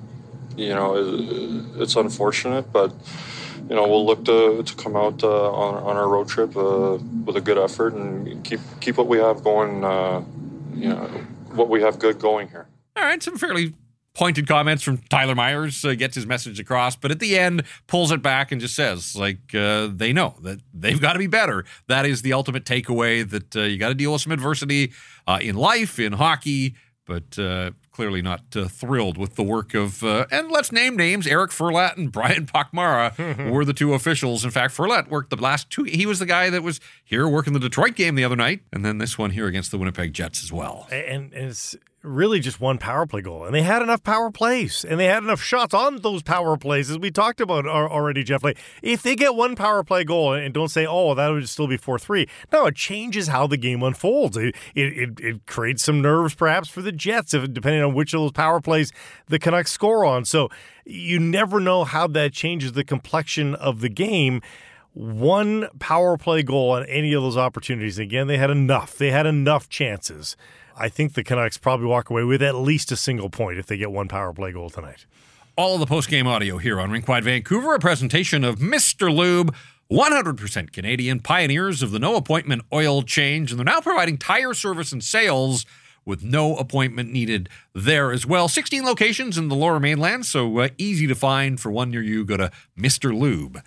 you 0.56 0.70
know, 0.70 0.96
it, 0.96 1.82
it's 1.82 1.96
unfortunate, 1.96 2.72
but 2.74 2.94
you 3.70 3.76
know, 3.76 3.88
we'll 3.88 4.06
look 4.06 4.26
to, 4.26 4.64
to 4.64 4.76
come 4.76 4.96
out 4.96 5.24
uh, 5.24 5.52
on, 5.52 5.76
on 5.76 5.96
our 5.96 6.10
road 6.10 6.28
trip 6.28 6.58
uh, 6.58 6.98
with 7.26 7.38
a 7.38 7.42
good 7.42 7.58
effort 7.58 7.94
and 7.94 8.44
keep 8.44 8.60
keep 8.80 8.98
what 8.98 9.08
we 9.08 9.18
have 9.18 9.44
going. 9.44 9.84
Uh, 9.86 10.24
you 10.74 10.90
know, 10.90 11.06
what 11.54 11.70
we 11.70 11.82
have 11.82 12.00
good 12.00 12.20
going 12.20 12.50
here. 12.50 12.68
All 12.96 13.04
right, 13.04 13.22
some 13.22 13.38
fairly 13.38 13.74
pointed 14.14 14.48
comments 14.48 14.84
from 14.84 14.98
Tyler 15.10 15.36
Myers 15.36 15.84
uh, 15.86 15.94
gets 15.94 16.16
his 16.16 16.26
message 16.26 16.60
across, 16.60 16.96
but 16.96 17.12
at 17.12 17.20
the 17.20 17.38
end 17.38 17.64
pulls 17.88 18.12
it 18.12 18.22
back 18.22 18.52
and 18.52 18.60
just 18.60 18.76
says, 18.76 19.16
like, 19.16 19.56
uh, 19.56 19.88
they 19.92 20.12
know 20.12 20.36
that 20.42 20.60
they've 20.74 21.00
got 21.00 21.14
to 21.14 21.20
be 21.20 21.28
better. 21.28 21.66
That 21.88 22.06
is 22.06 22.22
the 22.22 22.34
ultimate 22.34 22.66
takeaway 22.66 23.28
that 23.30 23.56
uh, 23.56 23.62
you 23.62 23.78
got 23.78 23.90
to 23.90 23.96
deal 23.96 24.12
with 24.12 24.22
some 24.22 24.34
adversity 24.34 24.92
uh, 25.28 25.40
in 25.42 25.56
life, 25.56 25.98
in 25.98 26.14
hockey, 26.14 26.76
but 27.06 27.40
uh, 27.40 27.72
clearly 27.92 28.22
not 28.22 28.42
uh, 28.56 28.68
thrilled 28.68 29.18
with 29.18 29.36
the 29.36 29.44
work 29.44 29.74
of, 29.74 30.04
and 30.04 30.52
let's 30.52 30.72
name 30.72 30.96
names, 30.96 31.26
Eric 31.26 31.52
Furlatt 31.52 31.98
and 31.98 32.12
Brian 32.12 32.46
Pochmara 32.46 33.50
were 33.52 33.66
the 33.66 33.74
two 33.74 33.94
officials. 33.94 34.44
In 34.44 34.52
fact, 34.52 34.74
Furlatt 34.74 35.10
worked 35.10 35.30
the 35.30 35.38
last 35.38 35.70
two, 35.70 35.84
he 35.84 36.06
was 36.06 36.20
the 36.20 36.26
guy 36.26 36.50
that 36.50 36.64
was 36.64 36.80
here 37.04 37.28
working 37.28 37.54
the 37.54 37.60
Detroit 37.60 37.96
game 37.96 38.16
the 38.16 38.26
other 38.26 38.36
night, 38.36 38.62
and 38.74 38.84
then 38.84 38.98
this 38.98 39.18
one 39.18 39.32
here 39.32 39.48
against 39.48 39.72
the 39.72 39.78
Winnipeg 39.78 40.14
Jets 40.14 40.44
as 40.44 40.52
well. 40.52 40.88
And, 40.92 41.34
and 41.34 41.50
it's 41.50 41.76
really 42.04 42.40
just 42.40 42.60
one 42.60 42.78
power 42.78 43.06
play 43.06 43.22
goal. 43.22 43.46
And 43.46 43.54
they 43.54 43.62
had 43.62 43.82
enough 43.82 44.04
power 44.04 44.32
plays 44.32 44.84
and 44.84 45.00
they 45.00 45.06
had 45.06 45.24
enough 45.24 45.42
shots 45.42 45.74
on 45.74 46.02
those 46.02 46.24
power 46.24 46.58
plays, 46.58 46.90
as 46.90 46.98
we 46.98 47.12
talked 47.12 47.42
about 47.42 47.68
already, 47.68 48.24
Jeff. 48.24 48.44
Like, 48.44 48.58
if 48.82 49.04
they 49.04 49.16
get 49.16 49.36
one 49.36 49.56
power 49.56 49.84
play 49.84 50.04
goal 50.04 50.34
and 50.34 50.54
don't 50.54 50.70
say, 50.70 50.86
oh, 50.86 51.14
that 51.14 51.30
would 51.30 51.48
still 51.48 51.68
be 51.68 51.78
4 51.78 52.00
3, 52.00 52.28
no, 52.52 52.66
it 52.66 52.76
changes 52.76 53.28
how 53.28 53.48
the 53.48 53.58
game 53.58 53.84
unfolds. 53.84 54.38
It, 54.38 54.56
it, 54.76 55.20
it, 55.20 55.46
creates 55.46 55.84
some 55.84 56.02
nerves, 56.02 56.34
perhaps, 56.34 56.70
for 56.70 56.82
the 56.82 56.92
Jets, 56.92 57.34
if, 57.34 57.54
depending 57.54 57.82
on 57.84 57.94
which 57.94 58.14
of 58.14 58.22
those 58.22 58.32
power 58.32 58.62
plays 58.62 58.92
the 59.28 59.40
Canucks 59.40 59.72
score 59.72 60.06
on. 60.06 60.26
So 60.26 60.50
you 60.86 61.20
never 61.20 61.60
know 61.60 61.84
how 61.84 62.08
that 62.08 62.34
changes 62.34 62.74
the 62.74 62.84
complexion 62.84 63.56
of 63.56 63.82
the 63.82 63.90
game 63.90 64.42
one 64.94 65.70
power 65.80 66.18
play 66.18 66.44
goal 66.44 66.72
on 66.72 66.86
any 66.86 67.14
of 67.14 67.24
those 67.24 67.38
opportunities. 67.38 67.98
Again, 67.98 68.28
they 68.28 68.38
had 68.38 68.50
enough. 68.50 68.98
They 68.98 69.12
had 69.12 69.26
enough 69.26 69.70
chances 69.70 70.36
I 70.76 70.90
think 70.90 71.14
the 71.14 71.24
Canucks 71.24 71.58
probably 71.58 71.88
walk 71.88 72.10
away 72.10 72.24
with 72.24 72.42
at 72.42 72.56
least 72.56 72.92
a 72.92 72.96
single 72.96 73.30
point 73.30 73.60
if 73.60 73.68
they 73.68 73.78
get 73.78 73.92
one 73.92 74.08
power 74.08 74.34
play 74.34 74.52
goal 74.52 74.70
tonight. 74.70 75.06
All 75.58 75.74
of 75.76 75.80
the 75.80 75.86
post-game 75.86 76.28
audio 76.28 76.58
here 76.58 76.80
on 76.80 76.90
Rinkwide 76.92 77.24
Vancouver, 77.24 77.76
a 77.76 77.80
presentation 77.80 78.44
of 78.44 78.60
Mr. 78.60 79.14
Lube, 79.14 79.54
100% 79.92 80.72
Canadian 80.72 81.20
pioneers 81.20 81.84
of 81.84 81.92
the 81.92 82.00
no 82.00 82.16
appointment 82.16 82.62
oil 82.72 83.04
change, 83.04 83.52
and 83.52 83.60
they're 83.60 83.66
now 83.66 83.82
providing 83.82 84.18
tire 84.18 84.54
service 84.54 84.94
and 84.94 85.04
sales 85.04 85.66
with 86.06 86.24
no 86.24 86.56
appointment 86.56 87.12
needed 87.12 87.50
there 87.76 88.12
as 88.12 88.26
well. 88.26 88.48
16 88.48 88.84
locations 88.84 89.38
in 89.38 89.50
the 89.50 89.56
lower 89.56 89.80
mainland, 89.80 90.26
so 90.26 90.60
uh, 90.60 90.70
easy 90.78 91.06
to 91.08 91.16
find. 91.16 91.60
For 91.60 91.72
one 91.72 91.92
near 91.92 92.02
you, 92.02 92.26
go 92.26 92.38
to 92.38 92.52
mrlube.com. 92.78 93.64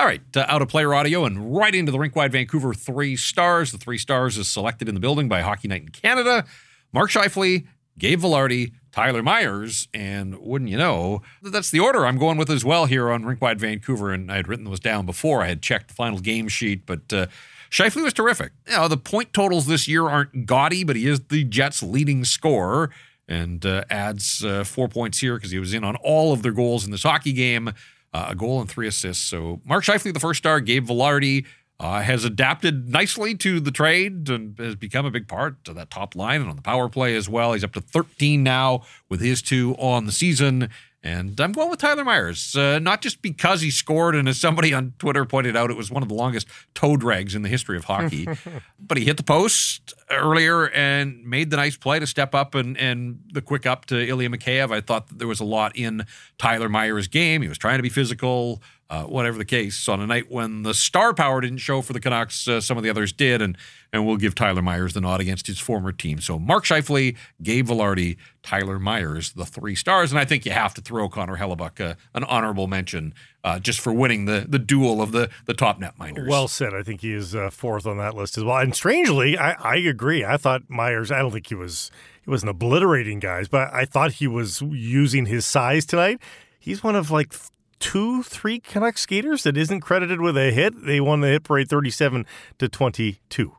All 0.00 0.06
right, 0.06 0.22
uh, 0.34 0.46
out 0.48 0.62
of 0.62 0.68
player 0.68 0.94
audio 0.94 1.26
and 1.26 1.54
right 1.54 1.74
into 1.74 1.92
the 1.92 1.98
Rinkwide 1.98 2.30
Vancouver 2.30 2.72
three 2.72 3.16
stars. 3.16 3.70
The 3.70 3.76
three 3.76 3.98
stars 3.98 4.38
is 4.38 4.48
selected 4.48 4.88
in 4.88 4.94
the 4.94 5.00
building 5.00 5.28
by 5.28 5.42
Hockey 5.42 5.68
Night 5.68 5.82
in 5.82 5.88
Canada. 5.90 6.46
Mark 6.90 7.10
Scheifele, 7.10 7.66
Gabe 7.98 8.18
Vilardi, 8.18 8.72
Tyler 8.92 9.22
Myers, 9.22 9.88
and 9.92 10.38
wouldn't 10.38 10.70
you 10.70 10.78
know, 10.78 11.20
that's 11.42 11.70
the 11.70 11.80
order 11.80 12.06
I'm 12.06 12.16
going 12.16 12.38
with 12.38 12.48
as 12.48 12.64
well 12.64 12.86
here 12.86 13.10
on 13.10 13.24
Rinkwide 13.24 13.58
Vancouver. 13.58 14.10
And 14.10 14.32
I 14.32 14.36
had 14.36 14.48
written 14.48 14.64
those 14.64 14.80
down 14.80 15.04
before 15.04 15.42
I 15.42 15.48
had 15.48 15.60
checked 15.60 15.88
the 15.88 15.94
final 15.94 16.18
game 16.18 16.48
sheet, 16.48 16.86
but 16.86 17.12
uh, 17.12 17.26
Scheifele 17.70 18.02
was 18.02 18.14
terrific. 18.14 18.52
You 18.68 18.76
know, 18.76 18.88
the 18.88 18.96
point 18.96 19.34
totals 19.34 19.66
this 19.66 19.86
year 19.86 20.08
aren't 20.08 20.46
gaudy, 20.46 20.82
but 20.82 20.96
he 20.96 21.08
is 21.08 21.20
the 21.28 21.44
Jets' 21.44 21.82
leading 21.82 22.24
scorer 22.24 22.88
and 23.28 23.66
uh, 23.66 23.84
adds 23.90 24.42
uh, 24.46 24.64
four 24.64 24.88
points 24.88 25.18
here 25.18 25.34
because 25.34 25.50
he 25.50 25.58
was 25.58 25.74
in 25.74 25.84
on 25.84 25.96
all 25.96 26.32
of 26.32 26.42
their 26.42 26.52
goals 26.52 26.86
in 26.86 26.90
this 26.90 27.02
hockey 27.02 27.34
game 27.34 27.74
uh, 28.12 28.26
a 28.30 28.34
goal 28.34 28.60
and 28.60 28.68
three 28.68 28.86
assists. 28.86 29.24
So 29.24 29.60
Mark 29.64 29.84
Scheifele, 29.84 30.12
the 30.12 30.20
first 30.20 30.38
star, 30.38 30.60
Gabe 30.60 30.86
Vilardi 30.86 31.46
uh, 31.78 32.02
has 32.02 32.24
adapted 32.24 32.90
nicely 32.90 33.34
to 33.34 33.58
the 33.58 33.70
trade 33.70 34.28
and 34.28 34.58
has 34.58 34.76
become 34.76 35.06
a 35.06 35.10
big 35.10 35.26
part 35.26 35.56
of 35.66 35.74
that 35.76 35.90
top 35.90 36.14
line 36.14 36.40
and 36.42 36.50
on 36.50 36.56
the 36.56 36.62
power 36.62 36.88
play 36.88 37.16
as 37.16 37.28
well. 37.28 37.54
He's 37.54 37.64
up 37.64 37.72
to 37.72 37.80
13 37.80 38.42
now 38.42 38.82
with 39.08 39.20
his 39.20 39.40
two 39.40 39.74
on 39.78 40.04
the 40.04 40.12
season. 40.12 40.68
And 41.02 41.40
I'm 41.40 41.52
going 41.52 41.70
with 41.70 41.78
Tyler 41.78 42.04
Myers, 42.04 42.54
uh, 42.54 42.78
not 42.78 43.00
just 43.00 43.22
because 43.22 43.62
he 43.62 43.70
scored, 43.70 44.14
and 44.14 44.28
as 44.28 44.38
somebody 44.38 44.74
on 44.74 44.92
Twitter 44.98 45.24
pointed 45.24 45.56
out, 45.56 45.70
it 45.70 45.76
was 45.76 45.90
one 45.90 46.02
of 46.02 46.10
the 46.10 46.14
longest 46.14 46.46
toe 46.74 46.98
drags 46.98 47.34
in 47.34 47.40
the 47.40 47.48
history 47.48 47.78
of 47.78 47.84
hockey. 47.84 48.28
but 48.78 48.98
he 48.98 49.06
hit 49.06 49.16
the 49.16 49.22
post 49.22 49.94
earlier 50.10 50.68
and 50.68 51.24
made 51.24 51.48
the 51.48 51.56
nice 51.56 51.76
play 51.76 51.98
to 51.98 52.06
step 52.06 52.34
up 52.34 52.54
and, 52.54 52.76
and 52.76 53.20
the 53.32 53.40
quick 53.40 53.64
up 53.64 53.86
to 53.86 54.06
Ilya 54.06 54.28
Mikheyev. 54.28 54.70
I 54.70 54.82
thought 54.82 55.08
that 55.08 55.18
there 55.18 55.28
was 55.28 55.40
a 55.40 55.44
lot 55.44 55.74
in 55.74 56.04
Tyler 56.36 56.68
Myers' 56.68 57.08
game. 57.08 57.40
He 57.40 57.48
was 57.48 57.58
trying 57.58 57.78
to 57.78 57.82
be 57.82 57.88
physical, 57.88 58.60
uh, 58.90 59.04
whatever 59.04 59.38
the 59.38 59.44
case. 59.44 59.88
On 59.88 60.00
a 60.00 60.06
night 60.06 60.30
when 60.30 60.64
the 60.64 60.74
star 60.74 61.14
power 61.14 61.40
didn't 61.40 61.58
show 61.58 61.80
for 61.80 61.92
the 61.92 62.00
Canucks, 62.00 62.48
uh, 62.48 62.60
some 62.60 62.76
of 62.76 62.82
the 62.82 62.90
others 62.90 63.12
did, 63.12 63.40
and 63.40 63.56
and 63.92 64.04
we'll 64.04 64.16
give 64.16 64.34
Tyler 64.34 64.62
Myers 64.62 64.94
the 64.94 65.00
nod 65.00 65.20
against 65.20 65.46
his 65.46 65.58
former 65.58 65.92
team. 65.92 66.20
So 66.20 66.38
Mark 66.38 66.64
Scheifele, 66.64 67.16
Gabe 67.42 67.68
Vilardi, 67.68 68.16
Tyler 68.42 68.78
Myers, 68.78 69.32
the 69.32 69.46
three 69.46 69.74
stars, 69.74 70.10
and 70.12 70.18
I 70.18 70.24
think 70.24 70.44
you 70.44 70.52
have 70.52 70.74
to 70.74 70.80
throw 70.80 71.08
Connor 71.08 71.36
Hellebuyck 71.36 71.80
uh, 71.80 71.94
an 72.14 72.24
honorable 72.24 72.66
mention 72.66 73.14
uh, 73.44 73.60
just 73.60 73.80
for 73.80 73.92
winning 73.92 74.24
the 74.24 74.44
the 74.48 74.58
duel 74.58 75.00
of 75.00 75.12
the 75.12 75.30
the 75.46 75.54
top 75.54 75.80
netminders. 75.80 76.28
Well 76.28 76.48
said. 76.48 76.74
I 76.74 76.82
think 76.82 77.00
he 77.00 77.12
is 77.12 77.34
uh, 77.34 77.50
fourth 77.50 77.86
on 77.86 77.96
that 77.98 78.16
list 78.16 78.36
as 78.36 78.44
well. 78.44 78.58
And 78.58 78.74
strangely, 78.74 79.38
I, 79.38 79.52
I 79.52 79.76
agree. 79.76 80.24
I 80.24 80.36
thought 80.36 80.68
Myers. 80.68 81.12
I 81.12 81.18
don't 81.20 81.30
think 81.30 81.46
he 81.46 81.54
was 81.54 81.92
he 82.24 82.30
wasn't 82.30 82.50
obliterating 82.50 83.20
guys, 83.20 83.46
but 83.46 83.72
I 83.72 83.84
thought 83.84 84.14
he 84.14 84.26
was 84.26 84.60
using 84.62 85.26
his 85.26 85.46
size 85.46 85.86
tonight. 85.86 86.20
He's 86.58 86.82
one 86.82 86.96
of 86.96 87.10
like 87.12 87.32
two, 87.80 88.22
three 88.22 88.60
Canucks 88.60 89.00
skaters 89.00 89.42
that 89.42 89.56
isn't 89.56 89.80
credited 89.80 90.20
with 90.20 90.36
a 90.36 90.52
hit. 90.52 90.86
They 90.86 91.00
won 91.00 91.20
the 91.20 91.28
hit 91.28 91.42
parade 91.42 91.68
37 91.68 92.24
to 92.58 92.68
22. 92.68 93.56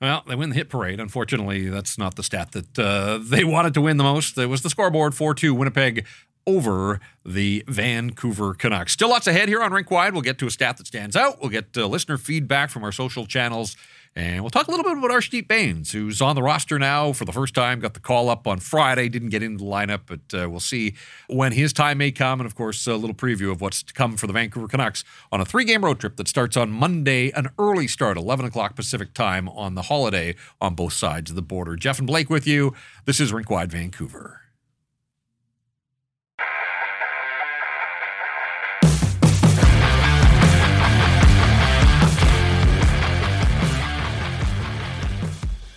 Well, 0.00 0.24
they 0.26 0.34
win 0.34 0.50
the 0.50 0.56
hit 0.56 0.68
parade. 0.68 1.00
Unfortunately, 1.00 1.68
that's 1.68 1.96
not 1.96 2.16
the 2.16 2.22
stat 2.22 2.52
that 2.52 2.78
uh, 2.78 3.18
they 3.22 3.44
wanted 3.44 3.74
to 3.74 3.80
win 3.80 3.96
the 3.96 4.04
most. 4.04 4.36
It 4.36 4.46
was 4.46 4.62
the 4.62 4.70
scoreboard 4.70 5.14
4 5.14 5.34
2 5.34 5.54
Winnipeg 5.54 6.04
over 6.46 7.00
the 7.24 7.64
Vancouver 7.66 8.54
Canucks. 8.54 8.92
Still 8.92 9.08
lots 9.08 9.26
ahead 9.26 9.48
here 9.48 9.62
on 9.62 9.72
Rink 9.72 9.90
Wide. 9.90 10.12
We'll 10.12 10.22
get 10.22 10.38
to 10.38 10.46
a 10.46 10.50
stat 10.50 10.76
that 10.76 10.86
stands 10.86 11.16
out. 11.16 11.40
We'll 11.40 11.50
get 11.50 11.76
uh, 11.76 11.86
listener 11.86 12.18
feedback 12.18 12.70
from 12.70 12.84
our 12.84 12.92
social 12.92 13.26
channels 13.26 13.76
and 14.16 14.40
we'll 14.40 14.50
talk 14.50 14.66
a 14.66 14.70
little 14.70 14.82
bit 14.82 14.96
about 14.96 15.10
Arshdeep 15.10 15.46
Bains, 15.46 15.92
who's 15.92 16.22
on 16.22 16.34
the 16.36 16.42
roster 16.42 16.78
now 16.78 17.12
for 17.12 17.26
the 17.26 17.32
first 17.32 17.54
time, 17.54 17.80
got 17.80 17.92
the 17.92 18.00
call 18.00 18.30
up 18.30 18.46
on 18.46 18.60
Friday, 18.60 19.10
didn't 19.10 19.28
get 19.28 19.42
into 19.42 19.62
the 19.62 19.70
lineup, 19.70 20.00
but 20.06 20.20
uh, 20.32 20.48
we'll 20.48 20.58
see 20.58 20.94
when 21.28 21.52
his 21.52 21.74
time 21.74 21.98
may 21.98 22.10
come. 22.10 22.40
And 22.40 22.46
of 22.46 22.54
course, 22.54 22.86
a 22.86 22.96
little 22.96 23.14
preview 23.14 23.52
of 23.52 23.60
what's 23.60 23.82
to 23.82 23.92
come 23.92 24.16
for 24.16 24.26
the 24.26 24.32
Vancouver 24.32 24.68
Canucks 24.68 25.04
on 25.30 25.42
a 25.42 25.44
three 25.44 25.64
game 25.64 25.84
road 25.84 26.00
trip 26.00 26.16
that 26.16 26.28
starts 26.28 26.56
on 26.56 26.70
Monday, 26.70 27.30
an 27.32 27.50
early 27.58 27.86
start, 27.86 28.16
11 28.16 28.46
o'clock 28.46 28.74
Pacific 28.74 29.12
time 29.12 29.50
on 29.50 29.74
the 29.74 29.82
holiday 29.82 30.34
on 30.62 30.74
both 30.74 30.94
sides 30.94 31.30
of 31.30 31.36
the 31.36 31.42
border. 31.42 31.76
Jeff 31.76 31.98
and 31.98 32.06
Blake 32.06 32.30
with 32.30 32.46
you. 32.46 32.72
This 33.04 33.20
is 33.20 33.32
Rinkwide 33.32 33.68
Vancouver. 33.68 34.45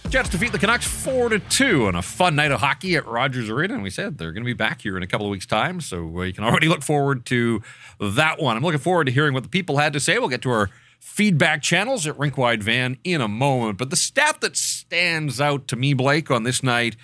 Jets 0.10 0.30
defeat 0.30 0.52
the 0.52 0.58
Canucks 0.58 0.88
4 0.88 1.30
to 1.30 1.40
2 1.40 1.86
on 1.86 1.94
a 1.94 2.02
fun 2.02 2.36
night 2.36 2.52
of 2.52 2.62
hockey 2.62 2.96
at 2.96 3.06
Rogers 3.06 3.48
Arena. 3.48 3.76
And 3.76 3.84
we 3.84 3.92
said 3.92 4.18
they're 4.18 4.32
going 4.32 4.44
to 4.44 4.48
be 4.48 4.54
back 4.54 4.82
here 4.82 4.98
in 4.98 5.04
a 5.04 5.08
couple 5.08 5.28
of 5.28 5.30
weeks' 5.30 5.46
time. 5.46 5.80
So 5.82 6.18
uh, 6.18 6.22
you 6.24 6.34
can 6.34 6.44
already 6.44 6.68
look 6.68 6.82
forward 6.82 7.28
to 7.28 7.62
that 8.00 8.42
one. 8.42 8.58
I'm 8.58 8.64
looking 8.64 8.80
forward 8.80 9.06
to 9.06 9.12
hearing 9.12 9.36
what 9.36 9.44
the 9.44 9.50
people 9.50 9.78
had 9.78 9.94
to 9.94 10.00
say. 10.00 10.18
We'll 10.18 10.30
get 10.30 10.42
to 10.42 10.50
our 10.50 10.72
feedback 11.00 11.62
channels 11.62 12.08
at 12.08 12.18
Rinkwide 12.18 12.64
Van 12.64 12.98
in 13.04 13.22
a 13.22 13.28
moment. 13.28 13.78
But 13.78 13.92
the 13.92 13.96
stat 13.96 14.42
that 14.42 14.58
stands 14.58 15.40
out 15.40 15.68
to 15.68 15.76
me, 15.76 15.94
Blake, 15.94 16.32
on 16.32 16.42
this 16.42 16.64
night, 16.64 16.96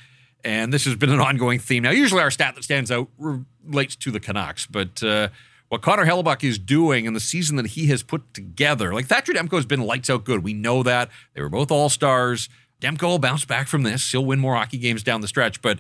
and 0.43 0.73
this 0.73 0.85
has 0.85 0.95
been 0.95 1.11
an 1.11 1.19
ongoing 1.19 1.59
theme. 1.59 1.83
Now, 1.83 1.91
usually 1.91 2.21
our 2.21 2.31
stat 2.31 2.55
that 2.55 2.63
stands 2.63 2.89
out 2.89 3.09
relates 3.19 3.95
to 3.97 4.11
the 4.11 4.19
Canucks, 4.19 4.65
but. 4.65 5.03
Uh, 5.03 5.29
what 5.67 5.81
Connor 5.81 6.05
Hellebuyck 6.05 6.43
is 6.43 6.59
doing 6.59 7.05
in 7.05 7.13
the 7.13 7.19
season 7.19 7.55
that 7.55 7.65
he 7.65 7.87
has 7.87 8.03
put 8.03 8.35
together. 8.35 8.93
Like 8.93 9.07
Thatcher 9.07 9.33
Demko 9.33 9.53
has 9.55 9.65
been 9.65 9.81
lights 9.81 10.11
out 10.11 10.23
good. 10.23 10.43
We 10.43 10.53
know 10.53 10.83
that. 10.83 11.09
They 11.33 11.41
were 11.41 11.49
both 11.49 11.71
all 11.71 11.89
stars. 11.89 12.49
Demko 12.85 13.03
will 13.03 13.19
bounce 13.19 13.45
back 13.45 13.67
from 13.67 13.81
this. 13.81 14.11
He'll 14.11 14.25
win 14.25 14.39
more 14.39 14.55
hockey 14.55 14.77
games 14.77 15.01
down 15.01 15.21
the 15.21 15.27
stretch. 15.27 15.61
But 15.61 15.79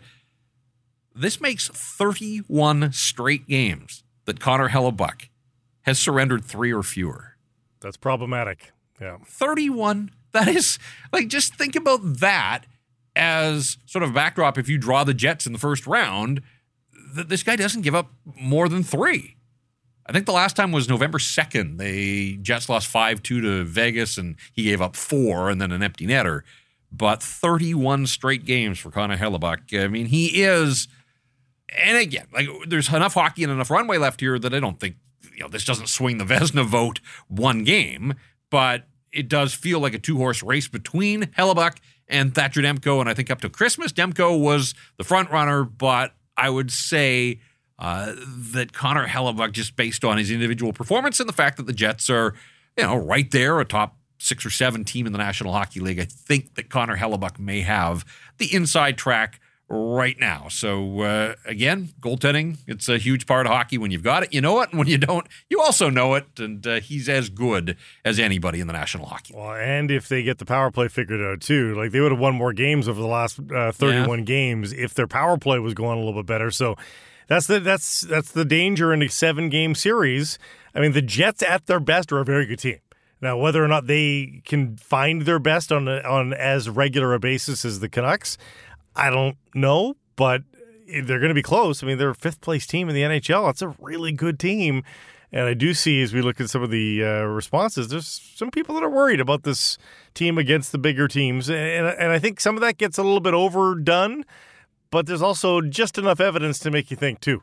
this 1.13 1.39
makes 1.39 1.67
31 1.67 2.91
straight 2.93 3.47
games 3.47 4.03
that 4.25 4.39
Connor 4.39 4.69
Hellebuyck 4.69 5.29
has 5.83 5.99
surrendered 5.99 6.43
three 6.43 6.73
or 6.73 6.81
fewer. 6.81 7.35
That's 7.79 7.97
problematic. 7.97 8.71
Yeah. 8.99 9.17
31. 9.25 10.11
That 10.31 10.49
is 10.49 10.79
like, 11.13 11.29
just 11.29 11.55
think 11.55 11.77
about 11.77 11.99
that 12.19 12.63
as 13.15 13.77
sort 13.85 14.03
of 14.03 14.09
a 14.09 14.13
backdrop. 14.13 14.57
If 14.57 14.67
you 14.67 14.77
draw 14.77 15.05
the 15.05 15.13
Jets 15.13 15.45
in 15.45 15.53
the 15.53 15.59
first 15.59 15.87
round, 15.87 16.41
that 17.13 17.29
this 17.29 17.41
guy 17.41 17.55
doesn't 17.55 17.83
give 17.83 17.95
up 17.95 18.11
more 18.35 18.67
than 18.67 18.83
three. 18.83 19.37
I 20.05 20.11
think 20.11 20.25
the 20.25 20.33
last 20.33 20.57
time 20.57 20.73
was 20.73 20.89
November 20.89 21.19
2nd. 21.19 21.77
They 21.77 22.37
Jets 22.41 22.67
lost 22.67 22.87
5 22.87 23.23
2 23.23 23.41
to 23.41 23.63
Vegas, 23.63 24.17
and 24.17 24.35
he 24.51 24.63
gave 24.63 24.81
up 24.81 24.95
four 24.97 25.49
and 25.49 25.61
then 25.61 25.71
an 25.71 25.81
empty 25.81 26.05
netter 26.05 26.41
but 26.91 27.21
31 27.21 28.07
straight 28.07 28.45
games 28.45 28.79
for 28.79 28.91
Connor 28.91 29.17
Hellebuyck. 29.17 29.83
I 29.83 29.87
mean, 29.87 30.07
he 30.07 30.43
is, 30.43 30.87
and 31.77 31.97
again, 31.97 32.27
like 32.33 32.47
there's 32.67 32.89
enough 32.89 33.13
hockey 33.13 33.43
and 33.43 33.51
enough 33.51 33.69
runway 33.69 33.97
left 33.97 34.19
here 34.19 34.39
that 34.39 34.53
I 34.53 34.59
don't 34.59 34.79
think 34.79 34.95
you 35.33 35.41
know 35.41 35.49
this 35.49 35.65
doesn't 35.65 35.87
swing 35.87 36.17
the 36.17 36.25
Vezina 36.33 36.65
vote 36.65 36.99
one 37.27 37.63
game, 37.63 38.13
but 38.49 38.87
it 39.11 39.27
does 39.27 39.53
feel 39.53 39.79
like 39.79 39.93
a 39.93 39.99
two 39.99 40.17
horse 40.17 40.43
race 40.43 40.67
between 40.67 41.23
Hellebuyck 41.23 41.77
and 42.07 42.35
Thatcher 42.35 42.61
Demko, 42.61 42.99
and 42.99 43.09
I 43.09 43.13
think 43.13 43.31
up 43.31 43.41
to 43.41 43.49
Christmas, 43.49 43.91
Demko 43.91 44.39
was 44.39 44.73
the 44.97 45.03
front 45.03 45.31
runner, 45.31 45.63
but 45.63 46.13
I 46.37 46.49
would 46.49 46.71
say. 46.71 47.39
Uh, 47.77 48.13
that 48.53 48.71
Connor 48.71 49.05
Hellebuyck, 49.05 49.51
just 49.51 49.75
based 49.75 50.05
on 50.05 50.17
his 50.17 50.31
individual 50.31 50.71
performance 50.71 51.19
and 51.19 51.27
the 51.27 51.33
fact 51.33 51.57
that 51.57 51.65
the 51.65 51.73
Jets 51.73 52.09
are, 52.09 52.33
you 52.77 52.85
know, 52.85 52.95
right 52.95 53.29
there, 53.31 53.59
a 53.59 53.65
top 53.65 53.97
six 54.17 54.45
or 54.45 54.49
seven 54.49 54.83
team 54.83 55.05
in 55.05 55.11
the 55.11 55.17
National 55.17 55.53
Hockey 55.53 55.79
League. 55.79 55.99
I 55.99 56.05
think 56.05 56.55
that 56.55 56.69
Connor 56.69 56.97
Hellebuyck 56.97 57.39
may 57.39 57.61
have 57.61 58.05
the 58.37 58.53
inside 58.53 58.97
track 58.97 59.39
right 59.67 60.19
now. 60.19 60.47
So 60.49 61.01
uh, 61.01 61.35
again, 61.45 61.89
goaltending, 61.99 62.57
it's 62.67 62.87
a 62.87 62.97
huge 62.97 63.25
part 63.25 63.45
of 63.45 63.51
hockey. 63.51 63.77
When 63.77 63.91
you've 63.91 64.03
got 64.03 64.23
it, 64.23 64.33
you 64.33 64.41
know 64.41 64.61
it, 64.61 64.69
and 64.69 64.79
when 64.79 64.87
you 64.87 64.97
don't, 64.97 65.27
you 65.49 65.59
also 65.59 65.89
know 65.89 66.13
it. 66.13 66.25
And 66.37 66.65
uh, 66.65 66.79
he's 66.79 67.09
as 67.09 67.29
good 67.29 67.77
as 68.03 68.19
anybody 68.19 68.59
in 68.59 68.67
the 68.67 68.73
National 68.73 69.07
Hockey 69.07 69.33
League. 69.33 69.43
Well, 69.43 69.55
and 69.55 69.89
if 69.89 70.07
they 70.07 70.23
get 70.23 70.37
the 70.37 70.45
power 70.45 70.71
play 70.71 70.87
figured 70.87 71.21
out 71.21 71.41
too, 71.41 71.75
like 71.75 71.91
they 71.91 71.99
would 71.99 72.11
have 72.11 72.21
won 72.21 72.35
more 72.35 72.53
games 72.53 72.87
over 72.87 72.99
the 72.99 73.07
last 73.07 73.39
uh, 73.55 73.71
31 73.71 74.19
yeah. 74.19 74.25
games 74.25 74.73
if 74.73 74.93
their 74.93 75.07
power 75.07 75.37
play 75.37 75.59
was 75.59 75.73
going 75.73 75.97
a 75.97 76.03
little 76.03 76.21
bit 76.21 76.27
better. 76.27 76.51
So 76.51 76.75
that's 77.27 77.47
the 77.47 77.59
that's 77.59 78.01
that's 78.01 78.31
the 78.31 78.45
danger 78.45 78.93
in 78.93 79.01
a 79.01 79.09
seven 79.09 79.49
game 79.49 79.73
series. 79.73 80.37
I 80.75 80.81
mean, 80.81 80.91
the 80.91 81.01
Jets 81.01 81.41
at 81.41 81.65
their 81.65 81.79
best 81.79 82.11
are 82.11 82.19
a 82.19 82.25
very 82.25 82.45
good 82.45 82.59
team. 82.59 82.79
Now, 83.21 83.37
whether 83.37 83.63
or 83.63 83.67
not 83.67 83.87
they 83.87 84.41
can 84.45 84.77
find 84.77 85.23
their 85.23 85.39
best 85.39 85.71
on 85.71 85.87
on 85.87 86.33
as 86.33 86.69
regular 86.69 87.13
a 87.13 87.19
basis 87.19 87.65
as 87.65 87.79
the 87.79 87.89
Canucks, 87.89 88.37
I 88.95 89.09
don't 89.09 89.37
know, 89.53 89.95
but 90.15 90.43
they're 90.87 91.19
going 91.19 91.29
to 91.29 91.33
be 91.33 91.41
close. 91.41 91.83
I 91.83 91.87
mean, 91.87 91.97
they're 91.97 92.09
a 92.09 92.15
fifth 92.15 92.41
place 92.41 92.67
team 92.67 92.89
in 92.89 92.95
the 92.95 93.01
NHL. 93.01 93.47
That's 93.47 93.61
a 93.61 93.75
really 93.79 94.11
good 94.11 94.39
team. 94.39 94.83
And 95.31 95.45
I 95.45 95.53
do 95.53 95.73
see 95.73 96.01
as 96.01 96.13
we 96.13 96.21
look 96.21 96.39
at 96.39 96.49
some 96.49 96.63
of 96.63 96.69
the 96.69 97.03
uh, 97.03 97.23
responses, 97.23 97.89
there's 97.89 98.07
some 98.07 98.51
people 98.51 98.75
that 98.75 98.83
are 98.83 98.89
worried 98.89 99.19
about 99.19 99.43
this 99.43 99.77
team 100.13 100.37
against 100.37 100.71
the 100.71 100.77
bigger 100.77 101.07
teams. 101.07 101.49
And, 101.49 101.87
and 101.87 102.11
I 102.11 102.19
think 102.19 102.39
some 102.39 102.55
of 102.55 102.61
that 102.61 102.77
gets 102.77 102.97
a 102.97 103.03
little 103.03 103.19
bit 103.19 103.33
overdone, 103.33 104.23
but 104.91 105.07
there's 105.07 105.21
also 105.21 105.61
just 105.61 105.97
enough 105.97 106.21
evidence 106.21 106.59
to 106.59 106.71
make 106.71 106.91
you 106.91 106.95
think, 106.95 107.19
too. 107.19 107.41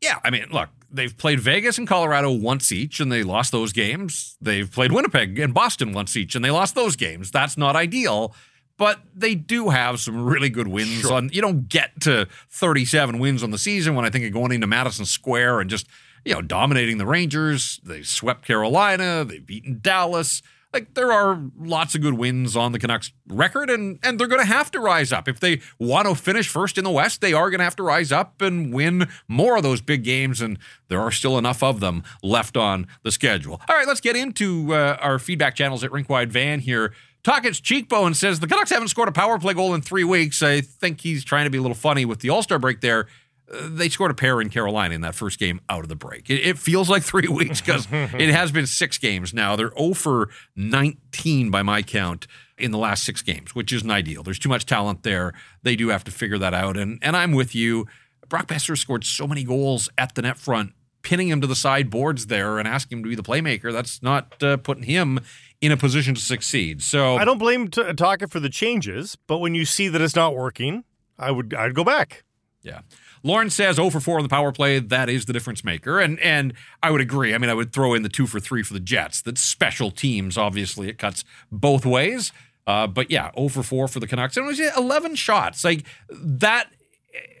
Yeah, 0.00 0.18
I 0.24 0.30
mean, 0.30 0.46
look, 0.50 0.68
they've 0.90 1.16
played 1.16 1.40
Vegas 1.40 1.78
and 1.78 1.88
Colorado 1.88 2.30
once 2.30 2.70
each, 2.70 3.00
and 3.00 3.10
they 3.10 3.22
lost 3.22 3.52
those 3.52 3.72
games. 3.72 4.36
They've 4.40 4.70
played 4.70 4.92
Winnipeg 4.92 5.38
and 5.38 5.54
Boston 5.54 5.92
once 5.92 6.16
each, 6.16 6.34
and 6.34 6.44
they 6.44 6.50
lost 6.50 6.74
those 6.74 6.96
games. 6.96 7.30
That's 7.30 7.56
not 7.56 7.76
ideal, 7.76 8.34
but 8.76 9.00
they 9.14 9.34
do 9.34 9.70
have 9.70 10.00
some 10.00 10.24
really 10.24 10.50
good 10.50 10.68
wins. 10.68 11.00
Sure. 11.00 11.14
On 11.14 11.30
you 11.32 11.40
don't 11.40 11.68
get 11.68 12.00
to 12.02 12.26
37 12.50 13.18
wins 13.18 13.42
on 13.42 13.50
the 13.50 13.58
season 13.58 13.94
when 13.94 14.04
I 14.04 14.10
think 14.10 14.24
of 14.26 14.32
going 14.32 14.52
into 14.52 14.66
Madison 14.66 15.06
Square 15.06 15.60
and 15.60 15.70
just 15.70 15.86
you 16.24 16.34
know 16.34 16.42
dominating 16.42 16.98
the 16.98 17.06
Rangers. 17.06 17.80
They 17.82 18.02
swept 18.02 18.44
Carolina. 18.44 19.24
They've 19.24 19.44
beaten 19.44 19.78
Dallas 19.80 20.42
like 20.76 20.92
there 20.92 21.10
are 21.10 21.40
lots 21.58 21.94
of 21.94 22.02
good 22.02 22.14
wins 22.14 22.54
on 22.54 22.72
the 22.72 22.78
Canucks 22.78 23.10
record, 23.28 23.70
and 23.70 23.98
and 24.02 24.20
they're 24.20 24.26
going 24.26 24.40
to 24.40 24.46
have 24.46 24.70
to 24.72 24.80
rise 24.80 25.10
up 25.10 25.26
if 25.26 25.40
they 25.40 25.60
want 25.78 26.06
to 26.06 26.14
finish 26.14 26.48
first 26.48 26.76
in 26.76 26.84
the 26.84 26.90
West. 26.90 27.22
They 27.22 27.32
are 27.32 27.48
going 27.48 27.60
to 27.60 27.64
have 27.64 27.76
to 27.76 27.82
rise 27.82 28.12
up 28.12 28.42
and 28.42 28.74
win 28.74 29.08
more 29.26 29.56
of 29.56 29.62
those 29.62 29.80
big 29.80 30.04
games, 30.04 30.42
and 30.42 30.58
there 30.88 31.00
are 31.00 31.10
still 31.10 31.38
enough 31.38 31.62
of 31.62 31.80
them 31.80 32.02
left 32.22 32.56
on 32.58 32.86
the 33.02 33.10
schedule. 33.10 33.60
All 33.68 33.76
right, 33.76 33.86
let's 33.86 34.02
get 34.02 34.16
into 34.16 34.74
uh, 34.74 34.98
our 35.00 35.18
feedback 35.18 35.54
channels 35.54 35.82
at 35.82 35.90
Rinkwide 35.90 36.28
Van 36.28 36.60
here. 36.60 36.92
Talkits 37.24 37.60
Cheekbone 37.60 38.14
says 38.14 38.38
the 38.38 38.46
Canucks 38.46 38.70
haven't 38.70 38.88
scored 38.88 39.08
a 39.08 39.12
power 39.12 39.38
play 39.38 39.54
goal 39.54 39.74
in 39.74 39.80
three 39.80 40.04
weeks. 40.04 40.42
I 40.42 40.60
think 40.60 41.00
he's 41.00 41.24
trying 41.24 41.44
to 41.44 41.50
be 41.50 41.58
a 41.58 41.62
little 41.62 41.74
funny 41.74 42.04
with 42.04 42.20
the 42.20 42.30
All 42.30 42.42
Star 42.42 42.58
break 42.58 42.82
there 42.82 43.08
they 43.48 43.88
scored 43.88 44.10
a 44.10 44.14
pair 44.14 44.40
in 44.40 44.50
Carolina 44.50 44.94
in 44.94 45.00
that 45.02 45.14
first 45.14 45.38
game 45.38 45.60
out 45.68 45.80
of 45.82 45.88
the 45.88 45.96
break. 45.96 46.28
It, 46.28 46.46
it 46.46 46.58
feels 46.58 46.90
like 46.90 47.02
three 47.02 47.28
weeks 47.30 47.60
because 47.60 47.86
it 47.90 48.30
has 48.30 48.50
been 48.50 48.66
six 48.66 48.98
games 48.98 49.32
now. 49.32 49.56
They're 49.56 49.72
0 49.78 49.94
for 49.94 50.30
19 50.56 51.50
by 51.50 51.62
my 51.62 51.82
count 51.82 52.26
in 52.58 52.70
the 52.70 52.78
last 52.78 53.04
six 53.04 53.22
games, 53.22 53.54
which 53.54 53.72
isn't 53.72 53.90
ideal. 53.90 54.22
There's 54.22 54.38
too 54.38 54.48
much 54.48 54.66
talent 54.66 55.02
there. 55.02 55.32
They 55.62 55.76
do 55.76 55.88
have 55.88 56.04
to 56.04 56.10
figure 56.10 56.38
that 56.38 56.54
out. 56.54 56.76
And 56.76 56.98
and 57.02 57.16
I'm 57.16 57.32
with 57.32 57.54
you. 57.54 57.86
Brock 58.28 58.48
Boeser 58.48 58.76
scored 58.76 59.04
so 59.04 59.26
many 59.26 59.44
goals 59.44 59.88
at 59.96 60.16
the 60.16 60.22
net 60.22 60.36
front, 60.36 60.72
pinning 61.02 61.28
him 61.28 61.40
to 61.40 61.46
the 61.46 61.54
sideboards 61.54 62.26
there 62.26 62.58
and 62.58 62.66
asking 62.66 62.98
him 62.98 63.04
to 63.04 63.10
be 63.10 63.14
the 63.14 63.22
playmaker. 63.22 63.72
That's 63.72 64.02
not 64.02 64.42
uh, 64.42 64.56
putting 64.56 64.84
him 64.84 65.20
in 65.60 65.70
a 65.70 65.76
position 65.76 66.14
to 66.16 66.20
succeed. 66.20 66.82
So 66.82 67.16
I 67.16 67.24
don't 67.24 67.38
blame 67.38 67.68
t- 67.68 67.92
Tocchet 67.92 68.30
for 68.30 68.40
the 68.40 68.48
changes, 68.50 69.16
but 69.26 69.38
when 69.38 69.54
you 69.54 69.64
see 69.64 69.86
that 69.88 70.00
it's 70.00 70.16
not 70.16 70.34
working, 70.34 70.82
I 71.18 71.30
would 71.30 71.54
I'd 71.54 71.74
go 71.74 71.84
back. 71.84 72.24
Yeah. 72.62 72.80
Lauren 73.26 73.50
says 73.50 73.76
0 73.76 73.90
for 73.90 73.98
4 73.98 74.18
on 74.18 74.22
the 74.22 74.28
power 74.28 74.52
play. 74.52 74.78
That 74.78 75.10
is 75.10 75.24
the 75.24 75.32
difference 75.32 75.64
maker. 75.64 75.98
And 75.98 76.20
and 76.20 76.54
I 76.82 76.92
would 76.92 77.00
agree. 77.00 77.34
I 77.34 77.38
mean, 77.38 77.50
I 77.50 77.54
would 77.54 77.72
throw 77.72 77.92
in 77.92 78.02
the 78.02 78.08
2 78.08 78.26
for 78.26 78.38
3 78.38 78.62
for 78.62 78.72
the 78.72 78.80
Jets. 78.80 79.20
That's 79.20 79.40
special 79.40 79.90
teams. 79.90 80.38
Obviously, 80.38 80.88
it 80.88 80.96
cuts 80.96 81.24
both 81.50 81.84
ways. 81.84 82.32
Uh, 82.68 82.86
but 82.86 83.10
yeah, 83.10 83.32
0 83.36 83.48
for 83.48 83.62
4 83.64 83.88
for 83.88 83.98
the 83.98 84.06
Canucks. 84.06 84.36
And 84.36 84.44
it 84.44 84.48
was 84.48 84.60
11 84.60 85.16
shots. 85.16 85.64
Like 85.64 85.84
that. 86.10 86.68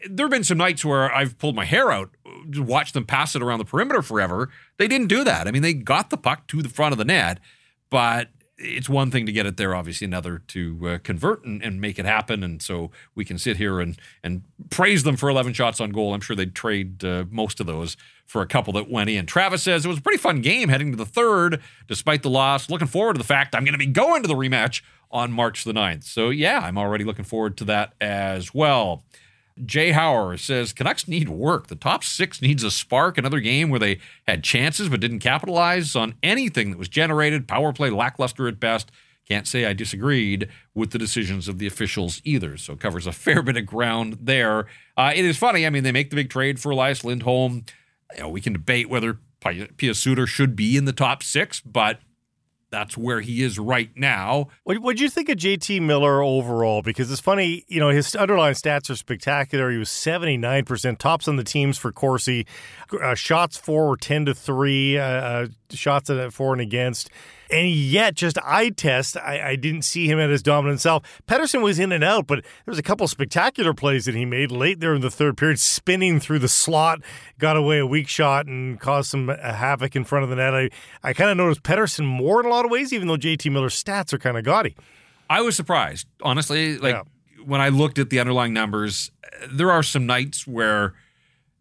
There 0.08 0.24
have 0.24 0.30
been 0.30 0.44
some 0.44 0.58
nights 0.58 0.84
where 0.84 1.12
I've 1.14 1.36
pulled 1.38 1.54
my 1.54 1.64
hair 1.64 1.90
out, 1.90 2.10
watched 2.54 2.94
them 2.94 3.04
pass 3.04 3.34
it 3.36 3.42
around 3.42 3.58
the 3.58 3.64
perimeter 3.64 4.02
forever. 4.02 4.48
They 4.78 4.88
didn't 4.88 5.08
do 5.08 5.22
that. 5.24 5.46
I 5.46 5.50
mean, 5.50 5.62
they 5.62 5.74
got 5.74 6.10
the 6.10 6.16
puck 6.16 6.46
to 6.48 6.62
the 6.62 6.68
front 6.68 6.92
of 6.92 6.98
the 6.98 7.04
net, 7.04 7.40
but 7.90 8.28
it's 8.58 8.88
one 8.88 9.10
thing 9.10 9.26
to 9.26 9.32
get 9.32 9.44
it 9.44 9.56
there, 9.56 9.74
obviously 9.74 10.06
another 10.06 10.38
to 10.38 10.88
uh, 10.88 10.98
convert 11.02 11.44
and, 11.44 11.62
and, 11.62 11.80
make 11.80 11.98
it 11.98 12.06
happen. 12.06 12.42
And 12.42 12.62
so 12.62 12.90
we 13.14 13.24
can 13.24 13.38
sit 13.38 13.58
here 13.58 13.80
and 13.80 13.98
and 14.22 14.42
praise 14.70 15.02
them 15.02 15.16
for 15.16 15.28
11 15.28 15.52
shots 15.52 15.80
on 15.80 15.90
goal. 15.90 16.14
I'm 16.14 16.20
sure 16.20 16.34
they'd 16.34 16.54
trade 16.54 17.04
uh, 17.04 17.24
most 17.30 17.60
of 17.60 17.66
those 17.66 17.96
for 18.24 18.40
a 18.40 18.46
couple 18.46 18.72
that 18.74 18.90
went 18.90 19.10
in. 19.10 19.26
Travis 19.26 19.62
says 19.62 19.84
it 19.84 19.88
was 19.88 19.98
a 19.98 20.02
pretty 20.02 20.18
fun 20.18 20.40
game 20.40 20.68
heading 20.68 20.90
to 20.90 20.96
the 20.96 21.06
third, 21.06 21.60
despite 21.86 22.22
the 22.22 22.30
loss. 22.30 22.70
Looking 22.70 22.88
forward 22.88 23.14
to 23.14 23.18
the 23.18 23.24
fact 23.24 23.54
I'm 23.54 23.64
going 23.64 23.74
to 23.74 23.78
be 23.78 23.86
going 23.86 24.22
to 24.22 24.28
the 24.28 24.34
rematch 24.34 24.82
on 25.10 25.32
March 25.32 25.64
the 25.64 25.72
9th. 25.72 26.04
So 26.04 26.30
yeah, 26.30 26.60
I'm 26.60 26.78
already 26.78 27.04
looking 27.04 27.24
forward 27.24 27.56
to 27.58 27.64
that 27.66 27.92
as 28.00 28.54
well. 28.54 29.04
Jay 29.64 29.92
Hauer 29.92 30.38
says 30.38 30.72
Canucks 30.72 31.08
need 31.08 31.28
work. 31.28 31.68
The 31.68 31.76
top 31.76 32.04
six 32.04 32.42
needs 32.42 32.62
a 32.62 32.70
spark. 32.70 33.16
Another 33.16 33.40
game 33.40 33.70
where 33.70 33.80
they 33.80 33.98
had 34.26 34.44
chances 34.44 34.88
but 34.88 35.00
didn't 35.00 35.20
capitalize 35.20 35.96
on 35.96 36.14
anything 36.22 36.70
that 36.70 36.78
was 36.78 36.88
generated. 36.88 37.48
Power 37.48 37.72
play 37.72 37.90
lackluster 37.90 38.48
at 38.48 38.60
best. 38.60 38.90
Can't 39.26 39.46
say 39.48 39.64
I 39.64 39.72
disagreed 39.72 40.48
with 40.74 40.90
the 40.90 40.98
decisions 40.98 41.48
of 41.48 41.58
the 41.58 41.66
officials 41.66 42.20
either. 42.24 42.56
So 42.56 42.76
covers 42.76 43.06
a 43.06 43.12
fair 43.12 43.42
bit 43.42 43.56
of 43.56 43.66
ground 43.66 44.18
there. 44.20 44.66
Uh, 44.96 45.12
it 45.14 45.24
is 45.24 45.36
funny. 45.36 45.66
I 45.66 45.70
mean, 45.70 45.82
they 45.82 45.92
make 45.92 46.10
the 46.10 46.16
big 46.16 46.30
trade 46.30 46.60
for 46.60 46.70
Elias 46.70 47.02
Lindholm. 47.02 47.64
You 48.14 48.22
know, 48.22 48.28
we 48.28 48.40
can 48.40 48.52
debate 48.52 48.88
whether 48.88 49.18
Pius 49.40 49.98
Suter 49.98 50.26
should 50.26 50.54
be 50.54 50.76
in 50.76 50.84
the 50.84 50.92
top 50.92 51.22
six, 51.22 51.60
but 51.60 52.00
that's 52.76 52.94
where 52.94 53.22
he 53.22 53.42
is 53.42 53.58
right 53.58 53.88
now. 53.96 54.48
What 54.64 54.82
would 54.82 55.00
you 55.00 55.08
think 55.08 55.30
of 55.30 55.38
JT 55.38 55.80
Miller 55.80 56.22
overall? 56.22 56.82
Because 56.82 57.10
it's 57.10 57.22
funny, 57.22 57.64
you 57.68 57.80
know, 57.80 57.88
his 57.88 58.14
underlying 58.14 58.52
stats 58.52 58.90
are 58.90 58.96
spectacular. 58.96 59.70
He 59.70 59.78
was 59.78 59.88
79% 59.88 60.98
tops 60.98 61.26
on 61.26 61.36
the 61.36 61.42
teams 61.42 61.78
for 61.78 61.90
Corsi. 61.90 62.46
Uh, 63.02 63.14
shots 63.14 63.56
for 63.56 63.88
were 63.88 63.96
10 63.96 64.26
to 64.26 64.34
3, 64.34 64.98
uh, 64.98 65.02
uh, 65.02 65.46
shots 65.70 66.10
at 66.10 66.32
four 66.34 66.52
and 66.52 66.60
against. 66.60 67.08
And 67.50 67.70
yet, 67.70 68.14
just 68.14 68.38
eye 68.42 68.70
test, 68.70 69.16
I, 69.16 69.50
I 69.50 69.56
didn't 69.56 69.82
see 69.82 70.10
him 70.10 70.18
at 70.18 70.30
his 70.30 70.42
dominant 70.42 70.80
self. 70.80 71.02
Pettersson 71.28 71.62
was 71.62 71.78
in 71.78 71.92
and 71.92 72.02
out, 72.02 72.26
but 72.26 72.42
there 72.42 72.72
was 72.72 72.78
a 72.78 72.82
couple 72.82 73.06
spectacular 73.08 73.72
plays 73.72 74.04
that 74.06 74.14
he 74.14 74.24
made 74.24 74.50
late 74.50 74.80
there 74.80 74.94
in 74.94 75.00
the 75.00 75.10
third 75.10 75.36
period, 75.36 75.60
spinning 75.60 76.18
through 76.18 76.40
the 76.40 76.48
slot, 76.48 77.00
got 77.38 77.56
away 77.56 77.78
a 77.78 77.86
weak 77.86 78.08
shot, 78.08 78.46
and 78.46 78.80
caused 78.80 79.10
some 79.10 79.30
uh, 79.30 79.36
havoc 79.36 79.94
in 79.94 80.04
front 80.04 80.24
of 80.24 80.30
the 80.30 80.36
net. 80.36 80.54
I, 80.54 80.70
I 81.02 81.12
kind 81.12 81.30
of 81.30 81.36
noticed 81.36 81.62
Pettersson 81.62 82.04
more 82.04 82.40
in 82.40 82.46
a 82.46 82.50
lot 82.50 82.64
of 82.64 82.70
ways, 82.70 82.92
even 82.92 83.08
though 83.08 83.16
JT 83.16 83.50
Miller's 83.52 83.82
stats 83.82 84.12
are 84.12 84.18
kind 84.18 84.36
of 84.36 84.44
gaudy. 84.44 84.76
I 85.30 85.40
was 85.40 85.56
surprised, 85.56 86.06
honestly. 86.22 86.78
Like 86.78 86.94
yeah. 86.94 87.02
when 87.44 87.60
I 87.60 87.68
looked 87.68 87.98
at 87.98 88.10
the 88.10 88.20
underlying 88.20 88.52
numbers, 88.52 89.10
there 89.50 89.70
are 89.70 89.82
some 89.82 90.06
nights 90.06 90.46
where 90.46 90.94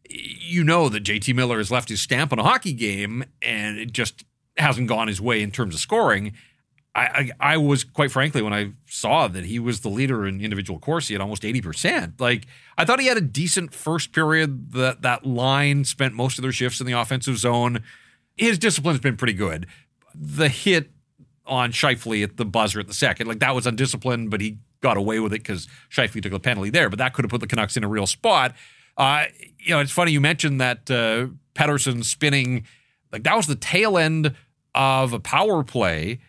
you 0.10 0.64
know 0.64 0.90
that 0.90 1.04
JT 1.04 1.36
Miller 1.36 1.58
has 1.58 1.72
left 1.72 1.90
his 1.90 2.02
stamp 2.02 2.32
on 2.32 2.40
a 2.40 2.44
hockey 2.44 2.74
game 2.74 3.26
and 3.42 3.78
it 3.78 3.92
just 3.92 4.24
hasn't 4.58 4.88
gone 4.88 5.08
his 5.08 5.22
way 5.22 5.42
in 5.42 5.52
terms 5.52 5.76
of 5.76 5.82
scoring. 5.82 6.34
I, 6.94 7.02
I, 7.40 7.54
I 7.54 7.58
was 7.58 7.84
quite 7.84 8.12
frankly 8.12 8.42
when 8.42 8.54
I 8.54 8.72
saw 8.86 9.28
that 9.28 9.44
he 9.44 9.60
was 9.60 9.82
the 9.82 9.90
leader 9.90 10.26
in 10.26 10.40
individual 10.40 10.80
Corsi 10.80 11.14
at 11.14 11.22
almost 11.22 11.44
eighty 11.44 11.62
percent. 11.62 12.22
Like 12.22 12.48
I 12.78 12.86
thought 12.86 13.00
he 13.00 13.08
had 13.08 13.18
a 13.18 13.22
decent 13.22 13.74
first 13.74 14.14
period. 14.14 14.72
That 14.72 15.02
that 15.02 15.26
line 15.26 15.84
spent 15.84 16.14
most 16.14 16.38
of 16.38 16.42
their 16.42 16.54
shifts 16.54 16.80
in 16.80 16.88
the 16.88 16.94
offensive 16.94 17.38
zone. 17.38 17.84
His 18.38 18.58
discipline's 18.58 19.00
been 19.00 19.18
pretty 19.18 19.34
good. 19.34 19.68
The 20.14 20.48
hit 20.48 20.92
on 21.46 21.72
Scheifele 21.72 22.24
at 22.24 22.38
the 22.38 22.46
buzzer 22.46 22.80
at 22.80 22.88
the 22.88 22.94
second, 22.94 23.28
like 23.28 23.40
that 23.40 23.54
was 23.54 23.68
undisciplined, 23.68 24.32
but 24.32 24.40
he 24.40 24.58
got 24.82 24.98
away 24.98 25.20
with 25.20 25.34
it 25.34 25.44
because 25.44 25.68
Scheifele 25.90 26.22
took 26.22 26.34
a 26.34 26.40
penalty 26.40 26.70
there. 26.70 26.90
But 26.90 27.00
that 27.00 27.14
could 27.14 27.26
have 27.26 27.30
put 27.30 27.42
the 27.42 27.48
Canucks 27.48 27.76
in 27.76 27.84
a 27.84 27.88
real 27.88 28.08
spot. 28.08 28.56
Uh, 28.98 29.26
you 29.60 29.72
know, 29.72 29.80
it's 29.80 29.92
funny 29.92 30.12
you 30.12 30.22
mentioned 30.22 30.62
that 30.62 30.90
uh, 30.90 31.28
Pettersson 31.54 32.06
spinning, 32.06 32.66
like 33.12 33.24
that 33.24 33.36
was 33.36 33.48
the 33.48 33.56
tail 33.56 33.98
end 33.98 34.34
of 34.76 35.14
a 35.14 35.20
power 35.20 35.64
play 35.64 36.20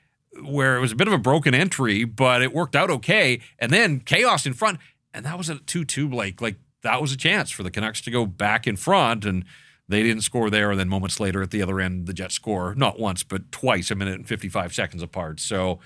where 0.43 0.77
it 0.77 0.81
was 0.81 0.93
a 0.93 0.97
bit 0.97 1.09
of 1.09 1.15
a 1.15 1.19
broken 1.19 1.55
entry, 1.55 2.05
but 2.05 2.43
it 2.43 2.55
worked 2.55 2.77
out 2.77 2.91
okay. 2.91 3.41
And 3.59 3.73
then 3.73 4.01
chaos 4.01 4.47
in 4.47 4.55
front, 4.55 4.79
and 5.13 5.25
that 5.27 5.37
was 5.37 5.49
a 5.49 5.57
2 5.57 5.85
2, 5.85 6.09
Blake. 6.09 6.41
Like 6.41 6.57
that 6.83 7.01
was 7.01 7.13
a 7.13 7.17
chance 7.17 7.51
for 7.51 7.63
the 7.63 7.71
Canucks 7.71 8.01
to 8.03 8.11
go 8.11 8.27
back 8.27 8.67
in 8.67 8.77
front, 8.77 9.25
and 9.25 9.45
they 9.89 10.03
didn't 10.03 10.23
score 10.23 10.51
there. 10.51 10.71
And 10.71 10.81
then 10.81 10.89
moments 10.89 11.21
later 11.21 11.43
at 11.43 11.51
the 11.51 11.63
other 11.63 11.81
end, 11.81 12.07
the 12.07 12.13
Jets 12.13 12.35
score 12.35 12.75
not 12.75 12.99
once, 12.99 13.23
but 13.23 13.51
twice, 13.53 13.91
a 13.91 13.95
minute 13.95 14.15
and 14.15 14.29
55 14.29 14.75
seconds 14.75 15.03
apart. 15.03 15.41
So, 15.41 15.81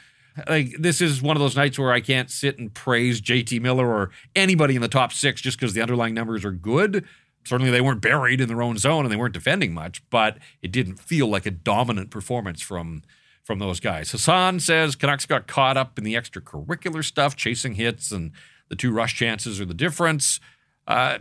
like 0.48 0.76
this 0.78 1.00
is 1.00 1.22
one 1.22 1.36
of 1.36 1.40
those 1.40 1.56
nights 1.56 1.78
where 1.78 1.92
I 1.92 2.00
can't 2.00 2.30
sit 2.30 2.58
and 2.58 2.72
praise 2.72 3.20
JT 3.20 3.60
Miller 3.60 3.86
or 3.86 4.10
anybody 4.34 4.76
in 4.76 4.82
the 4.82 4.88
top 4.88 5.12
six 5.12 5.40
just 5.40 5.58
because 5.58 5.74
the 5.74 5.82
underlying 5.82 6.14
numbers 6.14 6.44
are 6.44 6.52
good. 6.52 7.04
Certainly, 7.50 7.72
they 7.72 7.80
weren't 7.80 8.00
buried 8.00 8.40
in 8.40 8.46
their 8.46 8.62
own 8.62 8.78
zone 8.78 9.04
and 9.04 9.10
they 9.10 9.16
weren't 9.16 9.34
defending 9.34 9.74
much, 9.74 10.08
but 10.08 10.38
it 10.62 10.70
didn't 10.70 11.00
feel 11.00 11.26
like 11.26 11.46
a 11.46 11.50
dominant 11.50 12.08
performance 12.08 12.62
from 12.62 13.02
from 13.42 13.58
those 13.58 13.80
guys. 13.80 14.12
Hassan 14.12 14.60
says 14.60 14.94
Canucks 14.94 15.26
got 15.26 15.48
caught 15.48 15.76
up 15.76 15.98
in 15.98 16.04
the 16.04 16.14
extracurricular 16.14 17.04
stuff, 17.04 17.34
chasing 17.34 17.74
hits, 17.74 18.12
and 18.12 18.30
the 18.68 18.76
two 18.76 18.92
rush 18.92 19.16
chances 19.16 19.60
are 19.60 19.64
the 19.64 19.74
difference. 19.74 20.38
Uh, 20.86 21.18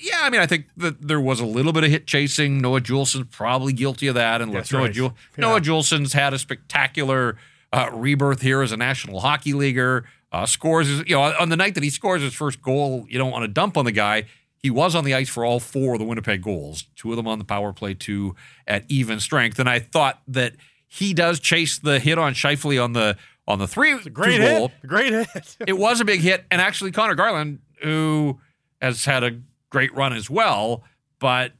yeah, 0.00 0.20
I 0.20 0.30
mean, 0.30 0.40
I 0.40 0.46
think 0.46 0.66
that 0.76 1.02
there 1.08 1.20
was 1.20 1.40
a 1.40 1.44
little 1.44 1.72
bit 1.72 1.82
of 1.82 1.90
hit 1.90 2.06
chasing. 2.06 2.58
Noah 2.58 2.80
Juulsen's 2.80 3.26
probably 3.32 3.72
guilty 3.72 4.06
of 4.06 4.14
that, 4.14 4.40
and 4.40 4.54
That's 4.54 4.72
Noah, 4.72 4.82
right. 4.82 4.92
Jul- 4.92 5.16
yeah. 5.36 5.40
Noah 5.40 5.60
Juulsen's 5.60 6.12
had 6.12 6.32
a 6.32 6.38
spectacular 6.38 7.36
uh, 7.72 7.90
rebirth 7.92 8.42
here 8.42 8.62
as 8.62 8.70
a 8.70 8.76
National 8.76 9.18
Hockey 9.18 9.54
Leaguer. 9.54 10.04
Uh, 10.30 10.46
scores, 10.46 10.86
his, 10.86 11.00
you 11.08 11.16
know, 11.16 11.22
on 11.22 11.48
the 11.48 11.56
night 11.56 11.74
that 11.74 11.82
he 11.82 11.90
scores 11.90 12.22
his 12.22 12.32
first 12.32 12.62
goal, 12.62 13.04
you 13.08 13.18
don't 13.18 13.32
want 13.32 13.42
to 13.42 13.48
dump 13.48 13.76
on 13.76 13.84
the 13.84 13.90
guy. 13.90 14.26
He 14.62 14.70
was 14.70 14.94
on 14.94 15.04
the 15.04 15.14
ice 15.14 15.28
for 15.28 15.44
all 15.44 15.58
four 15.58 15.94
of 15.94 16.00
the 16.00 16.04
Winnipeg 16.04 16.42
goals, 16.42 16.84
two 16.94 17.10
of 17.10 17.16
them 17.16 17.26
on 17.26 17.38
the 17.38 17.44
power 17.44 17.72
play, 17.72 17.94
two 17.94 18.36
at 18.66 18.84
even 18.88 19.18
strength. 19.18 19.58
And 19.58 19.68
I 19.68 19.78
thought 19.78 20.20
that 20.28 20.54
he 20.86 21.14
does 21.14 21.40
chase 21.40 21.78
the 21.78 21.98
hit 21.98 22.18
on 22.18 22.34
Scheifele 22.34 22.82
on 22.82 22.92
the 22.92 23.16
on 23.46 23.58
the 23.58 23.66
three 23.66 23.98
great 24.10 24.40
hit. 24.40 24.58
Goal. 24.58 24.72
Great 24.86 25.12
hit. 25.12 25.56
it 25.66 25.78
was 25.78 26.00
a 26.00 26.04
big 26.04 26.20
hit, 26.20 26.44
and 26.50 26.60
actually 26.60 26.90
Conor 26.90 27.14
Garland, 27.14 27.60
who 27.82 28.38
has 28.82 29.04
had 29.04 29.24
a 29.24 29.40
great 29.70 29.94
run 29.94 30.12
as 30.12 30.28
well, 30.28 30.84
but 31.18 31.52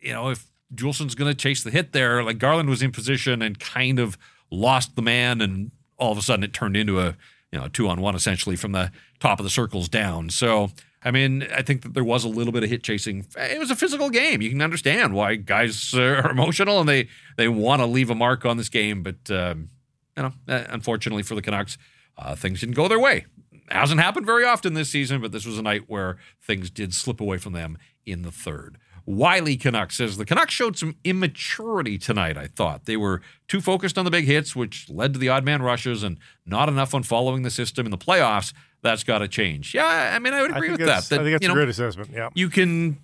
you 0.00 0.12
know 0.12 0.30
if 0.30 0.46
Juulsen's 0.74 1.14
going 1.14 1.30
to 1.30 1.36
chase 1.36 1.62
the 1.62 1.70
hit 1.70 1.92
there, 1.92 2.22
like 2.24 2.38
Garland 2.38 2.68
was 2.68 2.82
in 2.82 2.90
position 2.90 3.42
and 3.42 3.58
kind 3.58 3.98
of 3.98 4.18
lost 4.50 4.96
the 4.96 5.02
man, 5.02 5.40
and 5.40 5.70
all 5.98 6.10
of 6.10 6.18
a 6.18 6.22
sudden 6.22 6.42
it 6.42 6.52
turned 6.52 6.76
into 6.76 7.00
a 7.00 7.16
you 7.52 7.58
know 7.58 7.68
two 7.68 7.88
on 7.88 8.00
one 8.00 8.14
essentially 8.14 8.56
from 8.56 8.72
the 8.72 8.90
top 9.20 9.38
of 9.38 9.44
the 9.44 9.50
circles 9.50 9.88
down. 9.88 10.30
So 10.30 10.70
I 11.04 11.10
mean, 11.10 11.46
I 11.54 11.60
think 11.60 11.82
that 11.82 11.92
there 11.92 12.04
was 12.04 12.24
a 12.24 12.28
little 12.28 12.52
bit 12.52 12.64
of 12.64 12.70
hit 12.70 12.82
chasing. 12.82 13.26
It 13.36 13.58
was 13.58 13.70
a 13.70 13.76
physical 13.76 14.08
game. 14.08 14.40
You 14.40 14.48
can 14.48 14.62
understand 14.62 15.12
why 15.12 15.34
guys 15.36 15.92
are 15.94 16.30
emotional 16.30 16.80
and 16.80 16.88
they 16.88 17.08
they 17.36 17.48
want 17.48 17.82
to 17.82 17.86
leave 17.86 18.10
a 18.10 18.14
mark 18.14 18.46
on 18.46 18.56
this 18.56 18.70
game, 18.70 19.02
but 19.02 19.30
um, 19.30 19.68
you 20.16 20.22
know, 20.22 20.32
uh, 20.48 20.64
unfortunately 20.68 21.22
for 21.22 21.34
the 21.34 21.42
Canucks, 21.42 21.76
uh, 22.16 22.34
things 22.34 22.60
didn't 22.60 22.74
go 22.74 22.88
their 22.88 23.00
way. 23.00 23.26
Hasn't 23.68 24.00
happened 24.00 24.26
very 24.26 24.44
often 24.44 24.74
this 24.74 24.90
season, 24.90 25.20
but 25.20 25.32
this 25.32 25.46
was 25.46 25.58
a 25.58 25.62
night 25.62 25.84
where 25.86 26.16
things 26.42 26.70
did 26.70 26.94
slip 26.94 27.20
away 27.20 27.38
from 27.38 27.52
them 27.52 27.78
in 28.06 28.22
the 28.22 28.30
third. 28.30 28.78
Wiley 29.06 29.56
Canucks 29.56 29.96
says 29.96 30.16
the 30.16 30.24
Canucks 30.24 30.54
showed 30.54 30.78
some 30.78 30.96
immaturity 31.04 31.98
tonight, 31.98 32.38
I 32.38 32.46
thought. 32.46 32.86
They 32.86 32.96
were 32.96 33.20
too 33.48 33.60
focused 33.60 33.98
on 33.98 34.06
the 34.06 34.10
big 34.10 34.24
hits, 34.24 34.56
which 34.56 34.88
led 34.88 35.12
to 35.12 35.18
the 35.18 35.28
odd 35.28 35.44
man 35.44 35.60
rushes, 35.60 36.02
and 36.02 36.18
not 36.46 36.68
enough 36.68 36.94
on 36.94 37.02
following 37.02 37.42
the 37.42 37.50
system 37.50 37.86
in 37.86 37.90
the 37.90 37.98
playoffs. 37.98 38.54
That's 38.84 39.02
got 39.02 39.18
to 39.18 39.28
change. 39.28 39.74
Yeah, 39.74 40.12
I 40.14 40.20
mean, 40.20 40.32
I 40.32 40.42
would 40.42 40.52
agree 40.52 40.68
I 40.68 40.72
with 40.72 40.80
that, 40.80 41.04
that. 41.04 41.20
I 41.20 41.24
think 41.24 41.32
that's 41.32 41.42
you 41.42 41.48
know, 41.48 41.54
a 41.54 41.56
great 41.56 41.68
assessment. 41.68 42.10
Yeah. 42.12 42.28
You 42.34 42.48
can 42.48 42.98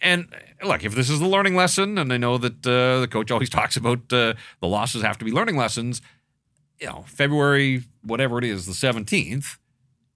and 0.00 0.28
look, 0.62 0.84
if 0.84 0.94
this 0.94 1.10
is 1.10 1.20
the 1.20 1.26
learning 1.26 1.56
lesson, 1.56 1.98
and 1.98 2.10
I 2.10 2.16
know 2.16 2.38
that 2.38 2.66
uh, 2.66 3.00
the 3.00 3.08
coach 3.10 3.30
always 3.30 3.50
talks 3.58 3.76
about 3.76 4.10
uh, 4.12 4.32
the 4.60 4.66
losses 4.66 5.02
have 5.02 5.18
to 5.18 5.26
be 5.26 5.32
learning 5.32 5.56
lessons, 5.56 6.00
you 6.80 6.86
know, 6.86 7.04
February, 7.06 7.82
whatever 8.02 8.38
it 8.38 8.44
is, 8.44 8.64
the 8.64 8.72
17th, 8.72 9.58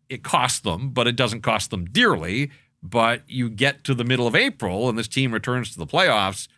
it 0.08 0.22
costs 0.22 0.60
them, 0.60 0.90
but 0.90 1.06
it 1.06 1.16
doesn't 1.16 1.42
cost 1.42 1.70
them 1.70 1.84
dearly 1.84 2.50
but 2.82 3.22
you 3.28 3.48
get 3.48 3.84
to 3.84 3.94
the 3.94 4.04
middle 4.04 4.26
of 4.26 4.34
April 4.34 4.88
and 4.88 4.98
this 4.98 5.08
team 5.08 5.32
returns 5.32 5.72
to 5.72 5.78
the 5.78 5.86
playoffs. 5.86 6.48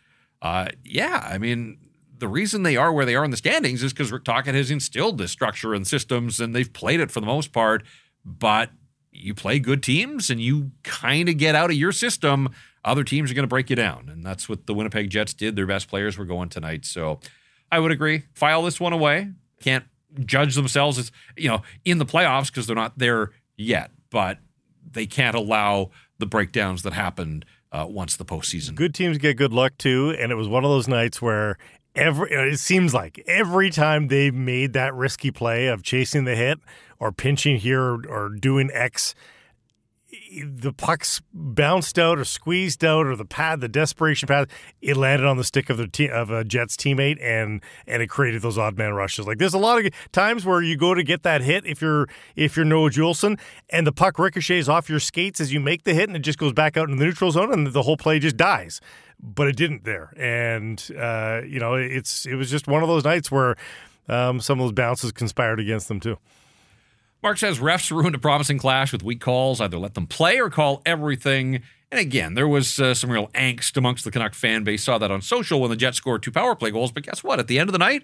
Uh, 0.41 0.67
yeah, 0.83 1.27
I 1.29 1.37
mean, 1.37 1.77
the 2.17 2.27
reason 2.27 2.63
they 2.63 2.75
are 2.75 2.91
where 2.91 3.05
they 3.05 3.15
are 3.15 3.23
in 3.23 3.31
the 3.31 3.37
standings 3.37 3.83
is 3.83 3.93
because 3.93 4.11
Rick 4.11 4.23
Tocchet 4.23 4.55
has 4.55 4.71
instilled 4.71 5.17
this 5.17 5.31
structure 5.31 5.73
and 5.73 5.85
systems, 5.85 6.39
and 6.39 6.55
they've 6.55 6.71
played 6.71 6.99
it 6.99 7.11
for 7.11 7.19
the 7.19 7.25
most 7.27 7.51
part. 7.51 7.83
But 8.25 8.71
you 9.11 9.33
play 9.33 9.59
good 9.59 9.83
teams, 9.83 10.29
and 10.29 10.41
you 10.41 10.71
kind 10.83 11.29
of 11.29 11.37
get 11.37 11.55
out 11.55 11.69
of 11.69 11.75
your 11.75 11.91
system. 11.91 12.49
Other 12.83 13.03
teams 13.03 13.31
are 13.31 13.33
going 13.33 13.43
to 13.43 13.47
break 13.47 13.69
you 13.69 13.75
down, 13.75 14.09
and 14.09 14.25
that's 14.25 14.49
what 14.49 14.67
the 14.67 14.73
Winnipeg 14.73 15.09
Jets 15.09 15.33
did. 15.33 15.55
Their 15.55 15.65
best 15.65 15.87
players 15.87 16.17
were 16.17 16.25
going 16.25 16.49
tonight, 16.49 16.85
so 16.85 17.19
I 17.71 17.79
would 17.79 17.91
agree. 17.91 18.23
File 18.33 18.63
this 18.63 18.79
one 18.79 18.93
away. 18.93 19.31
Can't 19.61 19.85
judge 20.23 20.55
themselves 20.55 20.97
as 20.97 21.11
you 21.35 21.49
know 21.49 21.61
in 21.83 21.97
the 21.97 22.05
playoffs 22.05 22.47
because 22.47 22.67
they're 22.67 22.75
not 22.75 22.97
there 22.97 23.31
yet, 23.57 23.91
but 24.09 24.39
they 24.91 25.05
can't 25.05 25.35
allow 25.35 25.91
the 26.19 26.25
breakdowns 26.25 26.83
that 26.83 26.93
happened 26.93 27.45
uh, 27.71 27.85
once 27.87 28.15
the 28.15 28.25
postseason. 28.25 28.75
Good 28.75 28.93
teams 28.93 29.17
get 29.17 29.37
good 29.37 29.53
luck 29.53 29.77
too, 29.77 30.15
and 30.19 30.31
it 30.31 30.35
was 30.35 30.47
one 30.47 30.63
of 30.63 30.69
those 30.69 30.87
nights 30.87 31.21
where 31.21 31.57
every 31.95 32.35
uh, 32.35 32.41
it 32.41 32.57
seems 32.57 32.93
like 32.93 33.23
every 33.27 33.69
time 33.69 34.07
they 34.07 34.31
made 34.31 34.73
that 34.73 34.93
risky 34.93 35.31
play 35.31 35.67
of 35.67 35.83
chasing 35.83 36.25
the 36.25 36.35
hit 36.35 36.59
or 36.99 37.11
pinching 37.11 37.57
here 37.57 37.81
or, 37.81 38.01
or 38.07 38.29
doing 38.29 38.69
X, 38.73 39.15
the 40.43 40.73
pucks 40.73 41.21
bounced 41.33 41.97
out 41.97 42.19
or 42.19 42.25
squeezed 42.25 42.83
out 42.83 43.05
or 43.05 43.15
the 43.15 43.25
pad, 43.25 43.61
the 43.61 43.67
desperation 43.67 44.27
pad, 44.27 44.49
it 44.81 44.97
landed 44.97 45.25
on 45.25 45.37
the 45.37 45.43
stick 45.43 45.69
of 45.69 45.77
the 45.77 45.87
te- 45.87 46.09
of 46.09 46.29
a 46.29 46.43
Jets 46.43 46.75
teammate 46.75 47.17
and 47.21 47.61
and 47.87 48.01
it 48.01 48.07
created 48.07 48.41
those 48.41 48.57
odd 48.57 48.77
man 48.77 48.93
rushes. 48.93 49.27
Like 49.27 49.37
there's 49.37 49.53
a 49.53 49.59
lot 49.59 49.83
of 49.83 49.91
times 50.11 50.45
where 50.45 50.61
you 50.61 50.77
go 50.77 50.93
to 50.93 51.03
get 51.03 51.23
that 51.23 51.41
hit 51.41 51.65
if 51.65 51.81
you're 51.81 52.07
if 52.35 52.55
you're 52.55 52.65
Noah 52.65 52.89
Juulsen 52.89 53.39
and 53.69 53.85
the 53.85 53.91
puck 53.91 54.19
ricochets 54.19 54.67
off 54.67 54.89
your 54.89 54.99
skates 54.99 55.39
as 55.39 55.53
you 55.53 55.59
make 55.59 55.83
the 55.83 55.93
hit 55.93 56.09
and 56.09 56.15
it 56.15 56.21
just 56.21 56.37
goes 56.37 56.53
back 56.53 56.77
out 56.77 56.89
in 56.89 56.97
the 56.97 57.05
neutral 57.05 57.31
zone 57.31 57.51
and 57.51 57.67
the 57.67 57.83
whole 57.83 57.97
play 57.97 58.19
just 58.19 58.37
dies. 58.37 58.81
But 59.21 59.47
it 59.47 59.55
didn't 59.55 59.85
there, 59.85 60.13
and 60.17 60.83
uh, 60.97 61.41
you 61.47 61.57
know 61.57 61.75
it's 61.75 62.25
it 62.25 62.35
was 62.35 62.51
just 62.51 62.67
one 62.67 62.83
of 62.83 62.89
those 62.89 63.05
nights 63.05 63.31
where 63.31 63.55
um, 64.09 64.41
some 64.41 64.59
of 64.59 64.65
those 64.65 64.73
bounces 64.73 65.13
conspired 65.13 65.59
against 65.59 65.87
them 65.87 66.01
too. 66.01 66.17
Mark 67.25 67.39
says 67.39 67.57
refs 67.57 67.89
ruined 67.89 68.13
a 68.13 68.19
promising 68.19 68.59
clash 68.59 68.91
with 68.91 69.01
weak 69.01 69.19
calls. 69.19 69.59
Either 69.59 69.79
let 69.79 69.95
them 69.95 70.05
play 70.05 70.39
or 70.39 70.47
call 70.47 70.83
everything. 70.85 71.63
And 71.89 71.99
again, 71.99 72.35
there 72.35 72.47
was 72.47 72.79
uh, 72.79 72.93
some 72.93 73.09
real 73.09 73.29
angst 73.29 73.75
amongst 73.77 74.03
the 74.03 74.11
Canuck 74.11 74.35
fan 74.35 74.63
base. 74.63 74.83
Saw 74.83 74.99
that 74.99 75.09
on 75.09 75.23
social 75.23 75.59
when 75.59 75.71
the 75.71 75.75
Jets 75.75 75.97
scored 75.97 76.21
two 76.21 76.29
power 76.29 76.53
play 76.53 76.69
goals. 76.69 76.91
But 76.91 77.01
guess 77.01 77.23
what? 77.23 77.39
At 77.39 77.47
the 77.47 77.57
end 77.57 77.67
of 77.67 77.71
the 77.71 77.79
night, 77.79 78.03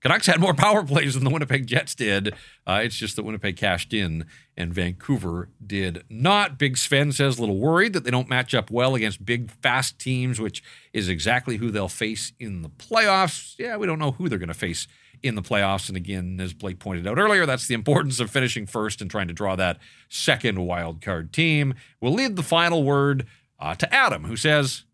Canucks 0.00 0.28
had 0.28 0.38
more 0.38 0.54
power 0.54 0.84
plays 0.84 1.14
than 1.14 1.24
the 1.24 1.30
Winnipeg 1.30 1.66
Jets 1.66 1.96
did. 1.96 2.36
Uh, 2.64 2.82
it's 2.84 2.94
just 2.94 3.16
that 3.16 3.24
Winnipeg 3.24 3.56
cashed 3.56 3.92
in 3.92 4.26
and 4.56 4.72
Vancouver 4.72 5.48
did 5.66 6.04
not. 6.08 6.56
Big 6.56 6.78
Sven 6.78 7.10
says 7.10 7.38
a 7.38 7.40
little 7.40 7.58
worried 7.58 7.94
that 7.94 8.04
they 8.04 8.12
don't 8.12 8.28
match 8.28 8.54
up 8.54 8.70
well 8.70 8.94
against 8.94 9.26
big, 9.26 9.50
fast 9.50 9.98
teams, 9.98 10.40
which 10.40 10.62
is 10.92 11.08
exactly 11.08 11.56
who 11.56 11.72
they'll 11.72 11.88
face 11.88 12.32
in 12.38 12.62
the 12.62 12.70
playoffs. 12.70 13.56
Yeah, 13.58 13.76
we 13.76 13.88
don't 13.88 13.98
know 13.98 14.12
who 14.12 14.28
they're 14.28 14.38
going 14.38 14.46
to 14.46 14.54
face 14.54 14.86
in 15.22 15.34
the 15.34 15.42
playoffs. 15.42 15.88
And 15.88 15.96
again, 15.96 16.38
as 16.40 16.52
Blake 16.52 16.78
pointed 16.78 17.06
out 17.06 17.18
earlier, 17.18 17.46
that's 17.46 17.66
the 17.66 17.74
importance 17.74 18.20
of 18.20 18.30
finishing 18.30 18.66
first 18.66 19.00
and 19.00 19.10
trying 19.10 19.28
to 19.28 19.34
draw 19.34 19.56
that 19.56 19.78
second 20.08 20.64
wild 20.66 21.00
card 21.00 21.32
team. 21.32 21.74
We'll 22.00 22.14
leave 22.14 22.36
the 22.36 22.42
final 22.42 22.82
word 22.82 23.26
uh, 23.58 23.74
to 23.76 23.94
Adam, 23.94 24.24
who 24.24 24.36
says, 24.36 24.84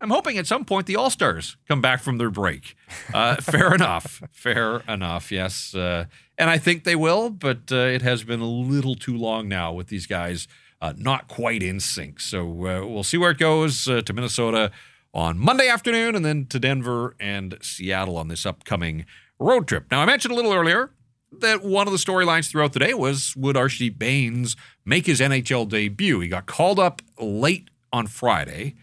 I'm 0.00 0.10
hoping 0.10 0.38
at 0.38 0.46
some 0.46 0.64
point 0.64 0.86
the 0.86 0.96
All 0.96 1.10
Stars 1.10 1.56
come 1.68 1.80
back 1.80 2.00
from 2.00 2.18
their 2.18 2.30
break. 2.30 2.74
Uh, 3.12 3.36
fair 3.40 3.74
enough. 3.74 4.22
Fair 4.32 4.82
enough. 4.88 5.30
Yes. 5.30 5.74
Uh, 5.74 6.06
and 6.38 6.48
I 6.48 6.58
think 6.58 6.84
they 6.84 6.96
will, 6.96 7.28
but 7.28 7.70
uh, 7.70 7.76
it 7.76 8.02
has 8.02 8.24
been 8.24 8.40
a 8.40 8.48
little 8.48 8.94
too 8.94 9.16
long 9.16 9.48
now 9.48 9.72
with 9.72 9.88
these 9.88 10.06
guys 10.06 10.48
uh, 10.80 10.94
not 10.96 11.28
quite 11.28 11.62
in 11.62 11.80
sync. 11.80 12.20
So 12.20 12.48
uh, 12.48 12.86
we'll 12.86 13.04
see 13.04 13.18
where 13.18 13.30
it 13.30 13.38
goes 13.38 13.86
uh, 13.86 14.00
to 14.02 14.12
Minnesota 14.12 14.70
on 15.12 15.38
Monday 15.38 15.68
afternoon 15.68 16.14
and 16.14 16.24
then 16.24 16.46
to 16.46 16.58
Denver 16.58 17.14
and 17.20 17.58
Seattle 17.60 18.16
on 18.16 18.28
this 18.28 18.46
upcoming 18.46 19.04
road 19.44 19.66
trip. 19.66 19.86
Now, 19.90 20.00
I 20.00 20.04
mentioned 20.04 20.32
a 20.32 20.34
little 20.34 20.52
earlier 20.52 20.90
that 21.32 21.62
one 21.62 21.86
of 21.86 21.92
the 21.92 21.98
storylines 21.98 22.50
throughout 22.50 22.72
the 22.72 22.80
day 22.80 22.94
was 22.94 23.34
would 23.36 23.56
Archie 23.56 23.88
Bains 23.88 24.56
make 24.84 25.06
his 25.06 25.20
NHL 25.20 25.68
debut? 25.68 26.20
He 26.20 26.28
got 26.28 26.46
called 26.46 26.78
up 26.78 27.02
late 27.18 27.70
on 27.92 28.06
Friday. 28.06 28.74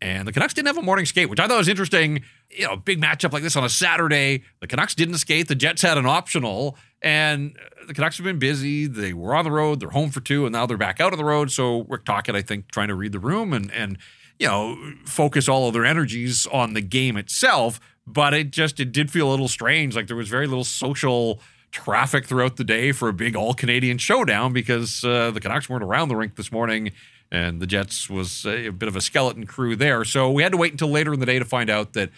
And 0.00 0.28
the 0.28 0.32
Canucks 0.32 0.52
didn't 0.52 0.66
have 0.66 0.76
a 0.76 0.82
morning 0.82 1.06
skate, 1.06 1.30
which 1.30 1.40
I 1.40 1.48
thought 1.48 1.56
was 1.56 1.68
interesting. 1.68 2.22
You 2.50 2.66
know, 2.66 2.76
big 2.76 3.00
matchup 3.00 3.32
like 3.32 3.42
this 3.42 3.56
on 3.56 3.64
a 3.64 3.70
Saturday. 3.70 4.42
The 4.60 4.66
Canucks 4.66 4.94
didn't 4.94 5.16
skate. 5.16 5.48
The 5.48 5.54
Jets 5.54 5.80
had 5.80 5.96
an 5.96 6.04
optional. 6.04 6.76
And 7.00 7.56
the 7.86 7.94
Canucks 7.94 8.18
have 8.18 8.24
been 8.24 8.38
busy. 8.38 8.86
They 8.86 9.14
were 9.14 9.34
on 9.34 9.44
the 9.44 9.50
road. 9.50 9.80
They're 9.80 9.90
home 9.90 10.10
for 10.10 10.20
two, 10.20 10.44
and 10.44 10.52
now 10.52 10.66
they're 10.66 10.76
back 10.76 11.00
out 11.00 11.12
on 11.12 11.18
the 11.18 11.24
road. 11.24 11.50
So 11.50 11.86
Rick 11.88 12.04
Tocchet, 12.04 12.36
I 12.36 12.42
think, 12.42 12.70
trying 12.70 12.88
to 12.88 12.94
read 12.94 13.12
the 13.12 13.18
room 13.18 13.52
and 13.52 13.72
and 13.72 13.98
you 14.38 14.46
know 14.46 14.76
focus 15.04 15.48
all 15.48 15.68
of 15.68 15.74
their 15.74 15.84
energies 15.84 16.46
on 16.52 16.74
the 16.74 16.80
game 16.80 17.16
itself. 17.16 17.80
But 18.06 18.34
it 18.34 18.50
just 18.50 18.80
it 18.80 18.92
did 18.92 19.10
feel 19.10 19.28
a 19.28 19.30
little 19.30 19.48
strange. 19.48 19.96
Like 19.96 20.06
there 20.06 20.16
was 20.16 20.28
very 20.28 20.46
little 20.46 20.64
social 20.64 21.40
traffic 21.70 22.26
throughout 22.26 22.56
the 22.56 22.64
day 22.64 22.92
for 22.92 23.08
a 23.08 23.12
big 23.12 23.34
all 23.34 23.52
Canadian 23.52 23.98
showdown 23.98 24.52
because 24.52 25.02
uh, 25.04 25.30
the 25.32 25.40
Canucks 25.40 25.68
weren't 25.68 25.82
around 25.82 26.08
the 26.08 26.16
rink 26.16 26.36
this 26.36 26.52
morning 26.52 26.92
and 27.32 27.60
the 27.60 27.66
Jets 27.66 28.08
was 28.08 28.44
a, 28.44 28.68
a, 28.68 28.72
bit 28.72 28.88
of 28.88 28.94
a 28.94 29.00
skeleton 29.00 29.44
crew 29.44 29.74
there. 29.74 30.04
So 30.04 30.30
we 30.30 30.42
had 30.42 30.52
to 30.52 30.58
wait 30.58 30.72
until 30.72 30.88
later 30.88 31.12
in 31.12 31.20
the 31.20 31.26
day 31.26 31.38
to 31.38 31.44
find 31.44 31.68
out 31.68 31.92
that 31.94 32.10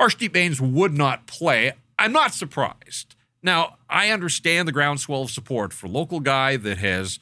Arshdeep 0.00 0.32
Bains 0.32 0.60
would 0.60 0.96
not 0.96 1.26
play. 1.26 1.72
I'm 1.98 2.12
not 2.12 2.32
surprised. 2.32 3.14
Now, 3.42 3.76
I 3.90 4.10
understand 4.10 4.66
the 4.66 4.72
groundswell 4.72 5.22
of 5.22 5.30
support 5.30 5.72
for 5.72 5.88
local 5.88 6.20
guy 6.20 6.56
that 6.56 6.78
has, 6.78 7.18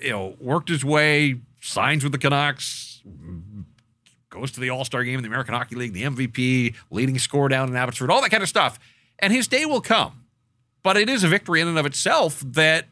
you 0.00 0.10
know, 0.10 0.36
worked 0.40 0.68
his 0.68 0.84
way, 0.84 1.40
signs 1.60 2.04
with 2.04 2.12
the 2.12 2.18
Canucks, 2.18 3.02
goes 4.30 4.50
to 4.52 4.60
the 4.60 4.70
All 4.70 4.84
Star 4.84 5.04
game 5.04 5.16
in 5.16 5.22
the 5.22 5.28
American 5.28 5.54
Hockey 5.54 5.74
League, 5.74 5.92
the 5.92 6.04
MVP, 6.04 6.74
leading 6.90 7.18
score 7.18 7.48
down 7.48 7.68
in 7.68 7.76
Abbotsford, 7.76 8.10
all 8.10 8.20
that 8.22 8.30
kind 8.30 8.42
of 8.42 8.48
stuff. 8.48 8.78
And 9.18 9.32
his 9.32 9.48
day 9.48 9.64
will 9.64 9.80
come. 9.80 10.24
But 10.82 10.96
it 10.96 11.08
is 11.08 11.24
a 11.24 11.28
victory 11.28 11.60
in 11.60 11.68
and 11.68 11.78
of 11.78 11.86
itself 11.86 12.40
that 12.44 12.86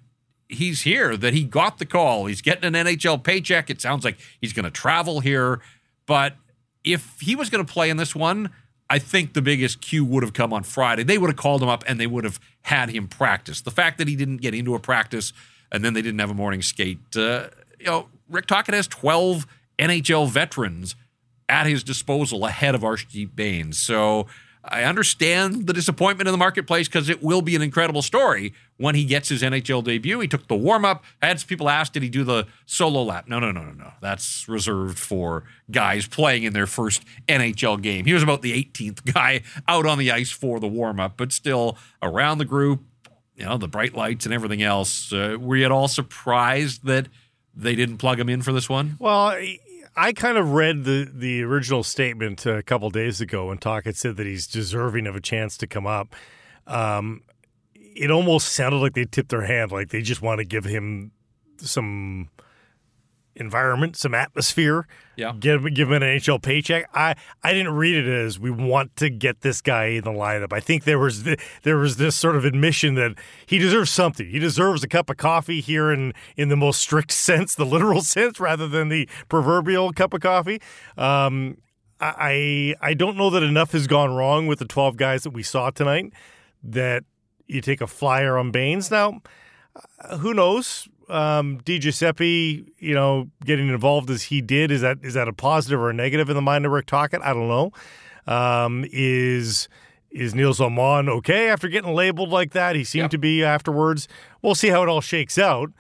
he's 0.49 0.83
here, 0.83 1.17
that 1.17 1.35
he 1.35 1.45
got 1.45 1.79
the 1.79 1.87
call. 1.87 2.27
He's 2.27 2.43
getting 2.43 2.75
an 2.75 2.87
NHL 2.87 3.23
paycheck. 3.23 3.71
It 3.71 3.81
sounds 3.81 4.05
like 4.05 4.19
he's 4.41 4.53
going 4.53 4.65
to 4.65 4.71
travel 4.71 5.21
here. 5.21 5.61
But 6.07 6.37
if 6.85 7.21
he 7.21 7.35
was 7.37 7.51
going 7.51 7.65
to 7.65 7.73
play 7.73 7.91
in 7.91 7.97
this 7.97 8.15
one, 8.15 8.51
I 8.89 8.99
think 8.99 9.35
the 9.35 9.43
biggest 9.43 9.81
cue 9.81 10.05
would 10.05 10.23
have 10.23 10.33
come 10.33 10.53
on 10.53 10.63
Friday. 10.63 11.03
They 11.03 11.19
would 11.19 11.29
have 11.29 11.37
called 11.37 11.63
him 11.63 11.69
up 11.69 11.85
and 11.87 11.99
they 11.99 12.07
would 12.07 12.25
have 12.25 12.39
had 12.63 12.91
him 12.91 13.09
practice. 13.09 13.61
The 13.61 13.71
fact 13.71 13.99
that 13.99 14.09
he 14.09 14.15
didn't 14.15 14.39
get 14.39 14.55
into 14.55 14.75
a 14.75 14.79
practice 14.79 15.33
and 15.73 15.85
then 15.85 15.95
they 15.95 16.03
didn't 16.03 16.21
have 16.21 16.31
a 16.31 16.35
morning 16.35 16.63
skate, 16.63 17.01
uh, 17.17 17.49
you 17.79 17.87
know, 17.87 18.09
Rick 18.29 18.47
Tocchet 18.47 18.75
has 18.75 18.87
12 18.87 19.47
NHL 19.79 20.29
veterans 20.29 20.95
at 21.49 21.67
his 21.67 21.83
disposal 21.83 22.45
ahead 22.45 22.75
of 22.75 22.85
Archie 22.85 23.25
Bains. 23.25 23.79
So 23.79 24.27
I 24.69 24.83
understand 24.83 25.67
the 25.67 25.73
disappointment 25.73 26.27
in 26.27 26.33
the 26.33 26.39
marketplace 26.39 26.89
because 26.89 27.09
it 27.09 27.23
will 27.23 27.43
be 27.43 27.55
an 27.55 27.63
incredible 27.63 28.03
story 28.03 28.53
when 28.79 28.97
he 28.97 29.05
gets 29.05 29.29
his 29.29 29.43
NHL 29.43 29.85
debut. 29.85 30.19
He 30.19 30.27
took 30.27 30.49
the 30.49 30.57
warm 30.57 30.85
up. 30.85 31.05
Had 31.23 31.39
some 31.39 31.47
people 31.47 31.69
ask, 31.69 31.93
did 31.93 32.03
he 32.03 32.09
do 32.09 32.25
the 32.25 32.47
solo 32.67 33.03
lap? 33.05 33.29
No, 33.29 33.39
no, 33.39 33.53
no, 33.53 33.63
no, 33.63 33.73
no. 33.73 33.93
That's 34.01 34.49
reserved 34.49 34.99
for 34.99 35.45
guys 35.71 36.09
playing 36.09 36.43
in 36.43 36.53
their 36.53 36.67
first 36.67 37.05
NHL 37.29 37.81
game. 37.81 38.07
He 38.07 38.13
was 38.13 38.25
about 38.25 38.43
the 38.43 38.53
18th 38.53 39.05
guy 39.15 39.43
out 39.69 39.87
on 39.87 39.99
the 39.99 40.11
ice 40.11 40.33
for 40.33 40.59
the 40.59 40.69
warm 40.69 40.99
up, 40.99 41.17
but 41.17 41.33
still 41.33 41.79
around 42.03 42.39
the 42.39 42.45
group, 42.45 42.83
you 43.37 43.45
know, 43.45 43.59
the 43.59 43.69
bright 43.69 43.95
lights 43.95 44.25
and 44.25 44.35
everything 44.35 44.63
else. 44.63 45.13
Uh, 45.13 45.37
were 45.39 45.57
you 45.57 45.65
at 45.65 45.71
all 45.71 45.87
surprised 45.89 46.85
that 46.87 47.07
they 47.55 47.77
didn't 47.77 47.99
plug 47.99 48.19
him 48.19 48.29
in 48.29 48.43
for 48.43 48.53
this 48.53 48.69
one? 48.69 48.97
Well, 48.99 49.39
I 49.97 50.13
kind 50.13 50.37
of 50.37 50.53
read 50.53 50.85
the 50.85 51.11
the 51.13 51.43
original 51.43 51.83
statement 51.83 52.45
a 52.45 52.63
couple 52.63 52.91
days 52.91 53.21
ago 53.21 53.47
when 53.47 53.59
Tocchet 53.59 53.97
said 53.97 54.17
that 54.17 54.27
he's 54.27 54.47
deserving 54.47 55.07
of 55.07 55.17
a 55.17 55.21
chance 55.21 55.57
to 55.59 55.67
come 55.67 55.87
up. 55.87 56.15
Um, 56.67 57.23
it 57.75 58.11
almost 58.11 58.53
sounded 58.53 58.79
like 58.79 58.93
they 58.93 59.07
tipped 59.07 59.31
their 59.31 59.47
hand, 59.47 59.73
like 59.73 59.89
they 59.89 60.03
just 60.03 60.21
want 60.21 60.39
to 60.39 60.45
give 60.45 60.65
him 60.65 61.13
some 61.57 62.29
environment, 63.37 63.97
some 63.97 64.15
atmosphere. 64.15 64.87
Yeah. 65.17 65.33
Give 65.39 65.73
give 65.73 65.91
him 65.91 66.03
an 66.03 66.03
NHL 66.03 66.43
paycheck. 66.43 66.89
I 66.95 67.15
I 67.43 67.53
didn't 67.53 67.75
read 67.75 67.95
it 67.95 68.07
as 68.07 68.39
we 68.39 68.51
want 68.51 68.97
to 68.97 69.09
get 69.09 69.41
this 69.41 69.61
guy 69.61 69.87
in 69.87 70.05
the 70.05 70.11
lineup. 70.11 70.53
I 70.53 70.61
think 70.61 70.85
there 70.85 70.99
was 70.99 71.23
the, 71.23 71.39
there 71.63 71.77
was 71.77 71.97
this 71.97 72.17
sort 72.17 72.37
of 72.37 72.45
admission 72.45 72.95
that 72.97 73.15
he 73.47 73.59
deserves 73.59 73.91
something. 73.91 74.29
He 74.29 74.39
deserves 74.39 74.83
a 74.85 74.89
cup 74.89 75.09
of 75.09 75.17
coffee 75.17 75.61
here 75.61 75.91
in 75.91 76.13
in 76.37 76.49
the 76.49 76.57
most 76.57 76.81
strict 76.81 77.13
sense, 77.27 77.55
the 77.55 77.67
literal 77.67 78.03
sense, 78.03 78.41
rather 78.41 78.69
than 78.69 78.89
the 78.89 79.09
proverbial 79.29 79.93
cup 79.93 80.13
of 80.13 80.21
coffee. 80.21 80.61
Um, 80.97 81.59
I 82.01 82.75
I 82.81 82.95
don't 82.95 83.17
know 83.17 83.31
that 83.31 83.43
enough 83.43 83.73
has 83.73 83.87
gone 83.87 84.15
wrong 84.15 84.47
with 84.47 84.59
the 84.59 84.67
twelve 84.67 84.97
guys 84.97 85.23
that 85.23 85.31
we 85.31 85.43
saw 85.43 85.71
tonight. 85.71 86.13
That 86.63 87.05
you 87.47 87.61
take 87.61 87.81
a 87.81 87.87
flyer 87.87 88.37
on 88.37 88.51
Bains 88.51 88.91
now. 88.91 89.21
Who 90.19 90.35
knows? 90.35 90.89
Um, 91.09 91.59
Di 91.65 91.79
Giuseppe, 91.79 92.65
you 92.79 92.95
know, 92.95 93.31
getting 93.45 93.69
involved 93.69 94.11
as 94.11 94.25
he 94.25 94.41
did, 94.41 94.71
is 94.71 94.81
that 94.81 94.99
is 95.03 95.15
that 95.15 95.29
a 95.29 95.33
positive 95.33 95.81
or 95.81 95.91
a 95.91 95.95
negative 95.95 96.29
in 96.29 96.37
the 96.37 96.43
mind 96.43 96.67
of 96.67 96.73
Rick 96.73 96.87
Tocchet? 96.87 97.23
I 97.23 97.33
don't 97.33 97.49
know. 97.49 97.73
Um, 98.27 98.85
is 98.91 99.69
is 100.11 100.35
Nils 100.35 100.59
Åman 100.59 101.09
okay 101.09 101.49
after 101.49 101.69
getting 101.69 101.95
labeled 101.95 102.31
like 102.31 102.53
that? 102.53 102.75
He 102.75 102.85
seemed 102.85 103.05
yep. 103.05 103.11
to 103.13 103.19
be 103.19 103.45
afterwards. 103.45 104.09
We'll 104.43 104.55
see 104.55 104.69
how 104.69 104.83
it 104.83 104.89
all 104.89 105.01
shakes 105.01 105.39
out. 105.39 105.71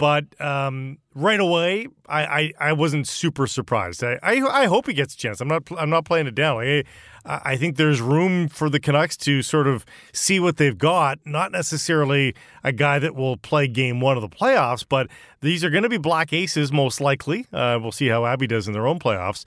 But 0.00 0.40
um, 0.40 0.96
right 1.14 1.38
away, 1.38 1.86
I, 2.08 2.22
I, 2.24 2.52
I, 2.58 2.72
wasn't 2.72 3.06
super 3.06 3.46
surprised. 3.46 4.02
I, 4.02 4.18
I, 4.22 4.62
I 4.62 4.64
hope 4.64 4.86
he 4.86 4.94
gets 4.94 5.12
a 5.12 5.16
chance. 5.18 5.42
I'm 5.42 5.48
not 5.48 5.70
I'm 5.78 5.90
not 5.90 6.06
playing 6.06 6.26
it 6.26 6.34
down. 6.34 6.56
Like, 6.56 6.86
I, 7.26 7.40
I 7.44 7.56
think 7.58 7.76
there's 7.76 8.00
room 8.00 8.48
for 8.48 8.70
the 8.70 8.80
Canucks 8.80 9.14
to 9.18 9.42
sort 9.42 9.66
of 9.66 9.84
see 10.14 10.40
what 10.40 10.56
they've 10.56 10.78
got. 10.78 11.18
Not 11.26 11.52
necessarily 11.52 12.34
a 12.64 12.72
guy 12.72 12.98
that 12.98 13.14
will 13.14 13.36
play 13.36 13.68
game 13.68 14.00
one 14.00 14.16
of 14.16 14.22
the 14.22 14.30
playoffs, 14.30 14.86
but 14.88 15.08
these 15.42 15.62
are 15.64 15.68
going 15.68 15.82
to 15.82 15.90
be 15.90 15.98
black 15.98 16.32
aces 16.32 16.72
most 16.72 17.02
likely. 17.02 17.46
Uh, 17.52 17.78
we'll 17.78 17.92
see 17.92 18.08
how 18.08 18.24
Abby 18.24 18.46
does 18.46 18.66
in 18.66 18.72
their 18.72 18.86
own 18.86 18.98
playoffs. 18.98 19.44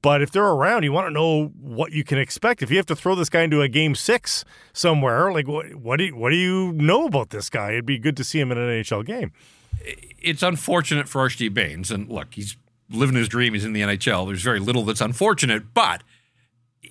But 0.00 0.22
if 0.22 0.30
they're 0.30 0.46
around, 0.46 0.84
you 0.84 0.92
want 0.92 1.08
to 1.08 1.12
know 1.12 1.46
what 1.60 1.90
you 1.90 2.04
can 2.04 2.18
expect. 2.18 2.62
If 2.62 2.70
you 2.70 2.76
have 2.76 2.86
to 2.86 2.94
throw 2.94 3.16
this 3.16 3.28
guy 3.28 3.42
into 3.42 3.62
a 3.62 3.68
game 3.68 3.96
six 3.96 4.44
somewhere, 4.72 5.32
like 5.32 5.48
what, 5.48 5.74
what 5.74 5.96
do 5.96 6.04
you, 6.04 6.14
what 6.14 6.30
do 6.30 6.36
you 6.36 6.72
know 6.74 7.06
about 7.06 7.30
this 7.30 7.50
guy? 7.50 7.72
It'd 7.72 7.84
be 7.84 7.98
good 7.98 8.16
to 8.18 8.22
see 8.22 8.38
him 8.38 8.52
in 8.52 8.58
an 8.58 8.68
NHL 8.68 9.04
game 9.04 9.32
it's 9.80 10.42
unfortunate 10.42 11.08
for 11.08 11.20
Archie 11.20 11.48
Bains. 11.48 11.90
And 11.90 12.08
look, 12.08 12.34
he's 12.34 12.56
living 12.90 13.16
his 13.16 13.28
dream. 13.28 13.54
He's 13.54 13.64
in 13.64 13.72
the 13.72 13.82
NHL. 13.82 14.26
There's 14.26 14.42
very 14.42 14.60
little 14.60 14.84
that's 14.84 15.00
unfortunate. 15.00 15.74
But 15.74 16.02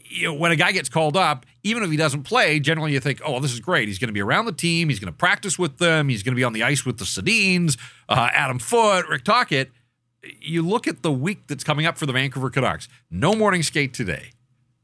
you 0.10 0.28
know, 0.28 0.34
when 0.34 0.52
a 0.52 0.56
guy 0.56 0.72
gets 0.72 0.90
called 0.90 1.18
up, 1.18 1.46
even 1.64 1.84
if 1.84 1.90
he 1.92 1.98
doesn't 1.98 2.24
play, 2.24 2.60
generally 2.60 2.94
you 2.94 3.00
think, 3.00 3.22
oh, 3.26 3.34
well, 3.34 3.42
this 3.42 3.54
is 3.54 3.60
great. 3.60 3.88
He's 3.88 4.00
going 4.00 4.08
to 4.08 4.14
be 4.14 4.22
around 4.22 4.46
the 4.46 4.52
team. 4.52 4.90
He's 4.90 5.00
going 5.00 5.12
to 5.12 5.18
practice 5.18 5.60
with 5.60 5.78
them. 5.78 6.10
He's 6.10 6.24
going 6.24 6.34
to 6.34 6.38
be 6.38 6.44
on 6.44 6.54
the 6.54 6.64
ice 6.64 6.86
with 6.86 6.98
the 6.98 7.06
Sedins, 7.06 7.78
uh, 8.10 8.30
Adam 8.34 8.60
Foote, 8.60 9.08
Rick 9.08 9.24
Tocchet. 9.24 9.72
You 10.42 10.62
look 10.62 10.88
at 10.88 11.04
the 11.04 11.12
week 11.12 11.48
that's 11.48 11.64
coming 11.64 11.86
up 11.86 11.98
for 11.98 12.06
the 12.06 12.14
Vancouver 12.14 12.50
Canucks. 12.50 12.88
No 13.12 13.34
morning 13.34 13.64
skate 13.64 13.94
today. 13.94 14.32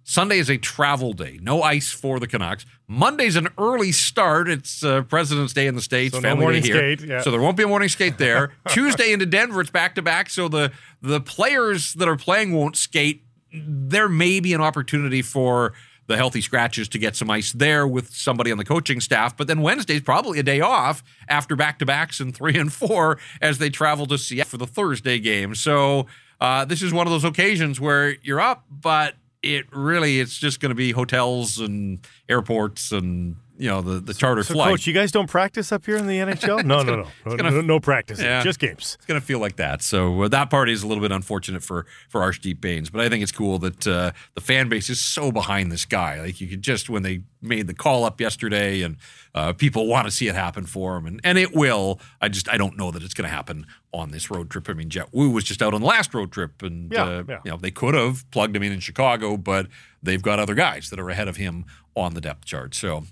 Sunday 0.04 0.38
is 0.38 0.49
a 0.49 0.58
travel 0.58 1.14
day. 1.14 1.39
No 1.41 1.62
ice 1.62 1.91
for 1.91 2.20
the 2.20 2.28
Canucks. 2.28 2.66
Monday's 2.88 3.36
an 3.36 3.47
early 3.58 3.91
start. 3.91 4.49
It's 4.49 4.84
uh, 4.84 5.04
President's 5.04 5.54
Day 5.54 5.68
in 5.68 5.76
the 5.76 5.82
States. 5.82 6.14
So 6.14 6.22
family 6.22 6.39
no 6.39 6.41
morning 6.41 6.62
day 6.62 6.68
here. 6.68 6.95
skate. 6.97 7.10
Yeah. 7.10 7.22
So 7.22 7.32
there 7.32 7.41
won't 7.41 7.58
be 7.58 7.64
a 7.64 7.68
morning 7.68 7.89
skate 7.89 8.18
there. 8.18 8.51
Tuesday 8.68 9.14
into 9.14 9.26
Denver, 9.26 9.62
it's 9.62 9.70
back 9.70 9.95
to 9.95 10.01
back. 10.01 10.30
So 10.30 10.47
the 10.47 10.72
the 11.01 11.22
players 11.22 11.93
that 11.95 12.08
are 12.08 12.18
playing 12.18 12.54
won't 12.54 12.76
skate. 12.76 13.24
There 13.54 14.10
may 14.10 14.39
be 14.39 14.54
an 14.54 14.62
opportunity 14.62 15.22
for 15.22 15.74
the 16.08 16.18
healthy 16.18 16.41
scratches 16.41 16.89
to 16.89 16.99
get 16.99 17.16
some 17.16 17.30
ice 17.30 17.54
there 17.54 17.88
with 17.88 18.10
somebody 18.14 18.51
on 18.51 18.58
the 18.58 18.66
coaching 18.66 18.99
staff. 18.99 19.38
But 19.38 19.47
then 19.47 19.62
Wednesday's 19.62 20.01
probably 20.01 20.38
a 20.39 20.43
day 20.43 20.60
off 20.60 21.01
after 21.30 21.56
back 21.56 21.80
to 21.80 21.86
backs 21.86 22.20
in 22.20 22.34
three 22.34 22.58
and 22.58 22.72
four 22.74 23.20
as 23.41 23.58
they 23.58 23.70
travel 23.70 24.06
to 24.08 24.18
Seattle 24.18 24.49
for 24.49 24.58
the 24.58 24.68
Thursday 24.68 25.20
game. 25.20 25.56
So 25.56 26.08
uh, 26.41 26.66
this 26.66 26.82
is 26.82 26.91
one 26.91 27.08
of 27.08 27.12
those 27.12 27.24
occasions 27.24 27.80
where 27.80 28.18
you're 28.22 28.41
up, 28.41 28.66
but 28.70 29.16
it 29.44 29.66
really 29.72 30.20
it's 30.20 30.38
just 30.38 30.60
going 30.60 30.70
to 30.70 30.76
be 30.76 30.91
hotels 30.91 31.60
and 31.60 32.00
airports 32.30 32.91
and 32.91 33.36
you 33.58 33.70
know 33.70 33.82
the 33.82 34.00
the 34.00 34.14
charter 34.14 34.41
so, 34.41 34.56
flight. 34.56 34.72
Coach, 34.72 34.88
you 34.88 34.94
guys 34.94 35.12
don't 35.12 35.30
practice 35.30 35.72
up 35.72 35.86
here 35.86 35.98
in 35.98 36.08
the 36.08 36.18
NHL? 36.18 36.64
No, 36.74 36.82
no, 36.82 36.96
no, 36.96 37.08
no, 37.26 37.38
gonna, 37.38 37.52
no, 37.52 37.62
no, 37.62 37.80
practice. 37.80 38.22
Yeah, 38.22 38.41
just 38.41 38.58
games. 38.58 38.96
It's 38.98 39.06
going 39.06 39.20
to 39.20 39.26
feel 39.26 39.39
like 39.39 39.58
that. 39.58 39.82
So 39.82 40.24
uh, 40.24 40.28
that 40.30 40.50
part 40.50 40.70
is 40.70 40.82
a 40.82 40.88
little 40.88 41.02
bit 41.02 41.12
unfortunate 41.12 41.62
for 41.62 41.86
for 42.10 42.22
Arshdeep 42.22 42.62
Bains, 42.62 42.89
but 42.89 43.02
I 43.02 43.10
think 43.10 43.22
it's 43.22 43.32
cool 43.32 43.60
that 43.60 43.86
uh, 43.86 44.12
the 44.34 44.41
fan 44.41 44.70
base 44.70 44.89
is 44.89 45.02
so 45.02 45.32
behind 45.32 45.72
this 45.72 45.86
guy. 45.86 46.22
Like 46.22 46.41
you 46.41 46.48
could 46.48 46.62
just 46.62 46.89
when 46.89 47.04
they 47.04 47.22
made 47.44 47.68
the 47.68 47.74
call 47.74 48.04
up 48.06 48.20
yesterday, 48.22 48.82
and 48.82 48.98
uh, 49.36 49.54
people 49.54 49.88
want 49.88 50.06
to 50.08 50.12
see 50.12 50.28
it 50.28 50.36
happen 50.36 50.66
for 50.66 50.98
him, 50.98 51.06
and, 51.06 51.22
and 51.24 51.38
it 51.38 51.54
will. 51.56 52.00
I 52.22 52.30
just 52.30 52.50
I 52.50 52.58
don't 52.58 52.78
know 52.78 52.91
that 52.91 53.04
it's 53.04 53.14
going 53.14 53.30
to 53.30 53.36
happen 53.36 53.66
on 53.94 54.12
this 54.12 54.32
road 54.32 54.50
trip. 54.50 54.70
I 54.70 54.74
mean, 54.74 54.89
Jett 54.89 55.14
Woo 55.14 55.30
was 55.30 55.44
just 55.44 55.62
out 55.62 55.74
on 55.74 55.82
the 55.82 55.88
last 55.88 56.14
road 56.14 56.32
trip, 56.32 56.62
and 56.62 56.91
Yeah, 56.91 57.04
uh, 57.04 57.24
yeah. 57.28 57.39
you 57.46 57.52
know 57.52 57.58
they 57.58 57.72
could 57.72 57.94
have 57.94 58.30
plugged 58.32 58.56
him 58.56 58.64
in 58.64 58.72
in 58.72 58.80
Chicago, 58.80 59.38
but 59.38 59.68
they've 60.02 60.22
got 60.22 60.39
other 60.39 60.56
guys 60.56 60.89
that 60.89 61.00
are 61.00 61.10
ahead 61.10 61.28
of 61.28 61.38
him 61.38 61.66
on 61.96 62.14
the 62.14 62.22
depth 62.22 62.46
chart. 62.46 62.74
So 62.76 63.04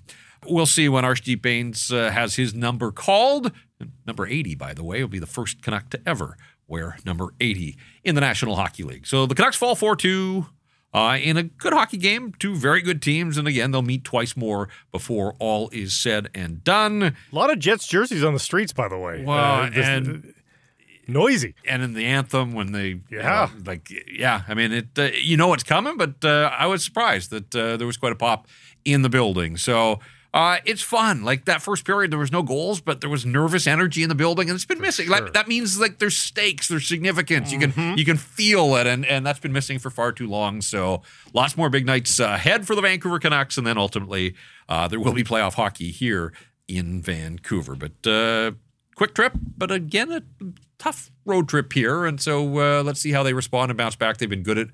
we'll 0.46 0.66
see 0.66 0.88
when 0.88 1.04
Arshdeep 1.04 1.40
Bains 1.42 1.92
uh, 1.92 2.10
has 2.10 2.36
his 2.36 2.54
number 2.54 2.90
called. 2.90 3.52
Number 4.06 4.26
80, 4.26 4.54
by 4.54 4.74
the 4.74 4.84
way, 4.84 5.00
will 5.00 5.08
be 5.08 5.18
the 5.18 5.26
first 5.26 5.60
Canuck 5.62 5.90
to 5.90 6.00
ever 6.06 6.36
wear 6.68 6.96
number 7.04 7.34
80 7.40 7.76
in 8.04 8.14
the 8.14 8.20
National 8.20 8.54
Hockey 8.56 8.84
League. 8.84 9.06
So 9.06 9.26
the 9.26 9.34
Canucks 9.34 9.56
fall 9.56 9.74
4 9.74 9.96
2 9.96 10.46
uh, 10.94 11.18
in 11.20 11.36
a 11.36 11.42
good 11.44 11.72
hockey 11.72 11.96
game. 11.96 12.32
Two 12.38 12.54
very 12.54 12.82
good 12.82 13.00
teams. 13.02 13.36
And 13.38 13.48
again, 13.48 13.70
they'll 13.70 13.82
meet 13.82 14.04
twice 14.04 14.36
more 14.36 14.68
before 14.90 15.34
all 15.38 15.68
is 15.70 15.92
said 15.94 16.28
and 16.34 16.62
done. 16.64 17.02
A 17.02 17.14
lot 17.32 17.50
of 17.50 17.58
Jets 17.58 17.86
jerseys 17.86 18.22
on 18.24 18.34
the 18.34 18.40
streets, 18.40 18.72
by 18.72 18.88
the 18.88 18.98
way. 18.98 19.24
Well, 19.24 19.62
Uh, 19.62 19.70
this- 19.70 19.86
and- 19.86 20.34
noisy. 21.08 21.54
and 21.66 21.82
in 21.82 21.94
the 21.94 22.04
anthem 22.04 22.52
when 22.52 22.72
they 22.72 22.88
you 22.88 23.02
Yeah. 23.10 23.48
know, 23.52 23.62
like 23.66 23.90
yeah 24.10 24.42
i 24.48 24.54
mean 24.54 24.70
it 24.72 24.86
uh, 24.96 25.08
you 25.20 25.36
know 25.36 25.48
what's 25.48 25.64
coming 25.64 25.96
but 25.96 26.24
uh, 26.24 26.50
i 26.56 26.66
was 26.66 26.84
surprised 26.84 27.30
that 27.30 27.54
uh, 27.56 27.76
there 27.76 27.86
was 27.88 27.96
quite 27.96 28.12
a 28.12 28.16
pop 28.16 28.46
in 28.84 29.02
the 29.02 29.08
building 29.08 29.56
so 29.56 29.98
uh, 30.34 30.56
it's 30.64 30.80
fun. 30.80 31.24
Like 31.24 31.44
that 31.44 31.60
first 31.60 31.84
period, 31.84 32.10
there 32.10 32.18
was 32.18 32.32
no 32.32 32.42
goals, 32.42 32.80
but 32.80 33.00
there 33.02 33.10
was 33.10 33.26
nervous 33.26 33.66
energy 33.66 34.02
in 34.02 34.08
the 34.08 34.14
building, 34.14 34.48
and 34.48 34.54
it's 34.54 34.64
been 34.64 34.80
missing. 34.80 35.06
sure. 35.06 35.20
Like, 35.20 35.34
that 35.34 35.46
means 35.46 35.78
like 35.78 35.98
there's 35.98 36.16
stakes, 36.16 36.68
there's 36.68 36.86
significance. 36.88 37.52
You 37.52 37.58
can 37.58 37.98
you 37.98 38.04
can 38.04 38.16
feel 38.16 38.76
it, 38.76 38.86
and 38.86 39.04
and 39.04 39.26
that's 39.26 39.40
been 39.40 39.52
missing 39.52 39.78
for 39.78 39.90
far 39.90 40.10
too 40.10 40.26
long. 40.28 40.62
So 40.62 41.02
lots 41.34 41.56
more 41.56 41.68
big 41.68 41.84
nights 41.84 42.18
ahead 42.18 42.66
for 42.66 42.74
the 42.74 42.80
Vancouver 42.80 43.18
Canucks, 43.18 43.58
and 43.58 43.66
then 43.66 43.76
ultimately 43.76 44.34
uh, 44.68 44.88
there 44.88 45.00
will 45.00 45.12
be 45.12 45.24
playoff 45.24 45.54
hockey 45.54 45.90
here 45.90 46.32
in 46.66 47.02
Vancouver. 47.02 47.76
But 47.76 48.06
uh, 48.10 48.52
quick 48.94 49.14
trip, 49.14 49.34
but 49.58 49.70
again 49.70 50.10
a 50.10 50.22
tough 50.78 51.10
road 51.26 51.46
trip 51.48 51.74
here, 51.74 52.06
and 52.06 52.18
so 52.18 52.58
uh, 52.58 52.82
let's 52.82 53.00
see 53.00 53.12
how 53.12 53.22
they 53.22 53.34
respond 53.34 53.70
and 53.70 53.76
bounce 53.76 53.96
back. 53.96 54.16
They've 54.16 54.30
been 54.30 54.42
good 54.42 54.58
at 54.58 54.68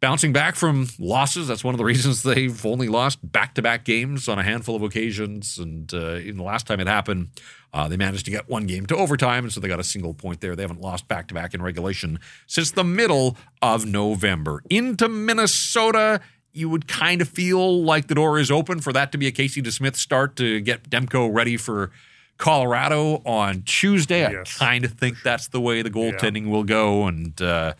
bouncing 0.00 0.32
back 0.32 0.56
from 0.56 0.88
losses. 0.98 1.48
That's 1.48 1.64
one 1.64 1.74
of 1.74 1.78
the 1.78 1.84
reasons 1.84 2.22
they've 2.24 2.64
only 2.64 2.88
lost 2.88 3.18
back-to-back 3.32 3.84
games 3.84 4.28
on 4.28 4.38
a 4.38 4.42
handful 4.42 4.76
of 4.76 4.82
occasions. 4.82 5.58
And 5.58 5.92
uh, 5.92 6.14
in 6.14 6.36
the 6.36 6.42
last 6.42 6.66
time 6.66 6.80
it 6.80 6.86
happened, 6.86 7.28
uh, 7.72 7.88
they 7.88 7.96
managed 7.96 8.24
to 8.24 8.30
get 8.30 8.48
one 8.48 8.66
game 8.66 8.86
to 8.86 8.96
overtime, 8.96 9.44
and 9.44 9.52
so 9.52 9.60
they 9.60 9.68
got 9.68 9.80
a 9.80 9.84
single 9.84 10.14
point 10.14 10.40
there. 10.40 10.56
They 10.56 10.62
haven't 10.62 10.80
lost 10.80 11.06
back-to-back 11.06 11.54
in 11.54 11.62
regulation 11.62 12.18
since 12.46 12.70
the 12.70 12.84
middle 12.84 13.36
of 13.60 13.86
November. 13.86 14.62
Into 14.70 15.08
Minnesota. 15.08 16.20
You 16.50 16.70
would 16.70 16.88
kind 16.88 17.20
of 17.20 17.28
feel 17.28 17.84
like 17.84 18.08
the 18.08 18.16
door 18.16 18.38
is 18.38 18.50
open 18.50 18.80
for 18.80 18.92
that 18.92 19.12
to 19.12 19.18
be 19.18 19.28
a 19.28 19.30
Casey 19.30 19.62
DeSmith 19.62 19.94
start 19.94 20.34
to 20.36 20.60
get 20.60 20.90
Demko 20.90 21.32
ready 21.32 21.56
for 21.56 21.92
Colorado 22.38 23.20
on 23.26 23.62
Tuesday. 23.62 24.20
Yes. 24.20 24.56
I 24.60 24.64
kind 24.64 24.84
of 24.84 24.92
think 24.92 25.22
that's 25.22 25.48
the 25.48 25.60
way 25.60 25.82
the 25.82 25.90
goaltending 25.90 26.48
will 26.48 26.64
go, 26.64 27.06
and 27.06 27.40
uh, 27.42 27.74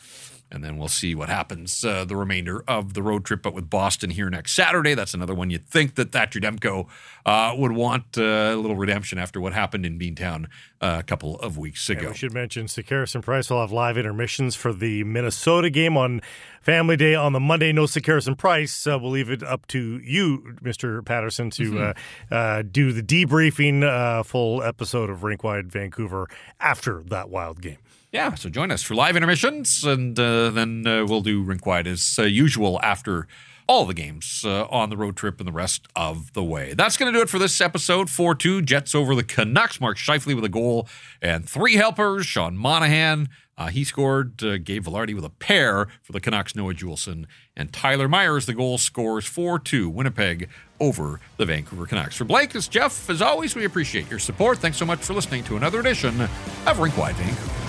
and 0.51 0.65
then 0.65 0.77
we'll 0.79 0.89
see 0.89 1.15
what 1.15 1.29
happens 1.29 1.85
uh, 1.85 2.05
the 2.05 2.17
remainder 2.17 2.65
of 2.67 2.95
the 2.95 3.03
road 3.03 3.25
trip. 3.25 3.43
But 3.43 3.55
with 3.55 3.69
Boston 3.69 4.11
here 4.11 4.31
next 4.31 4.53
Saturday, 4.53 4.95
that's 4.95 5.15
another 5.15 5.35
one 5.35 5.51
you'd 5.51 5.67
think 5.67 5.95
that 5.97 6.13
Thatcher 6.13 6.41
Demko 6.41 6.87
uh, 7.27 7.55
would 7.57 7.73
want 7.73 8.17
uh, 8.17 8.23
a 8.23 8.57
little 8.57 8.77
redemption 8.77 9.19
after 9.19 9.41
what 9.41 9.53
happened 9.53 9.85
in 9.85 9.99
Beantown 9.99 10.47
uh, 10.81 10.97
a 10.99 11.03
couple 11.03 11.37
of 11.41 11.59
weeks 11.59 11.89
And 11.91 11.99
ago. 11.99 12.09
we 12.11 12.15
should 12.15 12.33
mention 12.33 12.67
Sekeres 12.67 13.15
and 13.15 13.23
Price 13.25 13.51
will 13.51 13.61
have 13.61 13.73
live 13.73 13.99
intermissions 13.99 14.55
for 14.57 14.73
the 14.73 15.05
Minnesota 15.05 15.69
game 15.71 15.97
on 15.97 16.21
Family 16.63 16.97
Day 16.97 17.15
on 17.15 17.33
the 17.33 17.41
Monday. 17.41 17.73
No 17.73 17.85
Sekeres 17.85 18.27
and 18.27 18.37
Price. 18.39 18.87
Uh, 18.87 18.99
we'll 19.01 19.11
leave 19.11 19.31
it 19.31 19.43
up 19.43 19.67
to 19.69 19.99
you, 20.03 20.57
Mr. 20.63 21.05
Paterson, 21.05 21.51
to 21.51 21.69
Mm-hmm. 21.69 22.33
uh, 22.33 22.37
uh, 22.37 22.63
do 22.63 22.93
the 22.93 23.03
debriefing 23.03 23.83
uh, 23.85 24.23
full 24.23 24.63
episode 24.63 25.11
of 25.11 25.23
Rink 25.23 25.45
Wide 25.45 25.71
Vancouver 25.71 26.29
after 26.61 27.03
that 27.05 27.29
wild 27.29 27.61
game. 27.61 27.77
Yeah, 28.11 28.35
so 28.35 28.49
join 28.49 28.71
us 28.71 28.83
for 28.83 28.95
live 28.95 29.17
intermissions, 29.17 29.85
and 29.85 30.19
uh, 30.19 30.49
then 30.51 30.87
uh, 30.87 31.05
we'll 31.07 31.21
do 31.21 31.43
rink 31.43 31.67
wide 31.67 31.87
as 31.87 32.17
uh, 32.19 32.23
usual 32.23 32.81
after 32.83 33.29
all 33.67 33.85
the 33.85 33.93
games 33.93 34.45
uh, 34.47 34.65
on 34.69 34.89
the 34.89 34.97
road 34.97 35.15
trip 35.15 35.39
and 35.41 35.47
the 35.47 35.53
rest 35.53 35.87
of 35.95 36.33
the 36.33 36.43
way. 36.43 36.73
That's 36.73 36.97
going 36.97 37.13
to 37.13 37.19
do 37.19 37.23
it 37.23 37.29
for 37.29 37.39
this 37.39 37.61
episode. 37.61 38.09
4 38.09 38.35
2, 38.35 38.63
Jets 38.63 38.95
over 38.95 39.15
the 39.15 39.23
Canucks. 39.23 39.79
Mark 39.79 39.99
Scheifele 39.99 40.35
with 40.35 40.45
a 40.45 40.49
goal 40.49 40.89
and 41.21 41.47
three 41.47 41.75
helpers. 41.75 42.25
Sean 42.25 42.57
Monahan, 42.57 43.29
uh, 43.59 43.67
he 43.67 43.85
scored. 43.85 44.43
Uh, 44.43 44.57
Gabe 44.57 44.85
Vilardi 44.85 45.15
with 45.15 45.25
a 45.27 45.31
pair 45.31 45.89
for 46.03 46.13
the 46.13 46.21
Canucks. 46.21 46.57
Noah 46.57 46.73
Juulsen 46.73 47.27
and 47.55 47.71
Tyler 47.75 48.09
Myers, 48.09 48.47
the 48.47 48.55
goal 48.55 48.79
scores 48.79 49.27
4 49.27 49.59
2, 49.59 49.91
Winnipeg 49.91 50.49
over 50.81 51.21
the 51.37 51.45
Vancouver 51.45 51.85
Canucks. 51.85 52.17
For 52.17 52.25
Blake, 52.25 52.55
it's 52.55 52.69
Jeff. 52.69 53.11
As 53.11 53.21
always, 53.21 53.55
we 53.55 53.67
appreciate 53.67 54.09
your 54.09 54.19
support. 54.19 54.57
Thanks 54.57 54.79
so 54.79 54.87
much 54.87 55.01
for 55.01 55.13
listening 55.13 55.45
to 55.45 55.59
another 55.59 55.81
edition 55.81 56.23
of 56.67 56.79
Rink 56.79 56.97
Wide 56.97 57.17
Vancouver. 57.17 57.68